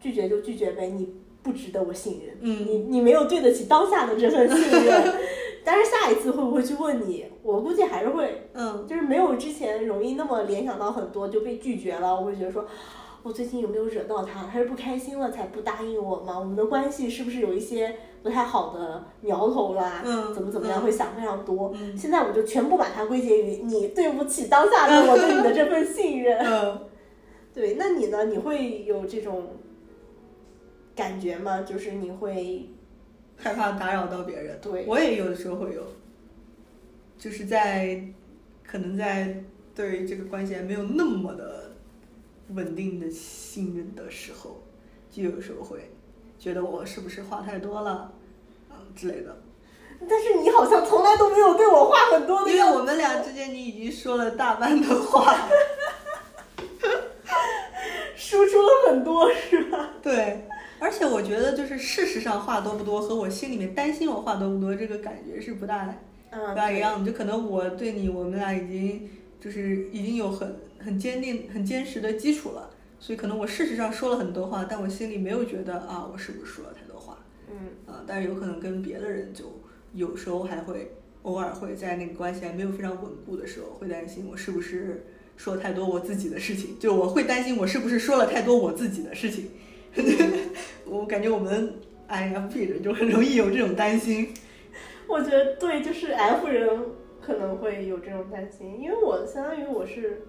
[0.00, 2.34] 拒绝就拒绝呗，你不值得我信任。
[2.40, 2.66] 嗯。
[2.66, 5.14] 你你没有对得起当下的这份信任。
[5.66, 7.24] 但是下一次会不会去问你？
[7.42, 12.14] 我估计还是会，嗯，就是没有之前容易那么联想到很多就被拒绝了。
[12.14, 12.66] 我会觉得说，
[13.24, 14.46] 我最近有没有惹到他？
[14.52, 16.38] 他是不开心了才不答应我吗？
[16.38, 20.02] 我们的关系是不是有一些不太好的苗头啦？
[20.04, 20.82] 嗯，怎么怎么样？
[20.82, 21.72] 会想非常多。
[21.74, 26.38] 嗯，现在我就全部把它归结于你对不起当下的我对你的这份信任。
[26.38, 26.78] 嗯，
[27.54, 28.26] 对，那你呢？
[28.26, 29.48] 你会有这种
[30.94, 31.62] 感觉吗？
[31.62, 32.68] 就是你会。
[33.36, 35.82] 害怕打扰到别人，对我也有的时候会有，
[37.18, 38.00] 就是在
[38.62, 39.42] 可能在
[39.74, 41.63] 对这个关系还没有那么的
[42.48, 44.62] 稳定的信任的时候，
[45.10, 45.90] 就有时候会
[46.38, 48.12] 觉得我是不是话太多了，
[48.70, 49.36] 嗯之类的。
[50.08, 55.48] 但是你好像从来都没有对我话很多的因为我们俩之间你已经说了大半的话，
[58.16, 59.90] 输出了很多是吧？
[60.02, 60.46] 对。
[60.80, 65.94] 而且我觉得，就是事实上话多不多，和我心里面担心我话多不多，这个感觉是不大
[66.30, 67.10] 不大一样的。
[67.10, 69.08] 就可能我对你，我们俩已经
[69.40, 70.54] 就是已经有很
[70.84, 72.70] 很坚定、很坚实的基础了，
[73.00, 77.18] 所以可能我事实上说了很多话，但我心里没有觉得啊，我是不是说了太多话？
[77.50, 79.44] 嗯啊，但是有可能跟别的人就
[79.94, 80.92] 有时候还会
[81.22, 85.06] 偶尔会在那个关系还没有非常稳固的时候，会担心我是不是
[85.36, 89.50] 说太多我自己的事情，就我会担心我是不是说了太多我自己的事情。
[90.84, 91.74] 我感觉我们
[92.08, 94.34] INFP 人就很容易有这种担心。
[95.06, 96.68] 我觉得对，就是 F 人
[97.20, 100.26] 可能会有这种担心，因为我相当于我是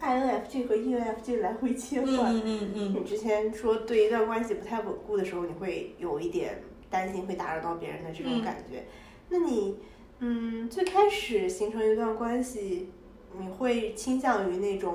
[0.00, 2.08] INFJ 和 ENFJ 来回切换。
[2.34, 2.94] 嗯嗯嗯。
[2.94, 8.84] 你之前说对一段关系不太稳固的时候，你会有一点担心会打扰到别人的这种感觉。
[9.28, 9.78] 那你
[10.20, 12.90] 嗯，最开始形成一段关系，
[13.38, 14.94] 你会倾向于那种？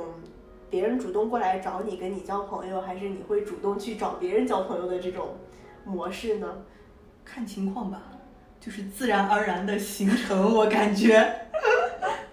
[0.69, 5.37] 别人主动过来找你，跟你交朋友，还是你会主动去找别人交朋友的这种
[5.85, 6.63] 模式呢？
[7.23, 8.01] 看情况吧，
[8.59, 11.31] 就是自然而然的形成，我感觉。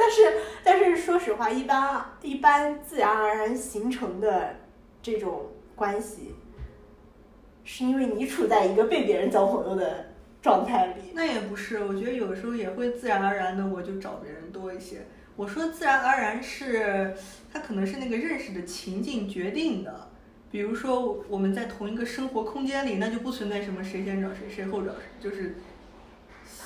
[0.00, 0.32] 但是，
[0.64, 4.56] 但是说实话，一般一般自然而然形成的
[5.02, 6.34] 这种关系，
[7.64, 10.06] 是因为你处在一个被别人交朋友的
[10.40, 11.12] 状态里。
[11.12, 15.06] 那也不是，我觉得有时候也会自然而然的，我就找别人多一些。
[15.36, 17.14] 我说自然而然是，
[17.52, 20.08] 它可能是那个认识的情境决定的。
[20.50, 25.54] 比如说我们在同一个生活空间里，那就不存在什么谁先找谁，谁后找谁，就是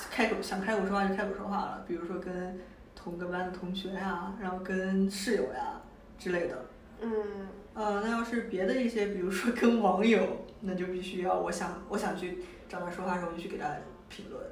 [0.09, 1.85] 开口想开口说话就开口说话了。
[1.87, 2.59] 比如说跟
[3.05, 5.79] 同个班的同学呀，然后跟室友呀
[6.19, 6.65] 之类的。
[7.01, 7.47] 嗯。
[7.75, 13.67] 呃，那要是别的一些，比如说跟网友，那就必须要我想我想去找他说话的时候，我就去给他
[14.09, 14.43] 评论，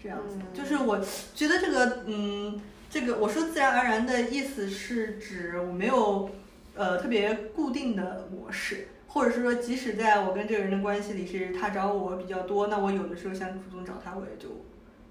[0.00, 0.38] 这样子。
[0.54, 1.00] 就是我
[1.34, 2.60] 觉得这个嗯。
[2.90, 6.30] 这个我说自然而然的意思是指我没有
[6.76, 14.64] 呃特别固定的模式，或者是说即使在我跟这个人的关系里是他找我比较多，那我有的时候想主动找他，我也就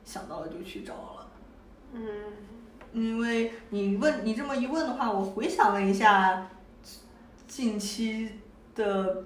[0.05, 1.31] 想到了就去找了。
[1.91, 2.01] 嗯，
[2.93, 6.47] 因为你问你这么一问的话，我回想了一下
[7.47, 8.29] 近期
[8.75, 9.25] 的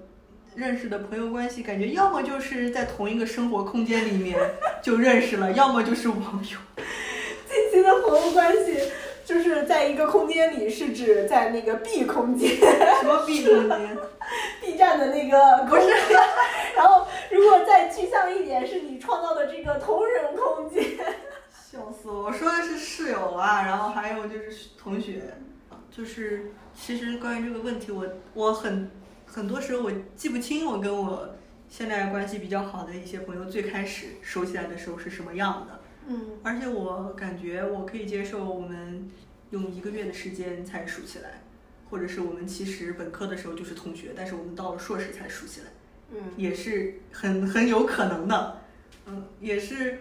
[0.54, 4.38] 认识的朋友关系，感觉要么就是在同一个生活空间里面
[4.82, 6.58] 就认识了，要么就是网友。
[7.46, 8.78] 近期的朋友关系
[9.24, 12.56] 就是在一个空间里，是指在那个 B 空间。
[12.56, 13.98] 什么 B 空间？
[14.62, 15.88] B 站的那个不是。
[16.74, 20.82] 然后，如果再具象一点，是你创造的这个同人空间。
[21.70, 22.22] 笑死我！
[22.22, 25.34] 我说的是室友啊，然后还有就是同学，
[25.90, 28.90] 就是其实关于这个问题，我我很
[29.26, 31.36] 很多时候我记不清我跟我
[31.68, 35.80] 现在关系比较好的一些朋友最开始熟起来的时候是什么样的。
[36.06, 36.38] 嗯。
[36.42, 39.10] 而且我感觉我可以接受我们
[39.50, 41.42] 用一个月的时间才熟起来，
[41.90, 45.66] 或者是我们其实本科的时候就是同学，但是我们到了硕士才熟起来。
[46.12, 46.32] 嗯。
[46.38, 48.62] 也是很很有可能的。
[49.04, 49.98] 嗯，也是。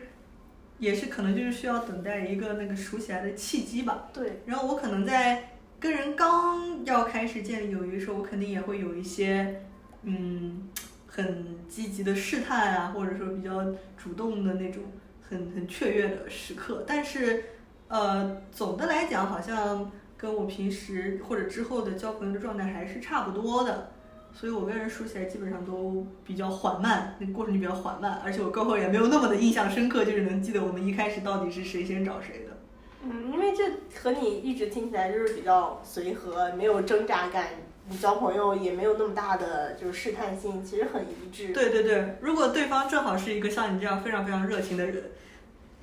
[0.79, 4.09] 也是可能就是需要等待一个那个熟起来的契机吧。
[4.13, 4.41] 对。
[4.45, 9.61] 然后我可能在跟人刚要开始建立友谊的时候，我肯定也会有一些
[10.03, 10.69] 嗯
[11.07, 13.63] 很积极的试探啊，或者说比较
[13.97, 14.83] 主动的那种
[15.21, 16.83] 很很雀跃的时刻。
[16.87, 17.43] 但是
[17.87, 23.91] 呃总的来讲，好像跟我平时或者之后的交朋友的状态还是差不多的。
[24.39, 32.55] 所以我跟人说起来基本上都比较缓慢，那个过程就比较缓慢，而且我过后也没有那么的印象深刻，就是能记得我们一开始到底是谁先找谁的。
[33.03, 33.63] 嗯，因为这
[33.99, 37.47] 和你一直听起来就是比较随和，没有挣扎感，
[37.89, 41.51] 你交朋友也没有那么大的就是试探性，其实很一致。
[41.51, 45.03] 对对对，如果对方正好是一个像你这样非常非常热情的人。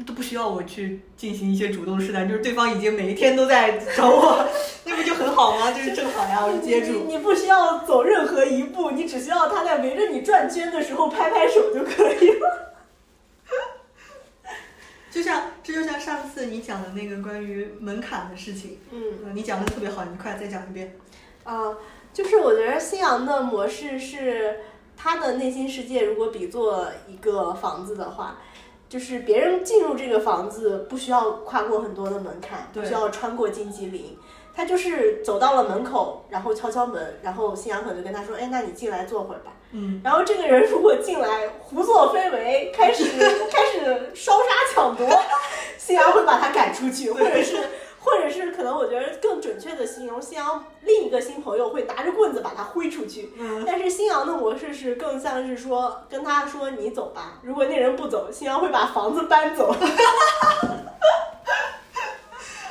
[0.03, 4.45] 都不需要我去进行一些主动试探，就是对方已经每一天都在找我，
[4.85, 5.71] 那不就很好吗？
[5.71, 7.05] 就是正好呀，我接住。
[7.07, 12.75] 你不需要走任何一步，你只需要他在围着你转圈的时候拍拍手就可以了。
[15.13, 19.01] 就像这就像上次你讲的那个关于门槛的事情，嗯，
[19.33, 20.99] 你讲的特别好，你快再讲一遍。
[21.45, 21.73] 啊，
[22.13, 24.59] 就是我觉得新阳的模式是
[24.97, 28.39] 他的内心世界，如果比作一个房子的话。
[28.89, 34.17] 就是别人进入这个房子不需要跨过很多的门槛，不需要穿过荆棘林，
[34.55, 43.05] 他就是走到了门口，然后敲敲门，然后新阳可能就跟他说：“哎，那你进来坐会儿吧。”嗯，然后这个人如果进来胡作非为，开始
[43.51, 45.09] 开始烧杀抢夺，
[45.77, 47.59] 新阳会把他赶出去，或者是。
[48.05, 53.33] 或者是可能，我觉得更准确的形容，新阳另一个新朋友会拿着棍子把他挥出去。
[53.39, 53.65] 嗯。
[53.67, 59.73] 但是新阳的模式是更像是说跟他说你走吧，如果那人不走，新阳会把房子搬走。
[59.73, 59.95] 哈哈
[60.61, 60.69] 哈！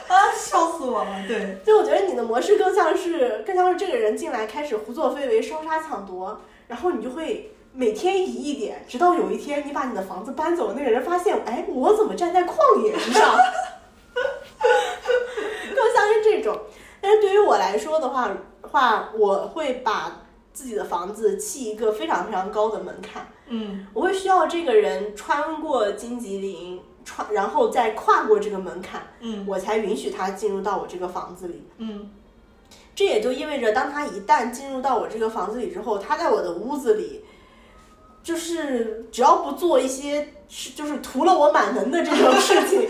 [0.08, 1.10] 啊，笑死我了！
[1.28, 1.58] 对。
[1.66, 13.36] 就我觉得你的模式更像是更像是这个人进来开始胡作非为、烧杀抢夺，然后你就会每天移一点，直到有一天你把你的房子搬走，那个人发现，哎，我怎么站在旷野之上？
[15.76, 16.60] 更像是这种，
[17.02, 18.32] 但是对于我来说的话，
[18.62, 20.22] 话我会把
[20.52, 23.28] 自己的房子砌一个非常非常高的门槛。
[23.48, 31.68] 嗯，我会需要这个人穿过荆棘林，穿然后再跨过这个门槛，嗯，我才允许他进入到我这个房子里。
[31.78, 32.10] 嗯，
[32.96, 37.26] 这也就意味着，当他一旦进入到我这个房子里之后，他在我的屋子里，
[38.24, 42.88] 就是只要不做一些是就是图了我满门的这种事情。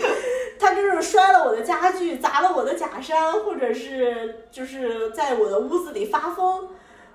[0.64, 6.68] 他就是摔了我的家具，砸了我的假山，或者是就是在我的屋子里发疯，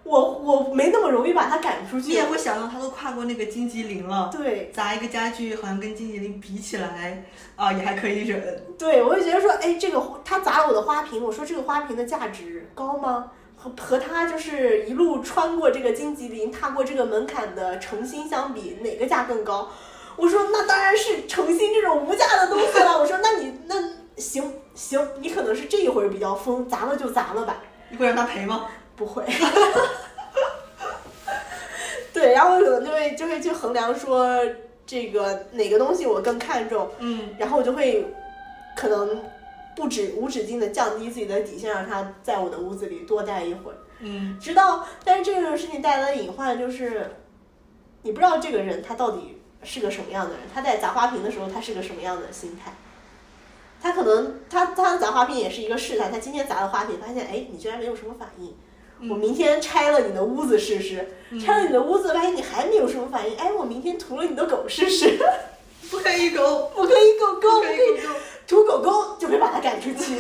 [0.04, 2.10] 我我没那么容易把他赶出去。
[2.10, 8.64] 你也会想到他都跨过那个荆棘林了，对，砸一个家具好像跟荆棘林比起来啊也还可以忍。
[8.78, 13.32] 对，我就觉得说，哎，这个他砸了我的花瓶，我说这个花瓶的价值高吗？
[13.58, 19.68] 和和他就是一路穿过这个荆棘林，踏过这个门槛的诚心相比，哪个价更高？
[20.20, 23.00] 我说那当然是诚心这种无价的东西了。
[23.00, 23.76] 我说那你那
[24.18, 27.64] 行行，你可能是这一会儿比较疯，砸了就砸了吧。
[27.90, 28.68] 你会让他赔吗？
[28.98, 29.24] 不会。
[32.12, 34.38] 对，然后我可能就会就会去衡量说
[34.86, 38.06] 这个哪个东西我更看重，嗯，然后我就会
[38.76, 39.24] 可能
[39.76, 47.16] 不止无止境的降低自己的底线，让他在我的屋子里多待一会儿，嗯，直到但是这个事情带来的隐患就是，
[48.02, 49.39] 你不知道这个人他到底。
[49.64, 52.74] 是个什么样的人，他在砸花瓶的时候他是个什么样的心态。
[53.82, 58.54] 他可能他他砸花瓶也是一个试探，他今天砸了花瓶，发现哎你居然没有什么反应，
[59.10, 65.18] 我明天拆了你的屋子试试，拆了你的屋子发现你还没有什么反应，哎我明天涂了你的狗试试，
[65.90, 67.78] 不可以狗，不可以狗狗，不可以
[68.46, 70.18] 涂狗狗就会把它赶出去。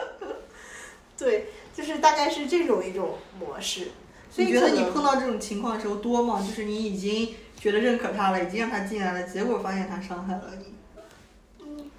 [1.18, 3.88] 对，就是大概是这种一种模式。
[4.30, 6.42] 所以你觉得你碰到这种情况的时候多吗？
[6.46, 7.34] 就是你已经。
[7.64, 11.90] 觉得认可他了，已经让他进来了，结果发现他伤害了你。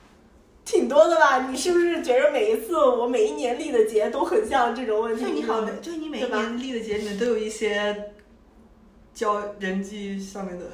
[0.64, 1.48] 挺多的吧？
[1.50, 5.24] 你是不是觉得每一次我每一年立的节都很像这种问题？
[5.24, 8.12] 就你好，就你每一年立的节里面都有一些
[9.12, 10.66] 交人际上面的，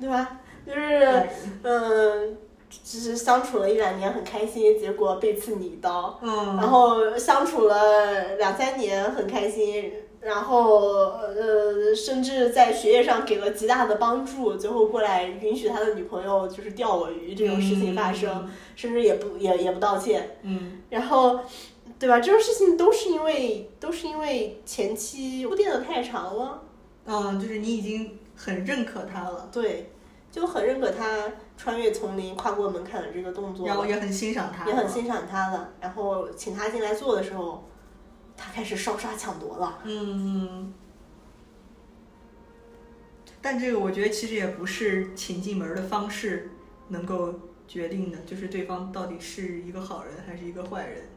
[0.00, 0.40] 对吧？
[0.66, 1.28] 就是
[1.62, 2.36] 嗯，
[2.68, 6.18] 只是相处了一两年很开心，结果被刺你一刀。
[6.20, 6.56] 嗯。
[6.56, 9.92] 然后相处了两三年很开心。
[10.24, 20.38] 然后，呃，甚至在学业上给了极大的帮助，最后过来允许他的女朋友就是钓我鱼这种事情发生，甚至也不也也不道歉。
[20.40, 20.80] 嗯。
[20.88, 21.40] 然后，
[21.98, 22.20] 对吧？
[22.20, 26.62] 这种事情都是因为都是因为前期铺垫的太长了。
[27.04, 29.50] 嗯，就是你已经很认可他了。
[29.52, 29.92] 对，
[30.32, 33.66] 就很认可他穿越丛林、跨过门槛的这个动作。
[33.66, 34.64] 然后也很欣赏他。
[34.66, 35.68] 也很欣赏他了。
[35.82, 37.62] 然后请他进来做的时候。
[38.36, 39.78] 他开始烧杀抢夺了。
[39.84, 40.72] 嗯，
[43.40, 46.50] 但这个我觉得其实也不是请进门的方式
[46.88, 47.34] 能够
[47.66, 51.08] 决定的，就是对方到底是一个好人还是一个坏人。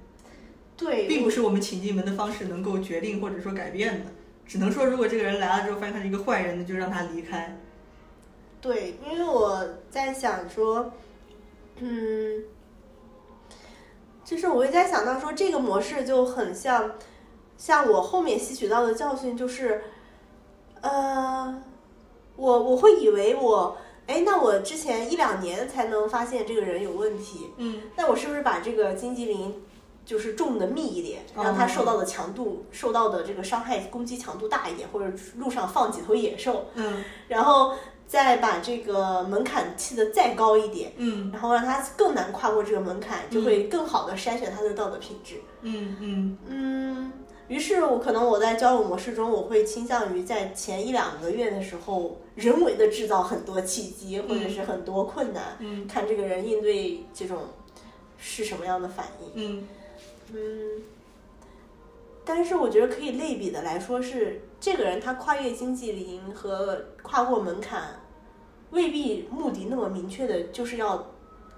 [0.76, 4.12] 对，并不是我们请进门的方式能够决定或者说改变的，
[4.46, 7.60] 只能说如果这个人来了之后发现他是一个坏人，那就让他离开。
[8.62, 10.94] 对，因为我在想说，
[11.80, 12.44] 嗯。
[14.28, 16.96] 就是我会在想到说，这个模式就很像，
[17.58, 19.82] 像我后面吸取到的教训就是，
[20.82, 21.64] 呃，
[22.36, 29.64] 我我会以为我，哎，那我之前一两年才能发现这个人有问题，嗯，那我是不是把这个金棘林
[30.06, 37.76] 就是种的密一点，让他受到的强度、受到的这个伤害攻击强度大一点，或者路上放几头野兽，嗯，然后。
[38.08, 45.36] 再把这个门槛砌得再高一点，嗯，然后让他更难跨过这个门槛，就会更好的筛选他的道德品质。
[45.62, 47.12] 嗯嗯嗯。
[47.50, 57.44] 于是我可能我在交友模式中，我会倾向于在前一两个月的时候，人为的制造很多契机，或者是很多困难，嗯，看这个人应对这种
[58.18, 59.32] 是什么样的反应。
[59.34, 59.68] 嗯
[60.34, 60.84] 嗯。
[62.26, 67.84] 但是我觉得可以类比的来说是，这个人他跨越经济林和跨过门槛，
[68.72, 71.06] 未必目的那么明确的，就是要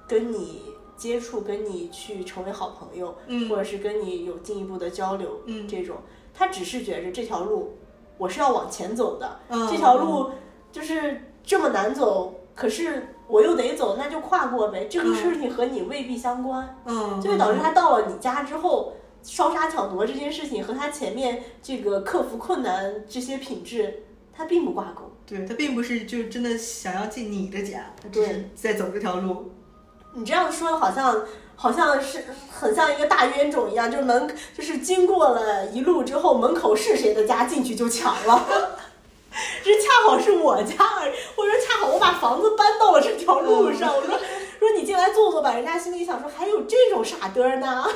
[0.05, 0.63] 跟你
[0.97, 3.15] 接触，跟你去成为好朋友，
[3.47, 5.95] 或者是跟你有进一步的交流，这种，
[6.33, 7.77] 他只是觉着这条路
[8.17, 9.39] 我是要往前走的，
[9.69, 10.31] 这条路
[10.71, 14.87] 就是这么难走，可是我又得走，那就跨过呗。
[14.89, 18.93] 这个事情和你未必相关，嗯，就会导致他到了你家之后。
[19.23, 25.11] 烧杀抢夺这件事情和他前面这个克服困难这些品质，他并不挂钩。
[25.25, 29.51] 对他并不是就真的想要进你的家，他只是在走这条路。
[30.15, 31.23] 你这样说的好像
[31.55, 38.79] 好像是很像一个大冤种一样，就是门就是经过了一路之后，门口是谁的家进去就抢了，
[39.63, 40.75] 这恰好是我家，
[41.35, 43.95] 或者说恰好我把房子搬到了这条路上。
[43.95, 47.87] 我说说你进来坐坐吧，人家心里想说还有这种傻嘚儿呢。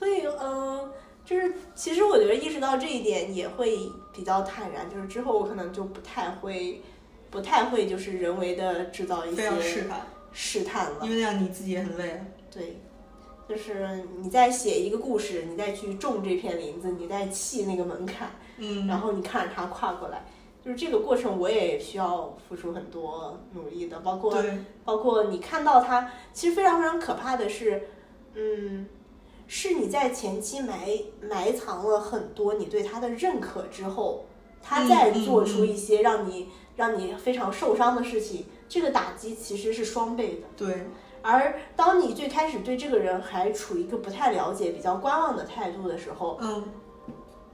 [0.00, 0.90] 所以，嗯，
[1.26, 3.78] 就是其实我觉得意识到这一点也会
[4.14, 6.80] 比较坦然，就是之后我可能就不太会，
[7.30, 10.00] 不太会就是人为的制造一些试探
[10.32, 12.18] 试探了，因为那样你自己也很累。
[12.50, 12.80] 对，
[13.46, 20.24] 就是你在写一个故事，你再去种这片林子，你再砌那个门槛，嗯，然后你看着它跨过来，
[20.64, 24.34] 就是这个过程我也需要付出很多努力的，包括
[24.82, 27.82] 包括你看到它，其实非常非常可怕的是，
[28.32, 28.88] 嗯。
[29.52, 30.88] 是你在前期埋
[31.28, 34.26] 埋藏了很多你对他的认可之后，
[34.62, 40.46] 他再做出一些让你让你非常受伤的事情，这个打击其实是双倍的。
[40.56, 40.86] 对。
[41.20, 46.64] 而当你最开始对这个人还处于一个不太了解、比较观望的态度的时候，嗯，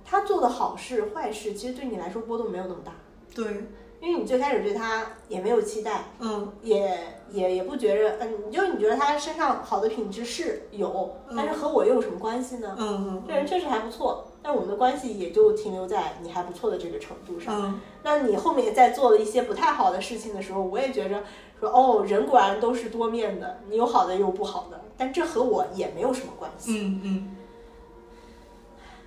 [0.04, 2.92] 他做的好事坏事，其实对你来说波动没有那么大。
[3.34, 3.64] 对。
[4.06, 6.96] 因为你最开始对他也没有期待，嗯，也
[7.32, 12.76] 也也不觉着，嗯，就是你觉得他身上好的品质是有，但是和我又有什么关系呢？
[12.78, 17.52] 嗯嗯，这人确实还不错，但我们的关系也就停留在你还不错的这个程度上。
[17.60, 21.24] 嗯，那你后面在做了一些不太好的事情的时候，我也觉着
[21.58, 26.78] 说，哦，人果然都是多面的，你有好的，也有不好的，但这和我也没有什么关系。
[26.78, 27.35] 嗯嗯。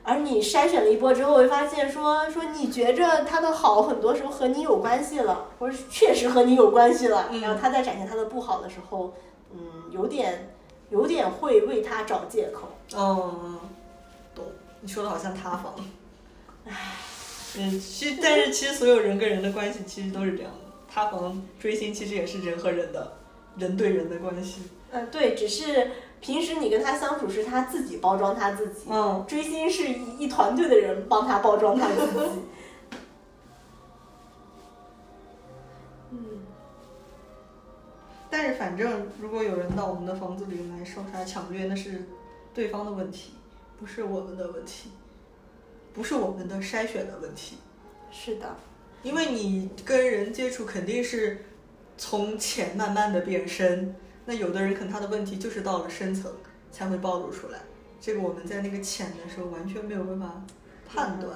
[0.10, 7.30] 而你筛选了一波之后，会发现说说你觉着他的好，很多时候和你有关系了，或者确实和你有关系了。
[7.40, 9.14] 然后他在展现他的不好的时候，
[9.53, 9.60] 嗯，
[9.91, 10.52] 有点
[10.90, 12.69] 有点会为他找借口。
[12.95, 13.60] 哦，
[14.34, 14.45] 懂。
[14.81, 15.76] 你说的好像塌房。
[16.65, 16.73] 唉，
[17.57, 23.14] 嗯，其实但是其实所有人跟人的关系其实都是这样的，塌房追星其实也是人和人的。
[23.57, 24.61] 人对人的关系。
[24.91, 25.91] 嗯，对，只是
[26.22, 32.40] 平时你跟他相处是他自己包装他自己，嗯，追星是一一团队的人帮他包装他自己。
[36.12, 36.18] 嗯，
[38.30, 42.06] 但是反正如果有人到我们的房子里来烧杀抢掠，那是
[42.54, 43.34] 对方的问题，
[43.80, 44.90] 不是我们的问题，
[45.94, 47.58] 不是我们的筛选的问题。
[48.12, 48.56] 是的，
[49.04, 51.46] 因为你跟人接触肯定是
[51.98, 53.96] 从浅慢慢的变深，
[54.30, 56.32] 那有的人可能他的问题就是到了深层
[56.72, 57.62] 才会暴露出来，
[58.00, 60.44] 这个我们在那个浅的时候完全没有办法
[60.88, 61.36] 判断。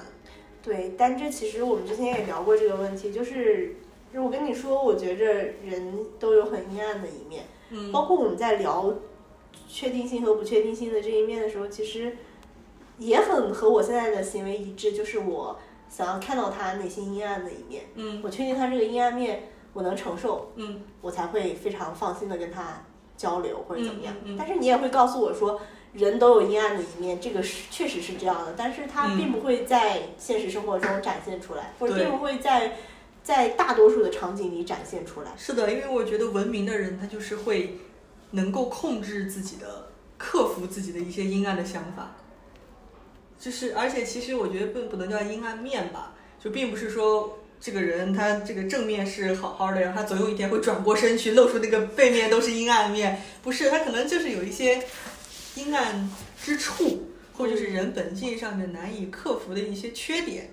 [0.62, 3.74] 对，但这其实我们之前也聊过这个问题，就是
[4.14, 5.24] 我跟你说，我觉着
[5.66, 7.90] 人都有很阴暗的一面，嗯。
[7.90, 8.94] 包括我们在聊
[9.66, 12.16] 确定性和不确定性的这一面的时候，其实
[12.98, 15.58] 也很和我现在的行为一致，就是我
[15.88, 18.20] 想要看到他内心阴暗的一面，嗯。
[18.22, 22.82] 我确定他这个阴暗面我能承受，嗯我才会非常放心的跟他
[23.16, 24.14] 交流或者怎么样。
[24.24, 25.60] 嗯嗯嗯但是你也会告诉我说，
[25.92, 32.76] 人都有阴暗的一面，这个是确实是这样的，但是它嗯并不会在现实生活中展现出来，或者并不会在
[33.22, 35.32] 在大多数的场景里展现出来。
[35.36, 37.78] 是的，因为我觉得文明的人他就是会
[38.30, 39.88] 能够控制自己的、
[40.18, 42.16] 克服自己的一些阴暗的想法，
[43.38, 54.82] 就是而且其实我觉得并不能叫阴暗面吧，就并不是说这个人他这个正面是好好的，然后他总有一天会转过身去露出那个背面都是阴暗面，不是，他可能就是有一些
[55.54, 56.10] 阴暗
[56.42, 60.50] 之处，或者是人本性上面难以克服的一些缺点。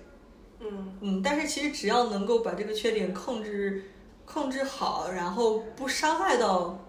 [0.60, 3.82] 嗯嗯，但是其实只要能够把这个缺点控制
[4.24, 6.82] 控制好，然后不伤害到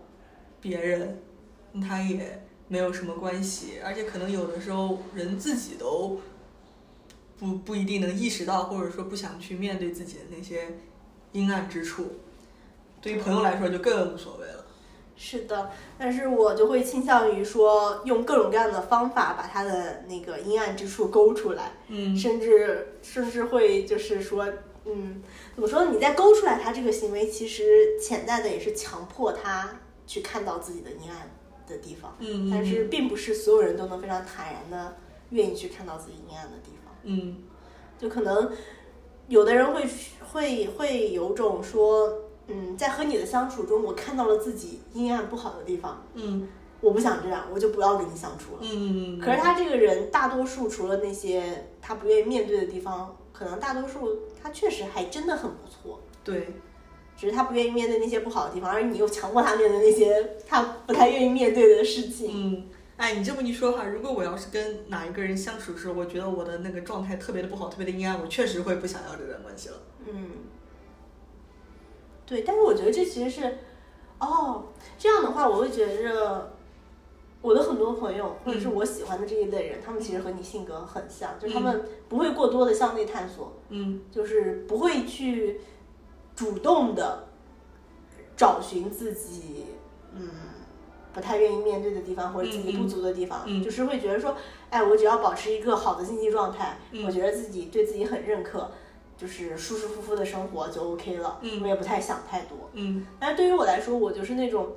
[0.61, 1.19] 别人，
[1.73, 3.79] 嗯他也没有什么关系。
[3.83, 6.21] 而且可能有的时候人自己都
[7.37, 10.77] 不不一定能意识到，或者说不想去面对自己的那些
[11.31, 12.05] 阴暗之处。
[13.01, 14.65] 对于朋友来说就更无所谓了。
[15.15, 21.73] 是的，但是我就会倾向于说，用各种各样的方法把他的那个阴暗之处勾出来。
[21.87, 24.51] 嗯甚至甚至会就是说，
[24.85, 25.21] 嗯，
[25.53, 25.91] 怎么说呢？
[25.91, 31.29] 你在勾出来他这个行为，其实潜在的也是强迫他去看到自己的阴暗
[31.67, 34.97] 的地方，嗯，但是并不是所有人都能非常坦然的
[35.29, 37.37] 愿意去看到自己阴暗的地方，嗯
[37.97, 38.51] 就可能
[39.27, 39.85] 有的人会
[40.31, 42.11] 会会有种说，
[42.47, 46.47] 嗯，在和你的相处中，我看到了自己阴暗不好的地方，嗯。
[46.81, 48.59] 我不想这样，我就不要跟你相处了。
[48.59, 56.45] 嗯嗯，可是他这个人，大多数除了那些他不愿意面对的地方，可能大多数他确实还真的很不错，对，
[57.15, 62.29] 只是他不愿意面对那些不好的地方，而你又强迫他面对那些他不太愿意面对的事情。
[62.33, 62.63] 嗯，
[63.03, 69.75] 哎，你这么一说哈，如果我要是跟哪一个人相处的时候，我觉得我的那个状态特别的不好，特别的阴暗，我确实会不想要这段关系了。
[70.07, 70.29] 嗯，
[72.25, 73.57] 对，但是我觉得这其实是，
[74.19, 74.67] 哦，
[74.97, 76.53] 这样的话，我会觉着
[77.41, 83.99] 我的很多朋友或者是我喜欢的这一类人，他们其实和你性格很像，就是他们不会过多的向内探索，嗯。
[84.09, 85.59] 就是不会去
[86.33, 87.27] 主动的
[88.37, 89.65] 找寻自己，
[90.13, 90.29] 嗯，
[91.13, 94.35] 不太愿意面对的地方或者自己不足的地方，就是会觉得说，
[94.69, 97.05] 哎，我只要保持一个好的经济状态，嗯。
[97.05, 98.71] 我觉得自己对自己很认可，
[99.15, 101.61] 就是舒舒服服的生活就 OK 了，嗯。
[101.61, 102.57] 我也不太想太多。
[102.73, 103.05] 嗯。
[103.19, 104.69] 但是对于我来说，我就是那种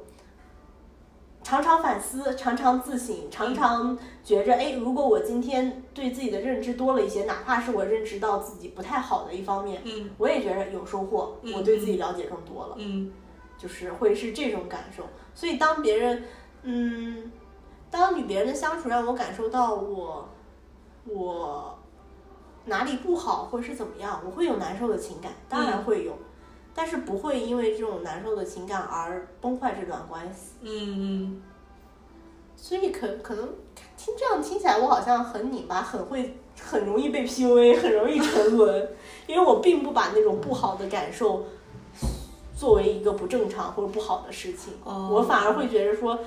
[1.42, 10.10] 常常反思、常常自省、常常觉着，哎，如果我今天对自己的认知多了一些，哪怕是我认知到自己不太好的一方面，嗯。
[10.18, 13.12] 我也觉着有收获，嗯我对自己了解更多了，嗯
[13.58, 15.04] 就是会是这种感受。
[15.34, 16.24] 所以当别人，
[16.62, 17.30] 嗯，
[17.90, 20.28] 当与别人的相处让我感受到我
[21.04, 21.78] 我
[22.64, 26.16] 哪里不好或者是怎么样，我会有难受的情感，当然会有。
[26.78, 31.42] 但是不会因为这种难受的情感而崩坏这段关系，嗯
[32.54, 33.46] 所以可可能
[33.96, 38.88] 听这样听起来，我好像很拧巴，很会，很容易被 PUA，很容易沉沦，
[39.26, 41.44] 因为我并不把那种不好的感受
[42.56, 46.18] 作为一个不正常或者不好的事情，哦我反而会觉得说，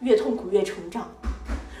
[0.00, 1.08] 越痛苦越成长。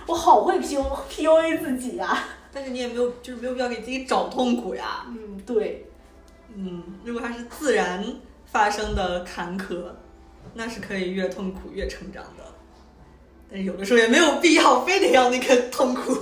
[0.06, 2.26] 我好会 P U PUA 自己啊！
[2.50, 5.04] 但是你也没有，就是没有必要给自己找痛苦呀。
[5.08, 5.86] 嗯，对，
[6.54, 8.02] 嗯，如果它是自然
[8.46, 9.82] 发生的坎坷，
[10.54, 12.44] 那是可以越痛苦越成长的。
[13.50, 16.14] 但是有的时候也没有必要非得要那个痛苦。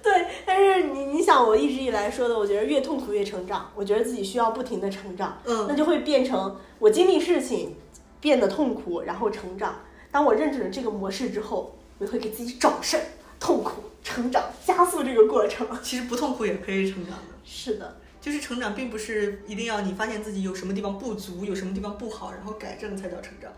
[0.02, 7.76] 对，但是你你想，我一直以来说的，我觉得越痛苦越成长，我觉得自己需要不停的成长，嗯那嗯就会变成我经历事情
[8.20, 9.80] 变得痛苦，然后成长。
[10.10, 13.02] 当我认准了这个模式之后，我会给自己找事儿，
[13.38, 15.66] 痛苦成长，加速这个过程。
[15.82, 17.34] 其实不痛苦也可以成长的。
[17.44, 23.52] 是的，就是成长，并不是一定要你发现自己有什么地方不足，有什么地方不好，然后改正才叫成长。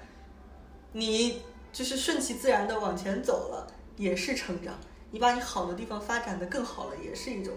[0.93, 1.41] 你
[1.73, 3.67] 就是顺其自然的往前走了，
[3.97, 4.75] 也是成长。
[5.13, 7.55] 你把你好的地方发展的更好了，也是一种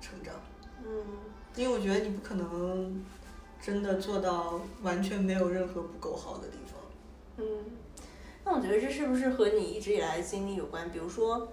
[0.00, 0.34] 成长。
[0.82, 1.04] 嗯，
[1.54, 3.04] 因为我觉得你不可能
[3.60, 6.80] 真的做到完全没有任何不够好的地方。
[7.36, 7.46] 嗯，
[8.42, 10.90] 那我觉得这是不是和你一直以来的经历有关？
[10.90, 11.46] 比如说，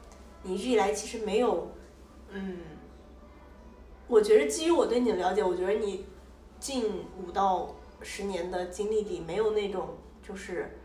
[0.44, 1.70] 你一直以来其实没有，
[2.30, 2.60] 嗯，
[4.08, 6.06] 我觉得基于我对你的了解，我觉得你
[6.62, 6.86] 近
[7.22, 10.78] 五到十年的经历里，没有那种就是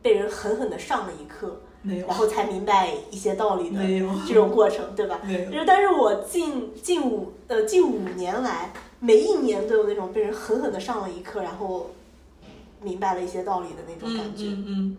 [0.00, 3.80] 被人狠狠的上了一课，没有，然后才明白一些道理的
[4.26, 5.20] 这种过程，对吧？
[5.24, 5.50] 没有。
[5.50, 11.90] 就是，但是我近近五呃近五年来，每一年都有那种被人狠狠的上了一课，然后
[12.80, 14.44] 明白了一些道理的那种感嗯觉。
[14.44, 14.96] 嗯嗯，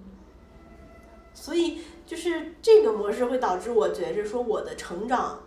[1.34, 5.39] 所以就是这个模式会导致我觉着说我的成长，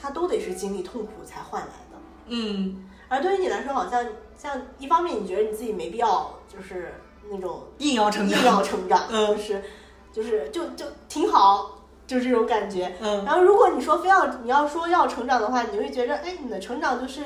[0.00, 1.98] 它都得是经历痛苦才换来的。
[2.28, 4.06] 嗯，而对于你来说，好像
[4.38, 6.94] 像一方面你觉得你自己没必要就是
[7.28, 8.38] 那种硬要成长。
[8.38, 9.26] 硬，要成长，嗯。
[9.26, 9.62] 就是
[10.14, 12.94] 就是就就挺好，就这种感觉。
[13.00, 17.22] 嗯然后如果你说非要你要说要成长的话，你会觉着哎，你的成长就是，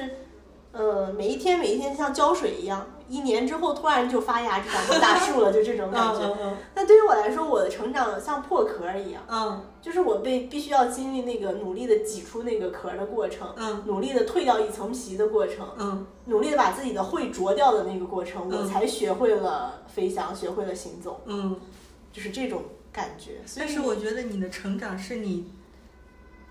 [0.73, 6.21] 呃，每一天每一天像浇水一样，一年之后突然就发芽，就长成大树了，就这种感觉。
[6.25, 21.55] 嗯嗯那对于我来说，我的成长像破壳一样，嗯就是我被必须要经历那个努力的挤出那个壳儿的过程，嗯努力的蜕掉一层皮的过程，嗯努力的把自己的喙啄掉的那个过程，我嗯才学会了飞翔，学会了行走，嗯。
[22.11, 22.63] 就是这种
[22.93, 23.41] 感觉。
[23.47, 25.47] 所以但是我觉得你的成长是你，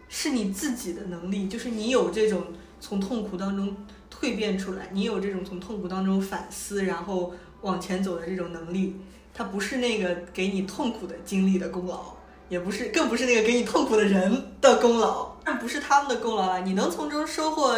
[0.10, 2.44] 是你自己的能力，就是你有这种
[2.80, 3.76] 从痛苦当中
[4.12, 8.96] 蜕变出来，你有这种从痛苦当中反思，然后往前走的这种能力，
[9.34, 12.14] 它不是那个给你痛苦的经历的功劳，
[12.50, 16.60] 也不是，更不是那个给你痛苦的人的功劳，那不是他们的功劳啊！
[16.60, 17.78] 你能从中收获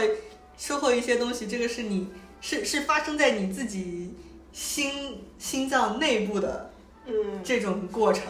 [0.57, 2.07] 收获一些东西，这个是你
[2.41, 4.13] 是是发生在你自己
[4.51, 6.71] 心心脏内部的
[7.05, 8.25] 嗯，这种过程，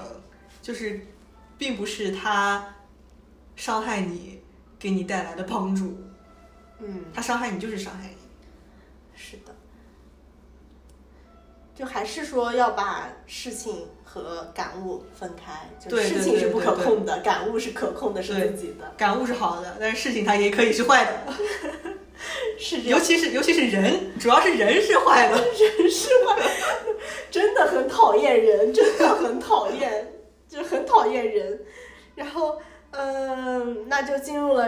[0.62, 1.00] 就是
[1.58, 2.76] 并不是他
[3.56, 4.42] 伤害你
[4.78, 5.98] 给你带来的帮助，
[6.80, 8.16] 嗯，他伤害你就是伤害你。
[9.16, 9.54] 是的，
[11.76, 21.34] 就还是说要把事情和感悟分开，就对对事情是不可控的，感悟是可控的，是自己的，感悟是好的，但是事情它也可以是坏的，
[22.58, 23.00] 是尤。
[23.00, 25.36] 其是尤其是人，主要是人是坏的。
[25.36, 26.46] 人是坏的？
[27.30, 30.19] 真的很讨厌人，真的很讨厌，
[30.50, 31.62] 就很讨厌人。
[32.16, 32.58] 然后，
[32.92, 34.68] 嗯，那就进入了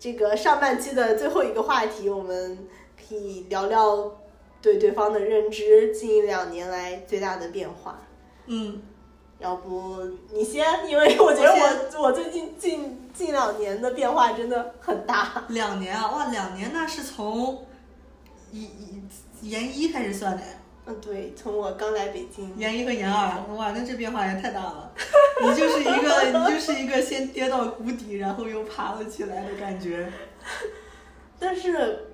[0.00, 4.18] 这个上半期的最后一个话题，我们可以聊聊
[4.60, 8.00] 对对方的认知，近两年来最大的变化。
[8.46, 8.82] 嗯，
[9.38, 10.02] 要不
[10.32, 15.44] 你先，因为我觉得我我我最近近近两年的变化真的很大。
[15.50, 17.64] 两年啊，哇，两年那是从
[18.50, 19.02] 一一
[19.42, 20.42] 研一开始算的，
[20.88, 24.90] 嗯，对，从我刚来北京，研一和研二，哇，那这变化也太大了。
[25.42, 30.10] 你就是一个你就是一个先跌到谷底，然后又爬了起来的感觉。
[31.38, 32.06] 但是，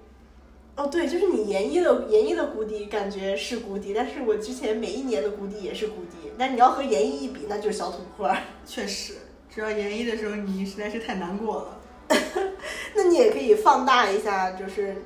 [0.75, 8.29] 哦对，就是你研一的研一的谷底感觉是谷底，但是我之前每一年的谷底也是谷底，但你要和研一一比，那就是小土坡。
[8.67, 9.15] 确实，
[9.49, 11.81] 主要研一的时候你实在是太难过了。
[12.97, 14.97] 那你也可以放大一下，就是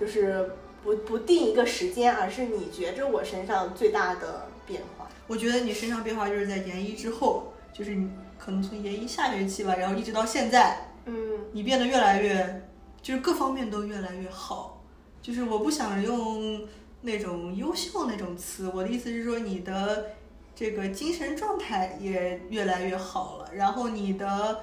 [0.00, 0.50] 就是
[0.88, 5.06] 不不定一个时间，而是你觉着我身上最大的变化。
[5.26, 11.12] 我觉得你身上变化就是在研一之后，就是你可能从研一下学期吧，然后一直到现在，嗯
[11.52, 12.62] 你变得越来越，
[13.02, 14.82] 就是各方面都越来越好。
[15.20, 16.66] 就是我不想用
[17.02, 20.06] 那种优秀那种词，我的意思是说你的
[20.54, 24.60] 这个精神状态也越来越好了，然后你的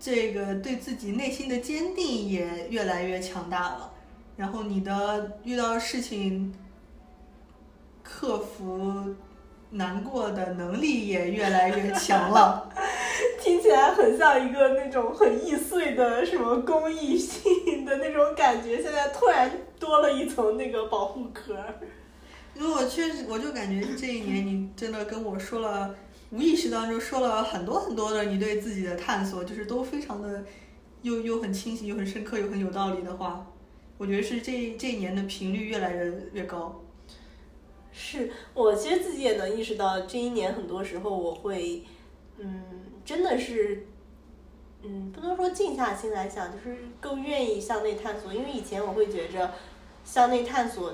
[0.00, 3.92] 这个对自己内心的坚定也越来越强大了，
[4.36, 6.54] 然后你的遇到事情
[8.02, 9.14] 克服
[9.70, 12.70] 难过的能力也越来越强了。
[13.40, 21.56] 听起来很像一个那种很易碎的什么公益性的那种感觉，现在突然多了一层那个保护壳。
[22.54, 25.94] 因为我确实，我就感觉这一年你真的跟我说了，
[26.30, 30.42] 无意识当中说了很多很多的你对自己的探索，就是都非常的
[31.02, 33.44] 又又很清晰，又很深刻，又很有道理的话，
[34.04, 36.78] 我觉得是这这一年的频率越来越越高。
[37.90, 41.82] 是我其实自己也能意识到，这一年很多时候我会，
[42.36, 42.62] 嗯，
[43.02, 43.86] 真的是，
[44.82, 48.30] 嗯，不能说静下心来想，就是更愿意向内探索。
[48.34, 49.52] 因为以前我会觉着，
[50.04, 50.92] 向内探索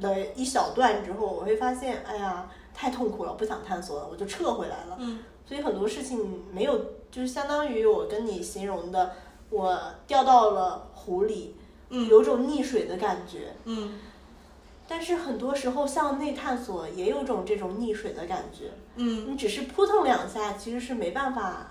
[0.00, 4.96] 了一小段之后，我会发现，哎呀，太痛苦了，不想探索了，我就撤回来了。
[4.98, 6.74] 嗯所以很多事情没有，
[7.10, 9.12] 就是相当于我跟你形容的，
[9.50, 11.54] 我掉到了湖里，
[11.96, 13.54] 嗯有种溺水的感觉。
[13.64, 13.98] 嗯
[14.86, 18.70] 但是很多时候向内探索也有种这种溺水的感觉。
[18.96, 21.70] 嗯，你只是扑腾两下，其实是没办法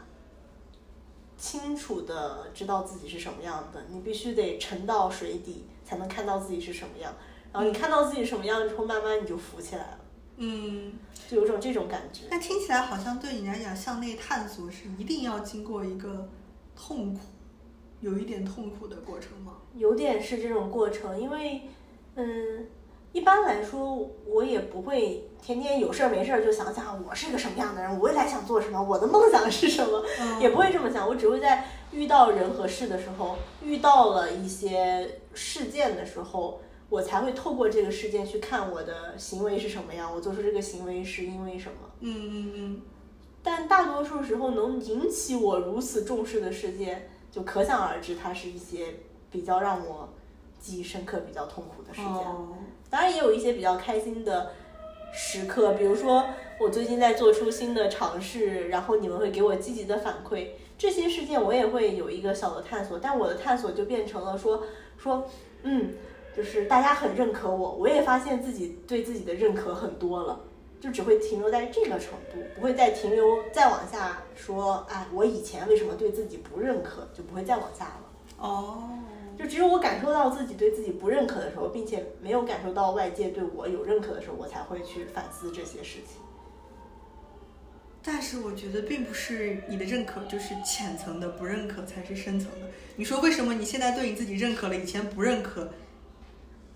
[1.37, 3.83] 清楚的知道自己是什么样的。
[3.89, 7.13] 你必须得沉到水底，才能看到自己是什么样。
[7.51, 9.99] 然后你看到自己什么样之后，慢慢你就浮起来了。
[10.37, 10.93] 嗯，
[11.29, 12.23] 就有种这种感觉。
[12.31, 16.27] 但听起来好像对你来讲，向内探索是一定要经过一个
[16.75, 17.19] 痛苦，
[18.03, 19.53] 有一点痛苦的过程吗？
[19.75, 21.61] 有点是这种过程，因为，
[22.15, 22.67] 嗯，
[23.13, 30.03] 一般来说，我也不会天天有事儿没事儿就想想我是个什么样的人，我未来想做什么，我的梦想是什么，
[30.41, 31.07] 也不会这么想。
[31.07, 36.59] 我只会在遇到人和事的时候，遇到了一些事件的时候。
[36.89, 41.89] 我才会透过这个事件去看我的行为是什么样，我做出这个行为是因为什么。
[42.01, 42.81] 嗯嗯嗯。
[43.41, 48.93] 但大多数时候能引起我如此重视的事件，就可想而知，它是一些
[49.31, 50.07] 比较让我
[50.59, 52.25] 记忆深刻、比较痛苦的事件。
[52.89, 54.51] 当然也有一些比较开心的
[55.11, 56.25] 时刻，比如说
[56.59, 62.99] 我最近在做出新的尝试，然后你们会给我积极的反馈，这些事件我也会有一个小的探索。
[62.99, 64.63] 但我的探索就变成了说
[64.97, 65.27] 说
[65.63, 65.95] 嗯。
[66.35, 70.39] 就是大家很认可我，我也发现自己对自己的认可很多了，
[70.83, 74.85] 就只会停留在这个程度，不会再停留再往下说。
[74.89, 78.01] 哎，我以前为什么对自己不认可，就不会再往下了。
[78.37, 78.89] 哦，
[79.39, 86.21] 就只有我感受到自己对自己不认可的时候，并且没有感受到外界对我有认可的时候，我才会去反思这些事情。
[88.03, 92.67] 但是我觉得并不是你的认可就是浅层的，不认可才是深层的。
[92.97, 95.71] 你说为什么你现在对你自己认可了，以前不认可？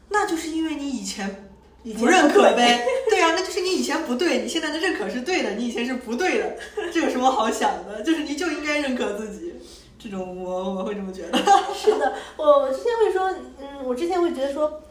[0.08, 1.47] 那就是因为你以前
[1.94, 6.56] 不认可呗， 对啊，那就是你以前不对，你现在的认可是对的，你以前是不对的，
[6.92, 8.02] 这有什么好想的？
[8.02, 9.54] 就是你就应该认可自己，
[10.00, 11.38] 这种我我会这么觉得。
[11.74, 14.82] 是的，我我之前会说，嗯，我之前会觉得说，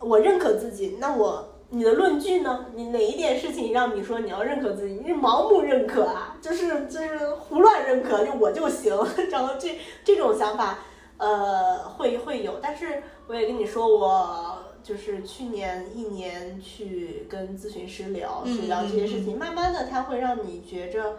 [0.00, 2.66] 我认可自己，那我你的论据呢？
[2.74, 4.94] 你哪一点事情让你说你要认可自己？
[5.02, 8.94] 你是盲目认可啊，就是就是胡乱认可，就我就行，
[9.30, 10.80] 然后这这种想法，
[11.16, 14.58] 呃，会会有，但是我也跟你说我。
[14.82, 21.16] 就是去年一年去跟咨询师聊，去聊这些事情，慢慢的他会让你觉着，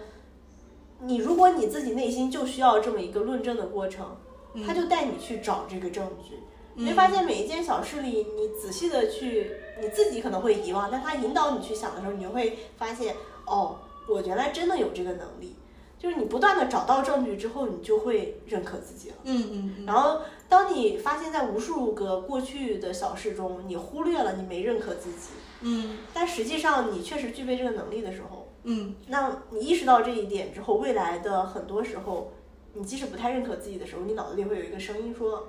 [0.99, 4.17] 你如果你自己内心就需要这么一个论证的过程，
[4.65, 6.35] 他就带你去找这个证据。
[6.75, 13.15] 你会发现每一件小事里，你仔细的去，你自己可能会遗忘，但他引导你去想的时候，你就会发现，
[13.45, 13.77] 哦，
[14.09, 15.55] 我原来真的有这个能力。
[16.03, 19.15] 就是你不断的找到证据之后，你就会认可自己了。
[19.23, 19.85] 嗯嗯。
[19.85, 20.19] 然后，
[20.49, 25.29] 当你发现，在无数个过去的小事中，你忽略了你没认可自己。
[25.61, 25.99] 嗯。
[26.13, 32.33] 但实际上，你确实具备这个能力的时候，嗯，那你意识到这一点之后，未来的很多时候，
[32.73, 35.47] 你即使不太认可自己的时候，你脑子里会有一个声音说：“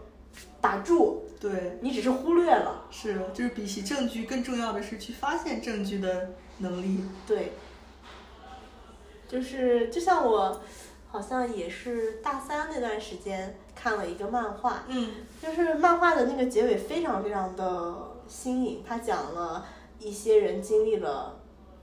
[0.62, 1.78] 打住。”对。
[1.81, 2.86] 你只是忽略了。
[2.93, 7.01] 是，就是比起证据更重要的是去发现证据的能力。
[7.26, 7.51] 对。
[9.35, 10.61] 就是就像我，
[11.09, 15.11] 好像也是大三那段时间看了一个漫画，嗯，
[15.43, 17.94] 就是漫画的那个结尾非常非常的
[18.28, 19.66] 新颖，它讲了
[19.98, 21.35] 一些人经历了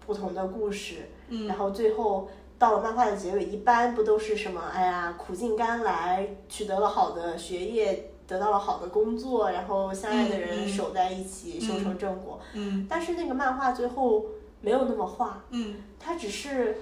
[0.05, 4.61] 不同的故事，嗯，然后最后到了漫画的结尾，一般不都是什么？
[4.73, 14.25] 哎呀，苦尽甘来，取得了好的学业，得到了好的工作，然后相爱的人守在一起，修成正果，嗯，但是那个漫画最后
[14.61, 16.77] 没有那么画，嗯，它只是。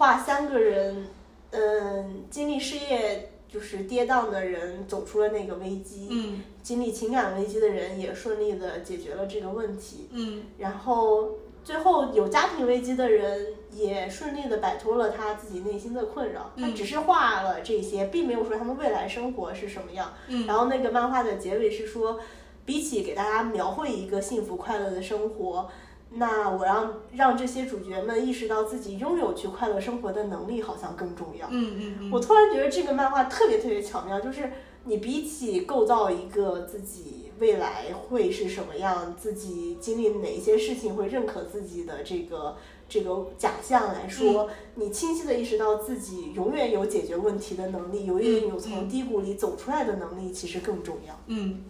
[0.00, 1.08] 画三个人，
[1.50, 11.32] 嗯，经历事业就是跌宕的人走出了那个危机，嗯，经历情感危机的人也顺利的解决了这个问题，嗯，然后
[11.62, 22.18] 最后有家庭危机的人也顺利的摆脱了他自己内心的困扰，他只是画了这些，并没有说他们未来生活是什么样，嗯，然后那个漫画的结尾是说，
[22.64, 25.68] 比起给大家描绘一个幸福快乐的生活。
[26.12, 31.46] 那我让让这些主角们意识到自己拥有去快乐生活的能力，好像更重要。
[31.50, 32.10] 嗯嗯嗯。
[32.10, 34.50] 我突然觉得这个漫画特别特别巧妙，就是
[34.84, 42.56] 你比起构造一个自己未来会是什么样，自己经历哪一些事情会认可自己的这个
[42.88, 51.16] 这个假象来说，你清晰的意识到自己永远有解决问题的能力，永远有从低谷里走出来的能力，其实更重要。
[51.28, 51.62] 嗯。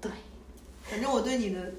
[0.00, 0.10] 对。
[0.82, 1.72] 反正我对你的。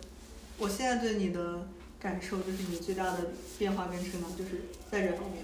[0.60, 1.68] 我现在对你的
[2.00, 3.28] 感受就是你最大的
[3.60, 5.44] 变化跟成长就是在这方面，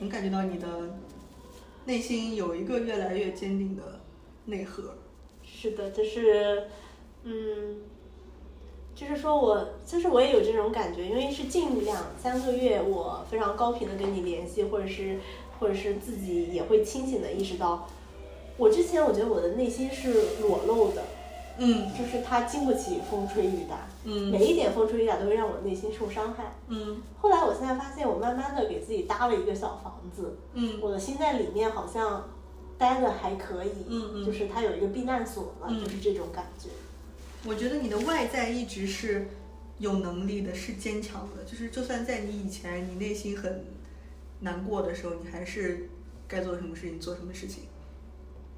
[0.00, 0.98] 能感觉到你的
[1.84, 4.00] 内心有一个越来越坚定的
[4.46, 4.96] 内核。
[5.44, 6.64] 是的，就是，
[7.22, 7.82] 嗯，
[8.94, 15.20] 就是说我，就是我也有这种感觉，因为是近两三个月，我非常高频的跟你联系，或者是，
[15.60, 17.88] 或者是自己也会清醒的意识到，
[18.56, 21.04] 我之前我觉得我的内心是裸露的。
[21.62, 26.54] 嗯，就是它经不起风吹雨打，嗯，每一点风吹雨打都会让我内心受伤害。
[26.68, 32.30] 嗯，后来我现在发现，我慢慢的给自己搭了一个小房子，嗯，我的心在里面好像
[32.78, 36.70] 待的还可以，嗯嗯，就是它有一个避难所了，嗯，就是这种感觉。
[37.44, 39.28] 我觉得你的外在一直是
[39.78, 43.66] 有能力的，是坚强的，就是就算在你以前你内心很
[44.40, 45.90] 难过的时候，你还是
[46.26, 47.64] 该做什么事情做什么事情。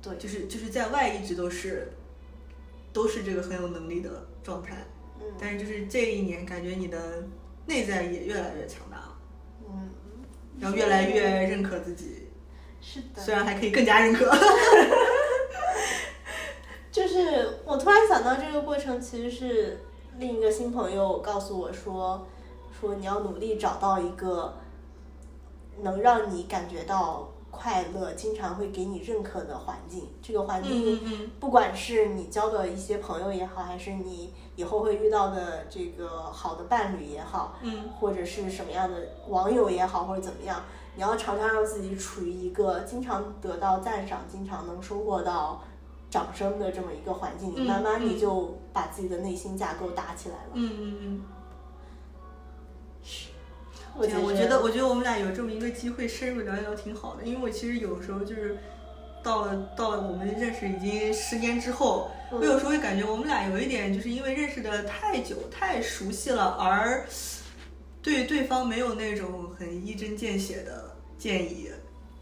[0.00, 1.92] 对，就是就是在外一直都是
[2.92, 4.76] 都是这个很有能力的状态，
[5.18, 7.24] 嗯，但是就是这一年感觉你的
[7.66, 9.18] 内在也越来越强大了，
[9.68, 9.90] 嗯，
[10.58, 12.28] 然后越来越认可自己，
[12.80, 14.30] 是的，虽然还可以更加认可。
[16.92, 19.80] 就是我突然想到这个过程，其实是
[20.18, 22.26] 另一个新朋友告诉我说，
[22.78, 24.58] 说你要努力找到一个
[25.80, 30.08] 能让你感觉到快乐、经常会给你认可的环境。
[30.20, 38.96] 这个环境，不管是你交的一些朋友也好，还是你以后会遇到的这个好的伴侣也好，嗯，或者是什么样的
[39.28, 40.60] 网友也好，或者怎么样，
[40.96, 45.62] 你要常常让自己处于一个经常得到赞赏、经常能收获到。
[46.12, 50.50] 掌声的这么一个环境里，慢慢你就把自己的内心架构打起来了。
[50.52, 51.22] 嗯嗯嗯。
[53.94, 58.58] 是，我觉得我觉得我觉得我们俩有这么一个机会深入聊一聊挺好的，因为我其实有时候就是
[59.22, 67.06] 到了到了我们认识已经十年之后，我有时候会感觉我们俩有一点就是因为认识的太久太熟悉了，而
[68.02, 71.70] 对对方没有那种很一针见血的建议。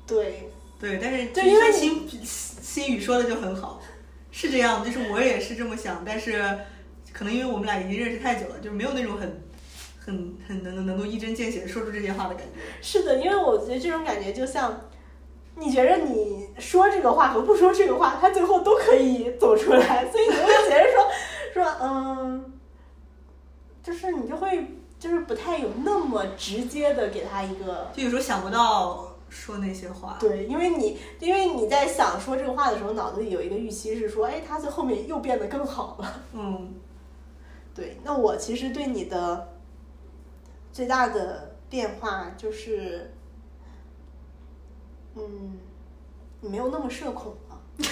[0.06, 0.50] 对。
[0.80, 3.82] 对，但是就，因为心心语说的就很好，
[4.30, 6.42] 是这样，就是我也是这么想，但是
[7.12, 9.42] 可能因为我们俩已经认识太久了，就是没有那种很
[10.04, 12.60] 很很能能能够一针见血说出这些话的感觉。
[12.80, 14.80] 是的，因为我觉得这种感觉就像，
[15.56, 21.10] 你觉得你说这个话和不说这个话，他最后都可以走出来，所以你会觉得说
[21.54, 22.52] 说嗯，
[23.82, 24.66] 就是你就会
[24.98, 29.06] 就是不太有那么直接的给他一个，就有时候想不到。
[29.30, 36.20] 说那些话，对，因为你因为你在想说这个话的时候，脑子里有一个预期是说，哎，他在后面又变得更好了。
[36.32, 36.74] 嗯，
[37.72, 37.96] 对。
[38.02, 39.49] 那我其实对你的
[40.72, 43.12] 最大的变化就是，
[45.14, 45.58] 嗯，
[46.40, 47.60] 你没有那么社恐了。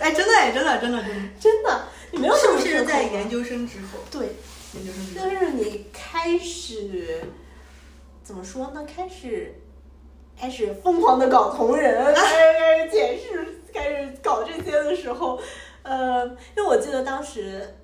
[0.00, 3.98] 哎，真的哎，真的真的真的真的，你没有是不是在研究生之后？
[4.10, 4.28] 对，
[4.74, 7.24] 研究生之后，就是你开始
[8.22, 8.84] 怎么说呢？
[8.84, 9.60] 开始。
[10.36, 15.40] 开始疯狂的搞同人，开始开始解释，开始搞这些的时候，
[15.84, 17.76] 呃，因为我记得当时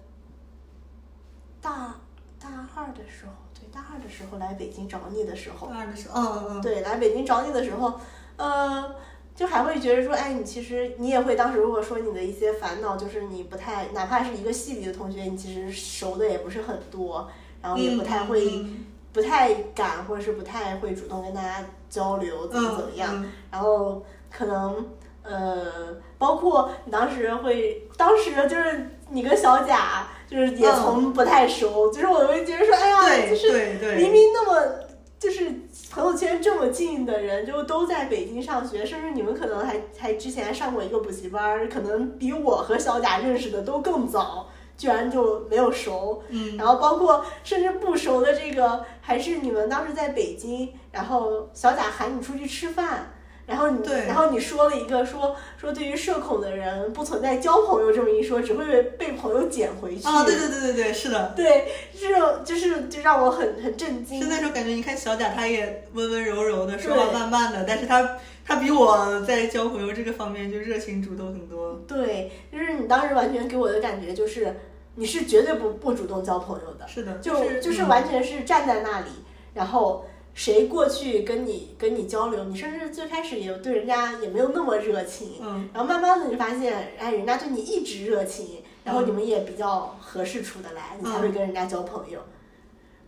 [1.60, 1.94] 大
[2.40, 3.39] 大二的时候，对
[3.72, 8.00] 大二的时候来北京找你的时候，大二的时候，嗯嗯，对，来北京找你的时候，
[8.36, 8.94] 呃，
[9.34, 17.28] 就还会觉得说，哎，你其实你也会当时如果说你的一些烦恼，就是你不太，哪怕是一个系里的同学，你其实熟的也不是很多，
[17.62, 18.64] 然后也不太会。
[19.12, 23.26] 不太敢，或者是不太会主动跟大家交流，怎么怎么样？
[23.50, 24.86] 然后可能
[25.24, 33.50] 呃，包括你当时会，当时就是你跟小贾，就是也从不太熟，就是我会觉得说，哎呀，就是
[33.96, 34.74] 明明那么
[35.18, 35.50] 就是
[35.90, 44.46] 朋友圈这么近的人，就都在北京上学，甚至你们可能还还之前上过一个补习班，可能比我和小贾认识的都更早。
[44.76, 53.12] 居然就没有熟，嗯，然后包括甚至不熟的这个，还是你们当时在北京，然后小贾喊你出去吃饭，
[53.50, 60.06] 然后你，然后你说了一个说说对于社恐的人不存在交朋友这么一说，只会被朋友捡回去。
[60.06, 61.66] 啊，对对对对对，是的，对，
[61.98, 64.22] 这种就是就让我很很震惊。
[64.22, 68.16] 是那种感觉，你看小贾他也温温柔柔的，说话慢慢的，但是他
[68.46, 71.82] 他比我在交朋友这个方面就热情主动很多。
[71.86, 74.56] 对，就是你当时完全给我的感觉就是。
[74.96, 79.06] 你是绝对不不主动交朋友的，是的，就是就是完全是站在那里，
[79.54, 92.20] 然后谁过去跟你跟你交流，你甚至最开始也对人家也没有那么热情，嗯，然后慢慢的你发现，哎，人家对你一直热情，然后你们也比较合适处得来，你才会跟人家交朋友。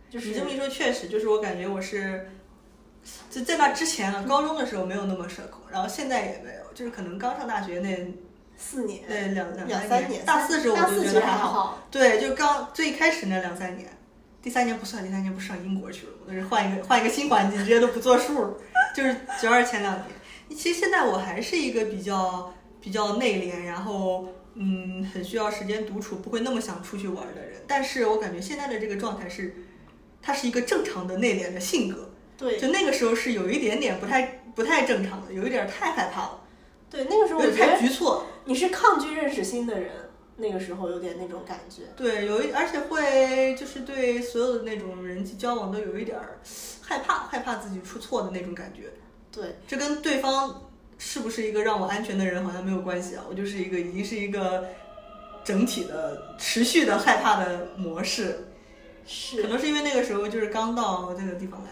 [0.09, 2.29] 就是你这么一说，确实就是我感觉我是，
[3.31, 8.13] 就在那之前啊，高中的时候没有那么社恐，然后现在也没有，就是可能刚上大学那。
[8.55, 11.79] 四年，对两两三年，大四时候我就觉得还好。
[11.89, 13.89] 对，就刚最开始那两三年，
[14.43, 18.57] 第三年不算，第三年不上英国去了，我是换一个换一个新环境，直接都不作数。
[18.93, 20.05] 就是主要是前两年，
[20.49, 27.61] 其实现在我还是一个比较比较内敛，然后嗯，很需要时间独处，不会那么想出去玩的人。
[27.65, 29.55] 但是我感觉现在的这个状态是，
[30.21, 32.11] 它是一个正常的内敛的性格。
[32.37, 36.41] 对，就那个时候是有一点点不太不太正常的，有一点太害怕了。
[36.89, 38.23] 对，那个时候我觉得太局促。
[38.43, 39.89] 你是抗拒认识新的人，
[40.43, 41.83] 那个时候有点那种感觉。
[41.95, 46.37] 对，有一而且会就是对所有的那种人际交往都有一点儿
[46.81, 48.91] 害怕，害怕自己出错的那种感觉。
[49.31, 54.65] 对，这跟对方是不是一个让我安全的人好像没有关系啊，我就是一个已经是一个
[55.43, 58.49] 整体的持续的害怕的模式。
[59.07, 61.69] 是，可能是因为那个时候就是刚到这个地方来，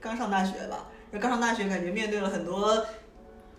[0.00, 0.88] 刚上大学吧。
[1.10, 2.84] 刚上大学，感觉面对了很多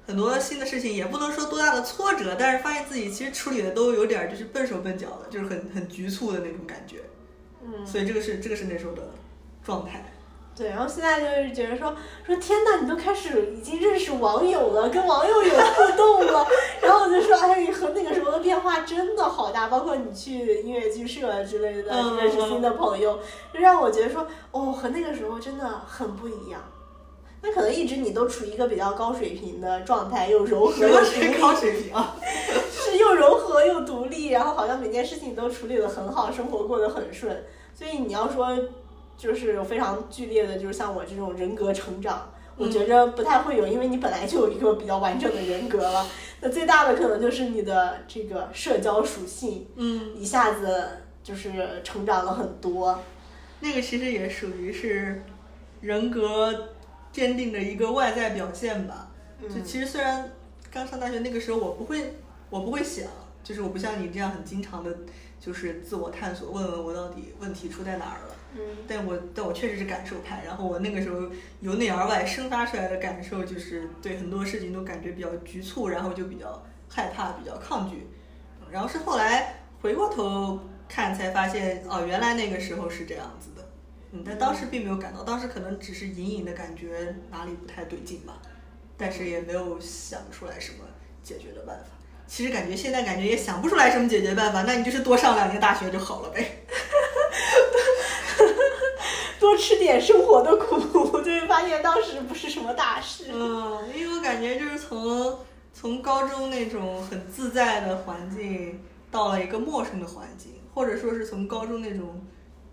[0.09, 7.01] 很多新的事情，也不能说多大的挫折，但是发现自己其实处理的都有点就是笨手笨脚的，就是很很局促的那种感觉。
[7.63, 9.11] 嗯，所以这个是这个是那时候的
[9.63, 10.11] 状态。
[10.55, 11.95] 对，然后现在就是觉得说
[12.25, 16.47] 说天呐，你都开始已经认识网友了，跟网友有互动了。
[16.81, 23.19] 然后我就说，哎，和那个时候的变化真的好大，包括你去音乐剧社之类的，认识新的朋友，
[23.53, 26.59] 就让我觉得说，哦，和那个时候真的很不一样。
[27.41, 31.39] 那可能一直你都处于一个比较高水平的状态，又柔和 又独立。
[31.39, 32.15] 高水平啊？
[32.71, 37.45] 是又柔和又独立，然后好像每件事情都处理的很好，生活过得很顺。
[37.73, 38.57] 所以你要说。
[39.19, 46.07] 就是有非常剧烈的，就是像我这种人格成长，我觉着不太会有，因为你本来就有一个比较完整的人格了。
[46.39, 50.87] 那最大的可能就是你的这个社交属性，嗯，一下子
[51.21, 52.97] 就是成长了很多。
[53.59, 55.21] 那个其实也属于是
[55.81, 56.69] 人格
[57.11, 59.11] 坚定的一个外在表现吧。
[59.41, 60.31] 就其实虽然
[60.69, 62.15] 刚上大学那个时候，我不会，
[62.49, 63.07] 我不会想，
[63.43, 64.95] 就是我不像你这样很经常的，
[65.39, 68.35] 就是自我探索，问问我到底问题出在哪儿了。
[68.55, 71.29] 嗯，但我但我确实是感受派，然后我那个时候
[71.61, 78.07] 由内而外生发出来的感受就是对很多事情都感觉比较局促，然后就比较害怕，比较抗拒。
[78.71, 83.58] 然后是后来回过头看才发现，哦，原来那个时候是这样子的。
[84.11, 88.39] 嗯，但当时并没有感到，当时可能只是隐隐的感觉哪里不太对劲吧，
[88.97, 90.79] 但是也没有想出来什么
[91.21, 91.91] 解决的办法。
[92.27, 96.57] 其实感觉现在感觉也想不出来什么解决办法，那你就是多上两年大学就好了呗。
[99.39, 100.77] 多吃点生活的苦，
[101.21, 103.25] 就会发现当时不是什么大事。
[103.31, 105.39] 嗯，因为我感觉就是从
[105.73, 112.21] 从高中那种很自在的环境，到了一个陌生的环境，或者说是从高中那种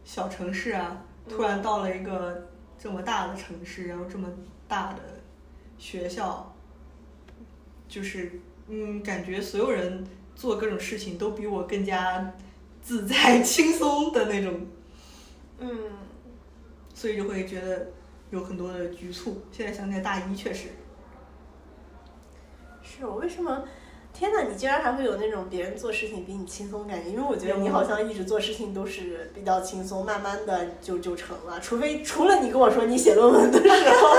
[0.04, 2.48] 小城市啊，突然到了一个
[2.78, 4.28] 这么大的城市，然后这么
[4.66, 5.00] 大的
[5.78, 6.54] 学校，
[7.88, 12.32] 就是嗯，感觉所有人做各种事情都比我更加
[12.82, 14.66] 自在轻松的那种。
[15.58, 15.68] 嗯。
[16.94, 17.88] 所以就会觉得
[18.30, 19.42] 有很多的局促。
[19.52, 20.70] 现在想起来，大一确实
[22.82, 23.68] 是我为什么？
[24.18, 27.10] 天哪，你竟然还会有那种别人做事情比你轻松感觉？
[27.10, 31.60] 因为我觉得你好像一直做事情都是比较轻松，慢慢的就就成了。
[31.60, 34.16] 除非除了你跟我说你写论文的时候，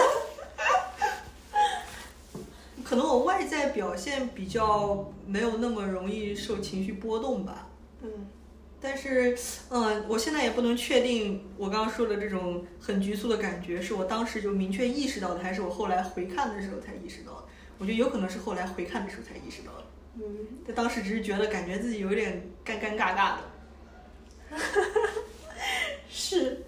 [2.85, 7.67] 可能我外在表现比较没有那么容易受情绪波动吧。
[8.03, 8.27] 嗯。
[8.79, 9.35] 但是，
[9.71, 17.43] 嗯，我现在也不能确定我刚刚说的这种很局促的感觉是我当时就明确意识到的，还是我后来回看的时候才意识到的。
[17.79, 19.86] 我觉得有可能是后来回看的时候才意识到的。
[20.19, 24.57] 嗯，他当时只是觉得感觉自己有点尴尴尬尬的。
[26.09, 26.63] 是，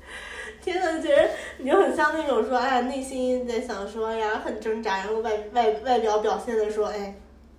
[0.62, 7.16] 天呐，觉得你就很像那种说，哎，内心在想说，哎呀，很挣扎，然后外外外表表现的说，哎，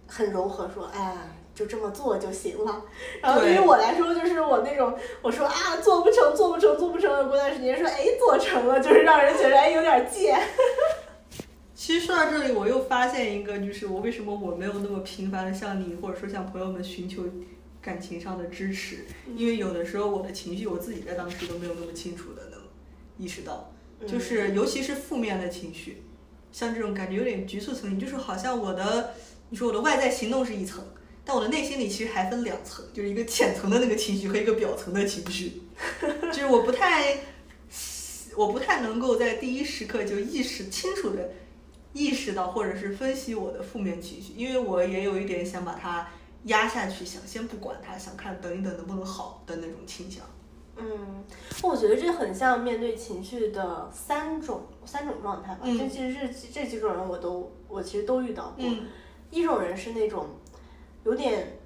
[0.06, 1.16] 很柔和，说，哎。
[1.52, 2.82] 就这么做就行了。
[3.20, 7.28] 然后对于我来说，就是我那种我说啊做不成，做不成，做不成。
[7.28, 10.40] 过段时间说哎做成了，就是让人觉得哎有点贱。
[11.80, 17.24] 其实说到这里，我又发现一个，就是我为什么我没有那么频繁的向你或者说向朋友们寻求
[17.80, 22.60] 感情上的支持，因为有的时候我的情绪我自己在当时都没有那么清楚的能
[23.16, 23.72] 意识到，
[24.06, 26.02] 就是尤其是负面的情绪，
[26.52, 29.14] 像这种感觉有点局促层，就是好像我的
[29.48, 30.84] 你说我的外在行动是一层。
[31.24, 35.62] 但我的内心里其实还分两层，就是一个浅层的那个情绪和一个表层的情绪，
[36.30, 37.20] 就是我不太，
[38.36, 41.30] 我不太能够在第一时刻就意识清楚的
[41.92, 46.08] 意识到或者是分析我的负面情绪，因为我也有一点想把它
[46.44, 50.24] 压下去，想先不管它，想看等一等能不能好的那种倾向。
[50.76, 51.24] 嗯，
[51.62, 55.60] 我觉得这很像面对情绪的三种三种状态吧。
[55.64, 58.64] 这其实这这几种人我都我其实都遇到过。
[59.30, 60.26] 一种人是那种。
[61.02, 61.58] 有点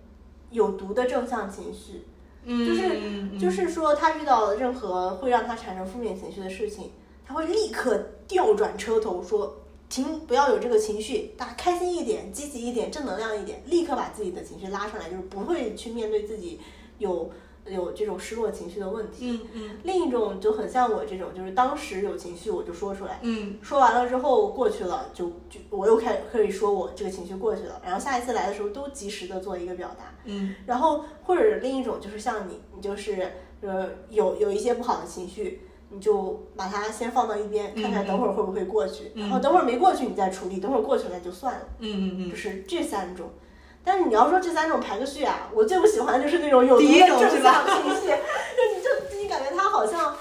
[0.50, 2.04] 有毒的正向情绪，
[2.46, 6.92] 就是就是说，他遇到任何会让他产生负面情绪的事情，
[7.26, 9.63] 他会立刻调转车头，说
[9.94, 16.58] 停，不要有这个情绪，大家开心一点，积极一点，正能量一点，立刻把自己的情绪拉上来，就是不会去面对自己
[16.98, 17.30] 有
[17.64, 19.30] 有这种失落情绪的问题。
[19.30, 30.12] 嗯嗯另一种就很像我这种，就是当时有情绪我就说出来，嗯说完了之后过去了，就就我又开可以说我这个情绪过去了，然后下一次来的时候都及时的做一个表达。
[30.24, 33.30] 嗯然后或者另一种就是像你，你就是
[33.60, 43.30] 呃有有一些不好的情绪，你就把它先放到一边，看看嗯等会儿会不会过去，嗯然后等会儿没过去你再处理，等会儿过去了就算了，嗯嗯嗯就是这三种。
[43.84, 48.08] 但是你要说这三种排个序啊，我最不喜欢就是那种有毒的正向情绪，
[48.56, 50.16] 就你就你感觉他好像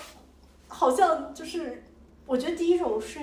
[0.68, 1.84] 好像就是，
[2.26, 3.20] 我觉得第一种是。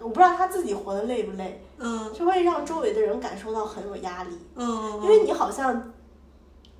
[0.00, 4.38] 我不知道他自己活得累不累，嗯就会让周围的人感受到很有压力。
[4.54, 5.92] 嗯，因为你好像，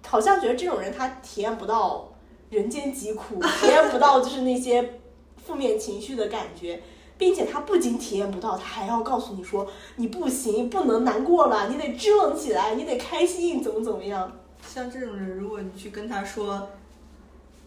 [0.07, 2.08] 好像觉得这种人他体验不到
[2.51, 5.01] 人间疾苦，体验不到就是那些
[5.37, 6.83] 负面情绪的感觉，
[7.17, 14.33] 并且他不仅体验不到，他还要告诉你说你不行，不能难过了，你得支棱起来，你得开心，怎么怎么样。
[14.67, 16.69] 像这种人，如果你去跟他说，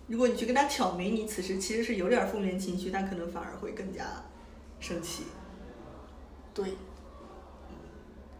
[0.08, 4.03] 如果你去跟他挑眉你此时其实是有点负面情绪，他可能反而会更加
[4.80, 5.24] 生气。
[6.53, 6.66] 对，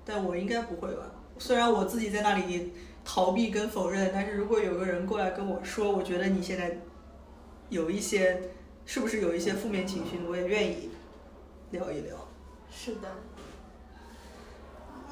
[0.04, 1.12] 但我应该不会吧？
[1.38, 6.80] 虽然我自己在那里逃避跟否认，但是如果有个人过来跟我说，我觉得你现在
[7.70, 8.42] 有一些，
[8.86, 10.90] 是不是有一些负面情绪，我也愿意
[11.72, 12.16] 聊一聊。
[12.72, 13.08] 是的。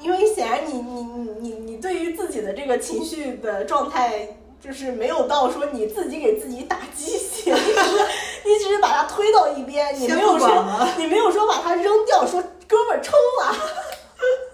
[0.00, 7.52] 因为显然你你你你你对于自己的这个情绪的状态，就是没有到说你自己给自己打鸡血，
[8.44, 13.54] 你只是把它推到一边，你没有说你没有说把它扔掉，说哥们儿冲啊！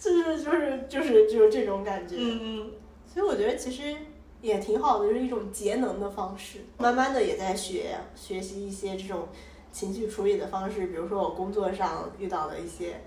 [0.00, 2.72] 就是就是就是就是这种感觉，嗯
[3.06, 3.94] 所以我觉得其实
[4.40, 6.60] 也挺好的，就是一种节能的方式。
[6.78, 9.28] 慢慢的也在学学习一些这种
[9.70, 13.02] 情绪处理的方式，比如说我工作上遇到了一些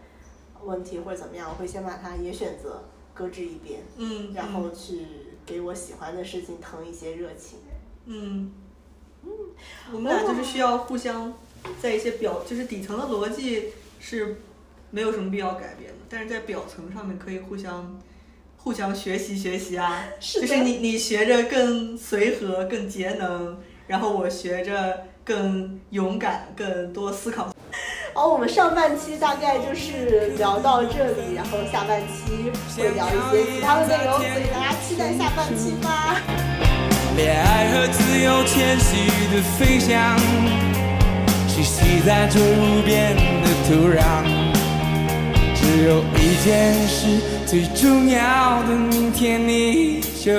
[0.64, 2.84] 问题或者怎么样，我会先把它也选择
[3.14, 5.06] 搁置一边，嗯，然后去
[5.46, 7.60] 给我喜欢的事情腾一些热情。
[8.06, 8.54] 嗯。
[9.26, 9.32] 嗯，
[9.94, 11.34] 我们俩就是需要互相
[11.82, 14.36] 在一些表，就是底层的逻辑是
[14.92, 18.00] 没有什么必要改变的，但是在表层上面可以互相
[18.56, 20.04] 互相学习学习啊。
[20.22, 23.58] 是就是你你学着更随和、更节能，
[23.88, 27.52] 然后我学着更勇敢、更多思考。
[28.14, 36.22] 好，我们上半期大概就是聊到这里，然后下半期会聊一些其他的内容，所以大家期待下半期吧。
[37.18, 40.16] 恋爱和自由迁徙的飞翔，
[41.48, 44.43] 栖息在这无边的土壤。
[45.76, 47.08] 只有一件事
[47.48, 50.32] 最重要的，明天你就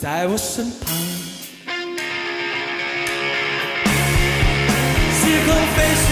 [0.00, 0.96] 在我身旁。
[5.12, 6.08] 时空飞逝，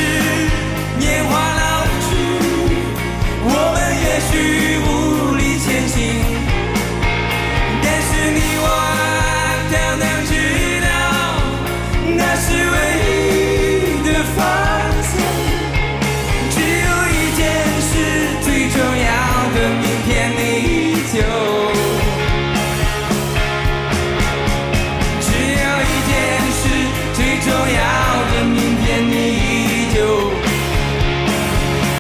[0.98, 1.64] 年华老
[2.04, 2.04] 去，
[3.44, 4.30] 我们也许
[4.84, 4.90] 无
[5.38, 5.96] 力前行